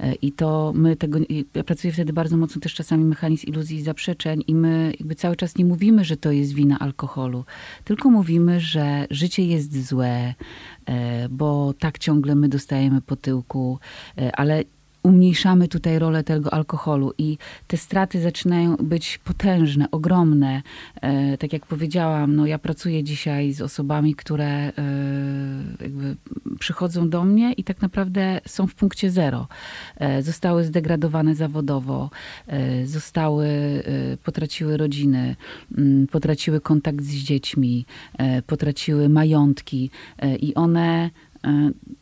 E, 0.00 0.14
I 0.14 0.32
to 0.32 0.72
my 0.76 0.96
tego, 0.96 1.18
ja 1.54 1.64
pracuję 1.64 1.92
wtedy 1.92 2.12
bardzo 2.12 2.36
mocno 2.36 2.60
też 2.60 2.74
czasami 2.74 3.04
mechanizm 3.04 3.46
iluzji 3.46 3.76
i 3.76 3.82
zaprzeczeń 3.82 4.44
i 4.46 4.54
my 4.54 4.92
jakby 4.98 5.14
cały 5.14 5.36
czas 5.36 5.56
nie 5.56 5.64
mówimy, 5.64 6.04
że 6.04 6.16
to 6.16 6.32
jest 6.32 6.52
wina 6.52 6.78
alkoholu, 6.78 7.44
tylko 7.84 8.10
mówimy, 8.10 8.60
że 8.60 9.06
życie 9.10 9.44
jest 9.44 9.86
złe, 9.86 10.34
e, 10.86 11.28
bo 11.28 11.74
tak 11.78 11.98
ciągle 11.98 12.34
my 12.34 12.48
dostajemy 12.48 13.00
po 13.00 13.16
tyłku, 13.16 13.78
ale 14.32 14.64
umniejszamy 15.08 15.68
tutaj 15.68 15.98
rolę 15.98 16.24
tego 16.24 16.52
alkoholu 16.52 17.12
i 17.18 17.38
te 17.66 17.76
straty 17.76 18.20
zaczynają 18.20 18.76
być 18.76 19.18
potężne, 19.18 19.90
ogromne. 19.90 20.62
E, 21.00 21.38
tak 21.38 21.52
jak 21.52 21.66
powiedziałam, 21.66 22.36
no 22.36 22.46
ja 22.46 22.58
pracuję 22.58 23.04
dzisiaj 23.04 23.52
z 23.52 23.60
osobami, 23.60 24.14
które 24.14 24.46
e, 24.46 24.72
przychodzą 26.58 27.08
do 27.10 27.24
mnie 27.24 27.52
i 27.52 27.64
tak 27.64 27.82
naprawdę 27.82 28.40
są 28.46 28.66
w 28.66 28.74
punkcie 28.74 29.10
zero. 29.10 29.48
E, 29.96 30.22
zostały 30.22 30.64
zdegradowane 30.64 31.34
zawodowo, 31.34 32.10
zostały, 32.84 33.48
potraciły 34.24 34.76
rodziny, 34.76 35.36
m, 35.78 36.06
potraciły 36.10 36.60
kontakt 36.60 37.02
z 37.02 37.14
dziećmi, 37.14 37.86
potraciły 38.46 39.08
majątki 39.08 39.90
i 40.40 40.54
one 40.54 41.10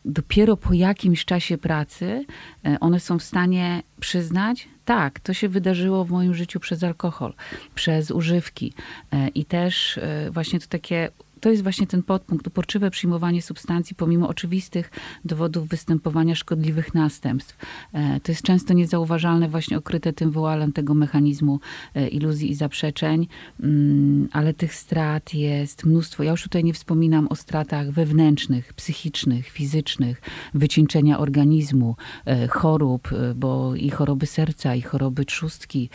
dopiero 0.05 0.57
po 0.57 0.75
jakimś 0.75 1.25
czasie 1.25 1.59
pracy 1.59 2.25
e, 2.65 2.81
one 2.81 3.01
są 3.01 3.19
w 3.19 3.23
stanie 3.23 3.83
przyznać, 4.01 4.69
tak, 4.85 5.21
to 5.21 5.35
się 5.35 5.49
wydarzyło 5.49 6.05
w 6.05 6.11
moim 6.11 6.35
życiu 6.35 6.61
przez 6.61 6.85
alkohol, 6.85 7.35
przez 7.75 8.11
używki. 8.11 8.73
E, 9.13 9.29
i 9.29 9.45
też 9.45 9.99
e, 9.99 10.31
właśnie 10.31 10.61
to 10.61 10.67
takie 10.67 11.11
to 11.47 11.51
jest 11.51 11.63
właśnie 11.63 11.87
ten 11.87 12.03
podpunkt, 12.03 12.47
uporczywe 12.47 12.91
przyjmowanie 12.91 13.43
substancji 13.43 13.97
pomimo 13.97 14.29
oczywistych 14.29 14.91
dowodów 15.25 15.69
występowania 15.69 16.35
szkodliwych 16.35 16.95
następstw. 16.95 17.57
E, 17.93 18.21
To 18.21 18.33
jest 18.33 18.43
często 18.43 18.75
niezauważalne, 18.75 19.49
właśnie 19.49 19.79
okryte 19.79 20.13
tym 20.13 20.31
woalem 20.31 20.73
tego 20.73 20.95
mechanizmu 20.95 21.61
e, 21.95 22.09
iluzji 22.09 22.51
i 22.51 22.55
zaprzeczeń, 22.55 23.27
Mm, 23.63 24.29
ale 24.33 24.55
tych 24.55 24.75
strat 24.75 25.35
jest 25.35 25.85
mnóstwo. 25.85 26.23
Ja 26.23 26.31
już 26.31 26.43
tutaj 26.43 26.65
nie 26.65 26.73
wspominam 26.73 27.29
o 27.29 27.35
stratach 27.37 27.91
wewnętrznych, 27.91 28.73
psychicznych, 28.73 29.49
fizycznych, 29.49 30.23
wycieńczenia 30.55 31.19
organizmu, 31.19 31.97
e, 32.25 32.49
chorób, 32.49 33.09
bo 33.35 33.75
i 33.75 33.91
choroby 33.91 34.27
serca, 34.27 34.75
i 34.75 34.83
choroby 34.83 35.25
trzustki, 35.25 35.91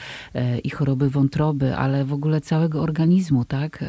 i 0.63 0.69
choroby 0.69 1.09
wątroby, 1.09 1.75
ale 1.75 2.05
w 2.05 2.13
ogóle 2.13 2.41
całego 2.41 2.81
organizmu, 2.81 3.45
tak? 3.45 3.83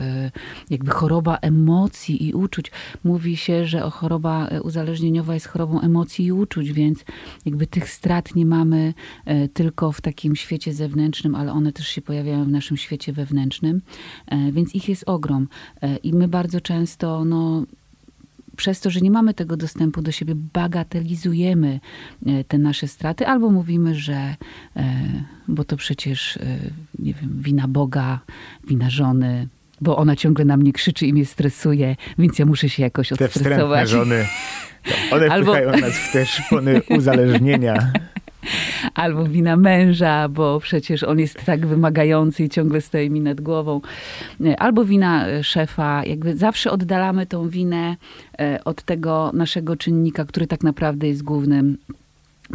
Jakby 0.70 0.90
choroba 0.90 1.38
emocji 1.52 2.28
i 2.28 2.34
uczuć. 2.34 2.70
Mówi 3.04 3.36
się, 3.36 3.66
że 3.66 3.80
choroba 3.80 4.48
e, 4.48 4.62
uzależnieniowa 4.62 5.34
jest 5.34 5.46
chorobą 5.46 5.80
emocji 5.80 6.24
i 6.24 6.32
uczuć, 6.32 6.72
więc 6.72 7.04
jakby 7.44 7.66
tych 7.66 7.90
strat 7.90 8.34
nie 8.34 8.46
mamy 8.46 8.94
e, 9.24 9.48
tylko 9.48 9.92
w 9.92 10.00
takim 10.00 10.36
świecie 10.36 10.74
zewnętrznym, 10.74 11.34
ale 11.34 11.52
one 11.52 11.72
też 11.72 11.86
się 11.88 12.02
pojawiają 12.02 12.44
w 12.44 12.48
naszym 12.48 12.76
świecie 12.76 13.12
wewnętrznym, 13.12 13.82
E, 14.26 14.52
więc 14.52 14.74
ich 14.74 14.88
jest 14.88 15.04
ogrom. 15.06 15.48
I 16.02 16.12
my 16.12 16.28
bardzo 16.28 16.60
często, 16.60 17.24
no, 17.24 17.64
przez 18.56 18.80
to, 18.80 18.90
że 18.90 19.00
nie 19.00 19.10
mamy 19.10 19.34
tego 19.34 19.56
dostępu 19.56 20.02
do 20.02 20.12
siebie, 20.12 20.34
bagatelizujemy 20.34 21.80
te 22.48 22.58
nasze 22.58 22.88
straty, 22.88 23.26
albo 23.26 23.50
mówimy, 23.50 23.94
że 23.94 24.36
bo 25.48 25.64
to 25.64 25.76
przecież, 25.76 26.38
nie 26.98 27.14
wiem, 27.14 27.42
wina 27.42 27.68
Boga, 27.68 28.20
wina 28.68 28.90
żony, 28.90 29.48
bo 29.82 29.96
ona 29.96 30.16
ciągle 30.16 30.44
na 30.44 30.56
mnie 30.56 30.72
krzyczy 30.72 31.06
i 31.06 31.12
mnie 31.12 31.26
stresuje, 31.26 31.96
więc 32.18 32.38
ja 32.38 32.46
muszę 32.46 32.68
się 32.68 32.82
jakoś 32.82 33.08
Te 33.08 33.24
odstresować. 33.24 33.88
żony. 33.88 34.24
One 35.12 35.26
Albo- 35.28 35.52
wpychają 35.52 35.80
nas 35.80 35.92
w 35.98 36.12
te 36.12 36.26
szpony 36.26 36.80
uzależnienia. 36.88 37.74
Albo 38.94 39.24
wina 39.24 39.56
męża, 39.56 40.28
bo 40.28 40.60
przecież 40.60 41.02
on 41.02 41.18
jest 41.18 41.44
tak 41.44 41.66
wymagający 41.66 42.44
i 42.44 42.48
ciągle 42.48 42.80
stoi 42.80 43.10
mi 43.10 43.20
nad 43.20 43.40
głową. 43.40 43.80
Albo 44.58 44.84
wina 44.84 45.28
e, 45.28 45.44
szefa. 45.44 46.04
Jakby 46.04 46.36
zawsze 46.36 46.70
oddalamy 46.70 47.26
tą 47.26 47.48
winę 47.48 47.96
e, 48.38 48.60
od 48.64 48.82
tego 48.82 49.30
naszego 49.34 49.76
czynnika, 49.76 50.24
który 50.24 50.46
tak 50.46 50.62
naprawdę 50.62 51.08
jest 51.08 51.22
głównym 51.22 51.78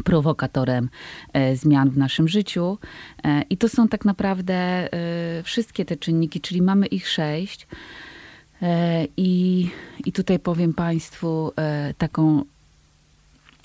prowokatorem 0.03 0.89
e, 1.33 1.55
zmian 1.55 1.89
w 1.89 1.97
naszym 1.97 2.27
życiu. 2.27 2.77
E, 3.23 3.41
I 3.49 3.57
to 3.57 3.69
są 3.69 3.87
tak 3.87 4.05
naprawdę 4.05 4.53
e, 4.53 5.43
wszystkie 5.43 5.85
te 5.85 5.95
czynniki, 5.95 6.41
czyli 6.41 6.61
mamy 6.61 6.85
ich 6.85 7.09
sześć. 7.09 7.67
I, 9.17 9.69
I 10.05 10.11
tutaj 10.11 10.39
powiem 10.39 10.73
Państwu 10.73 11.51
taką 11.97 12.43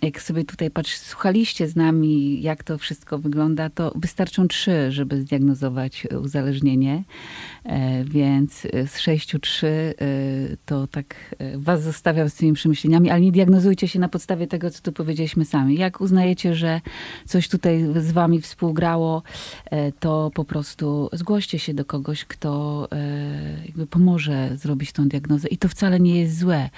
jak 0.03 0.23
sobie 0.23 0.45
tutaj 0.45 0.71
patrz, 0.71 0.97
słuchaliście 0.97 1.69
z 1.69 1.77
nami, 1.77 2.43
jak 2.43 2.65
to 2.65 2.79
wszystko 2.79 3.19
wygląda, 3.19 3.71
to 3.71 3.93
wystarczą 3.95 4.49
trzy, 4.49 4.93
żeby 4.93 5.21
zdiagnozować 5.21 6.07
uzależnienie. 6.23 7.05
E, 7.65 8.05
Więc 8.05 8.67
e, 8.73 8.87
z 8.87 8.99
sześciu 8.99 9.39
trzy 9.39 9.67
e, 9.67 9.95
to 10.67 10.87
tak 10.87 11.35
was 11.57 11.83
zostawiam 11.83 12.29
z 12.29 12.35
tymi 12.35 12.53
przemyśleniami, 12.53 13.11
ale 13.11 13.21
nie 13.21 13.33
diagnozujcie 13.33 13.89
się 13.89 13.99
na 13.99 14.09
podstawie 14.09 14.47
tego, 14.47 14.71
co 14.71 14.83
tu 14.83 14.93
powiedzieliśmy 14.93 15.45
sami. 15.45 15.75
Jak 15.75 16.01
uznajecie, 16.01 16.55
że 16.55 16.81
coś 17.27 17.49
tutaj 17.49 17.85
z 17.97 18.13
wami 18.13 18.41
współgrało, 18.41 19.23
to 20.01 20.31
po 20.35 20.45
prostu 20.45 21.09
zgłoście 21.13 21.59
się 21.59 21.75
do 21.75 21.85
kogoś, 21.85 22.25
kto 22.25 22.89
jakby 23.67 23.87
pomoże 23.87 24.51
zrobić 24.57 24.93
tą 24.93 25.09
diagnozę. 25.09 25.49
I 25.49 25.59
to 25.59 25.69
wcale 25.69 26.01
nie 26.01 26.21
jest 26.21 26.39
złe. 26.39 26.71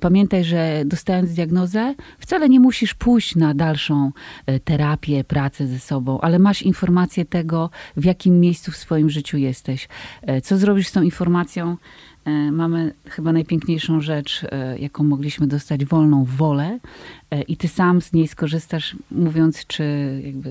Pamiętaj, 0.00 0.44
że 0.44 0.82
dostając 0.86 1.32
diagnozę, 1.32 1.94
wcale 2.18 2.49
nie 2.50 2.60
musisz 2.60 2.94
pójść 2.94 3.36
na 3.36 3.54
dalszą 3.54 4.12
e, 4.46 4.60
terapię, 4.60 5.24
pracę 5.24 5.66
ze 5.66 5.78
sobą, 5.78 6.20
ale 6.20 6.38
masz 6.38 6.62
informację 6.62 7.24
tego, 7.24 7.70
w 7.96 8.04
jakim 8.04 8.40
miejscu 8.40 8.72
w 8.72 8.76
swoim 8.76 9.10
życiu 9.10 9.38
jesteś. 9.38 9.88
E, 10.22 10.40
Co 10.40 10.58
zrobisz 10.58 10.88
z 10.88 10.92
tą 10.92 11.02
informacją? 11.02 11.76
E, 12.24 12.30
Mamy 12.52 12.94
chyba 13.08 13.32
najpiękniejszą 13.32 14.00
rzecz, 14.00 14.46
jaką 14.78 15.04
mogliśmy 15.04 15.46
dostać, 15.46 15.84
wolną 15.84 16.24
wolę 16.24 16.78
i 17.48 17.56
ty 17.56 17.68
sam 17.68 18.00
z 18.00 18.12
niej 18.12 18.28
skorzystasz, 18.28 18.96
mówiąc, 19.10 19.66
czy 19.66 19.84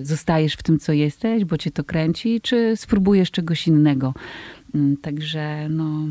zostajesz 0.03 0.53
w 0.53 0.63
tym, 0.63 0.79
co 0.79 0.93
jesteś, 0.93 1.45
bo 1.45 1.57
cię 1.57 1.71
to 1.71 1.83
kręci, 1.83 2.41
czy 2.41 2.73
spróbujesz 2.75 3.31
czegoś 3.31 3.67
innego. 3.67 4.13
Mm, 4.75 4.97
Także 4.97 5.67
no... 5.69 6.07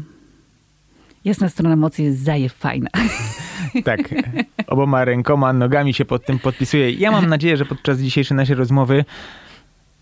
Jasna 1.25 1.49
strona 1.49 1.77
mocy 1.77 2.03
jest 2.03 2.23
zaje 2.23 2.49
fajna. 2.49 2.91
Tak, 3.85 4.15
oboma 4.67 5.05
rękoma, 5.05 5.53
nogami 5.53 5.95
się 5.95 6.05
pod 6.05 6.27
tym 6.27 6.39
podpisuję. 6.39 6.91
Ja 6.91 7.11
mam 7.11 7.27
nadzieję, 7.27 7.57
że 7.57 7.65
podczas 7.65 7.99
dzisiejszej 7.99 8.37
naszej 8.37 8.57
rozmowy 8.57 9.05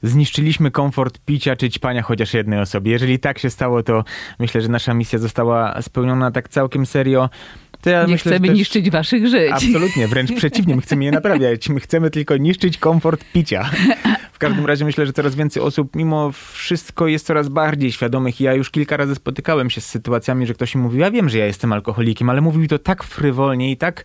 zniszczyliśmy 0.02 0.70
komfort 0.70 1.18
picia 1.18 1.56
czy 1.56 1.70
ćpania 1.70 2.02
chociaż 2.02 2.34
jednej 2.34 2.60
osobie. 2.60 2.92
Jeżeli 2.92 3.18
tak 3.18 3.38
się 3.38 3.50
stało, 3.50 3.82
to 3.82 4.04
myślę, 4.38 4.60
że 4.60 4.68
nasza 4.68 4.94
misja 4.94 5.18
została 5.18 5.82
spełniona 5.82 6.30
tak 6.30 6.48
całkiem 6.48 6.86
serio. 6.86 7.28
Ja 7.90 8.04
Nie 8.04 8.12
myślę, 8.12 8.32
chcemy 8.32 8.48
też- 8.48 8.56
niszczyć 8.58 8.90
waszych 8.90 9.26
żyć. 9.26 9.50
Absolutnie, 9.52 10.08
wręcz 10.08 10.32
przeciwnie, 10.32 10.76
my 10.76 10.82
chcemy 10.82 11.04
je 11.04 11.10
naprawiać. 11.10 11.68
My 11.68 11.80
chcemy 11.80 12.10
tylko 12.10 12.36
niszczyć 12.36 12.78
komfort 12.78 13.24
picia. 13.32 13.70
W 14.32 14.38
każdym 14.38 14.66
razie 14.66 14.84
myślę, 14.84 15.06
że 15.06 15.12
coraz 15.12 15.34
więcej 15.34 15.62
osób 15.62 15.96
mimo 15.96 16.32
wszystko 16.52 17.06
jest 17.06 17.26
coraz 17.26 17.48
bardziej 17.48 17.92
świadomych. 17.92 18.40
Ja 18.40 18.54
już 18.54 18.70
kilka 18.70 18.96
razy 18.96 19.14
spotykałem 19.14 19.70
się 19.70 19.80
z 19.80 19.86
sytuacjami, 19.86 20.46
że 20.46 20.54
ktoś 20.54 20.74
mi 20.74 20.82
mówił, 20.82 21.00
ja 21.00 21.10
wiem, 21.10 21.28
że 21.28 21.38
ja 21.38 21.46
jestem 21.46 21.72
alkoholikiem, 21.72 22.30
ale 22.30 22.40
mówił 22.40 22.68
to 22.68 22.78
tak 22.78 23.02
frywolnie 23.04 23.70
i 23.70 23.76
tak 23.76 24.04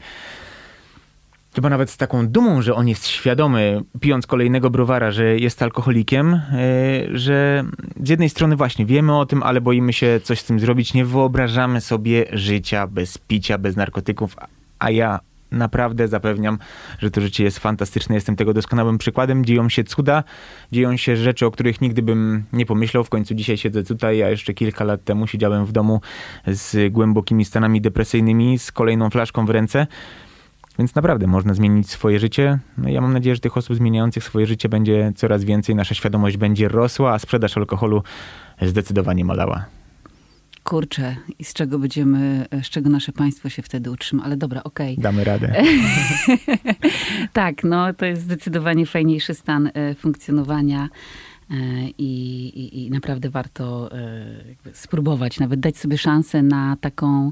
chyba 1.56 1.70
nawet 1.70 1.90
z 1.90 1.98
taką 1.98 2.28
dumą, 2.28 2.62
że 2.62 2.76
on 2.76 2.88
jest 2.88 3.08
świadomy, 3.08 3.82
pijąc 4.00 4.28
kolejnego 4.28 4.70
browara, 4.70 5.12
że 5.12 5.38
jest 5.38 5.62
alkoholikiem, 5.62 6.42
yy, 7.10 7.18
że 7.18 7.64
z 8.04 8.10
jednej 8.10 8.30
strony 8.30 8.56
właśnie 8.56 8.86
wiemy 8.86 9.18
o 9.18 9.26
tym, 9.26 9.44
ale 9.44 9.62
boimy 9.62 9.94
się 9.94 10.20
coś 10.24 10.40
z 10.40 10.46
tym 10.46 10.60
zrobić. 10.60 10.94
Nie 10.94 11.06
wyobrażamy 11.06 11.82
sobie 11.82 12.26
życia 12.32 12.88
bez 12.88 13.18
picia, 13.18 13.58
bez 13.58 13.76
narkotyków, 13.76 14.36
a 14.80 14.92
ja 14.92 15.20
naprawdę 15.52 16.08
zapewniam, 16.08 16.58
że 17.00 17.12
to 17.12 17.22
życie 17.22 17.44
jest 17.44 17.60
fantastyczne. 17.60 18.16
Jestem 18.16 18.36
tego 18.36 18.54
doskonałym 18.54 18.98
przykładem. 18.98 19.46
Dzieją 19.46 19.70
się 19.70 19.84
cuda, 19.84 20.24
dzieją 20.72 20.98
się 20.98 21.18
rzeczy, 21.18 21.46
o 21.46 21.52
których 21.52 21.82
nigdy 21.82 22.02
bym 22.02 22.44
nie 22.54 22.66
pomyślał. 22.66 23.04
W 23.04 23.10
końcu 23.10 23.36
dzisiaj 23.36 23.58
siedzę 23.58 23.84
tutaj, 23.84 24.24
a 24.24 24.30
jeszcze 24.30 24.54
kilka 24.54 24.84
lat 24.84 25.04
temu 25.04 25.28
siedziałem 25.28 25.66
w 25.66 25.72
domu 25.72 26.02
z 26.48 26.94
głębokimi 26.94 27.46
stanami 27.46 27.82
depresyjnymi, 27.82 28.60
z 28.60 28.72
kolejną 28.72 29.10
flaszką 29.10 29.46
w 29.46 29.50
ręce. 29.50 29.88
Więc 30.80 30.96
naprawdę 30.96 31.28
można 31.28 31.54
zmienić 31.54 31.90
swoje 31.90 32.20
życie. 32.20 32.60
No 32.78 32.90
ja 32.90 33.02
mam 33.02 33.14
nadzieję, 33.14 33.36
że 33.36 33.42
tych 33.42 33.58
osób 33.58 33.76
zmieniających 33.76 34.24
swoje 34.24 34.48
życie 34.48 34.70
będzie 34.70 35.12
coraz 35.16 35.44
więcej, 35.44 35.76
nasza 35.76 35.96
świadomość 35.96 36.38
będzie 36.38 36.68
rosła, 36.68 37.14
a 37.14 37.20
sprzedaż 37.20 37.58
alkoholu 37.58 38.04
zdecydowanie 38.62 39.26
malała. 39.26 39.66
Kurczę, 40.64 41.16
i 41.40 41.44
z 41.44 41.54
czego 41.54 41.80
będziemy, 41.80 42.46
z 42.64 42.70
czego 42.70 42.90
nasze 42.90 43.12
państwo 43.12 43.50
się 43.50 43.62
wtedy 43.62 43.92
utrzyma. 43.92 44.24
Ale 44.24 44.38
dobra, 44.38 44.64
okej. 44.64 44.98
Damy 44.98 45.24
radę. 45.24 45.56
Tak, 47.34 47.64
no 47.64 47.94
to 47.94 48.06
jest 48.06 48.22
zdecydowanie 48.22 48.86
fajniejszy 48.86 49.34
stan 49.34 49.72
e, 49.74 49.96
funkcjonowania. 49.96 50.90
i, 51.98 52.46
i, 52.56 52.86
i 52.86 52.92
naprawdę 52.92 53.30
warto 53.30 53.90
spróbować, 54.74 55.40
nawet 55.40 55.60
dać 55.60 55.78
sobie 55.78 55.98
szansę 55.98 56.42
na 56.44 56.78
taką 56.82 57.32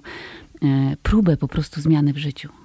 próbę 1.04 1.38
po 1.38 1.48
prostu 1.48 1.82
zmiany 1.82 2.14
w 2.14 2.18
życiu. 2.18 2.59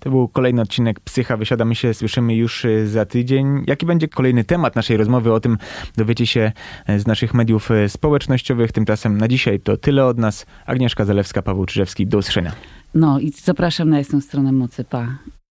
To 0.00 0.10
był 0.10 0.28
kolejny 0.28 0.62
odcinek 0.62 1.00
Psycha. 1.00 1.36
Wysiadamy 1.36 1.74
się, 1.74 1.94
słyszymy 1.94 2.34
już 2.34 2.64
y, 2.64 2.88
za 2.88 3.04
tydzień. 3.04 3.64
Jaki 3.66 3.86
będzie 3.86 4.08
kolejny 4.08 4.44
temat 4.44 4.76
naszej 4.76 4.96
rozmowy? 4.96 5.32
O 5.32 5.40
tym 5.40 5.58
dowiecie 5.96 6.26
się 6.26 6.52
y, 6.90 7.00
z 7.00 7.06
naszych 7.06 7.34
mediów 7.34 7.70
y, 7.70 7.88
społecznościowych. 7.88 8.72
Tymczasem 8.72 9.18
na 9.18 9.28
dzisiaj 9.28 9.60
to 9.60 9.76
tyle 9.76 10.06
od 10.06 10.18
nas. 10.18 10.46
Agnieszka 10.66 11.04
Zalewska, 11.04 11.42
Paweł 11.42 11.66
Czyżewski. 11.66 12.06
Do 12.06 12.18
usłyszenia. 12.18 12.52
No 12.94 13.20
i 13.20 13.30
zapraszam 13.30 13.90
na 13.90 13.98
jasną 13.98 14.20
stronę 14.20 14.52
mocy. 14.52 14.84
Pa. 14.84 15.08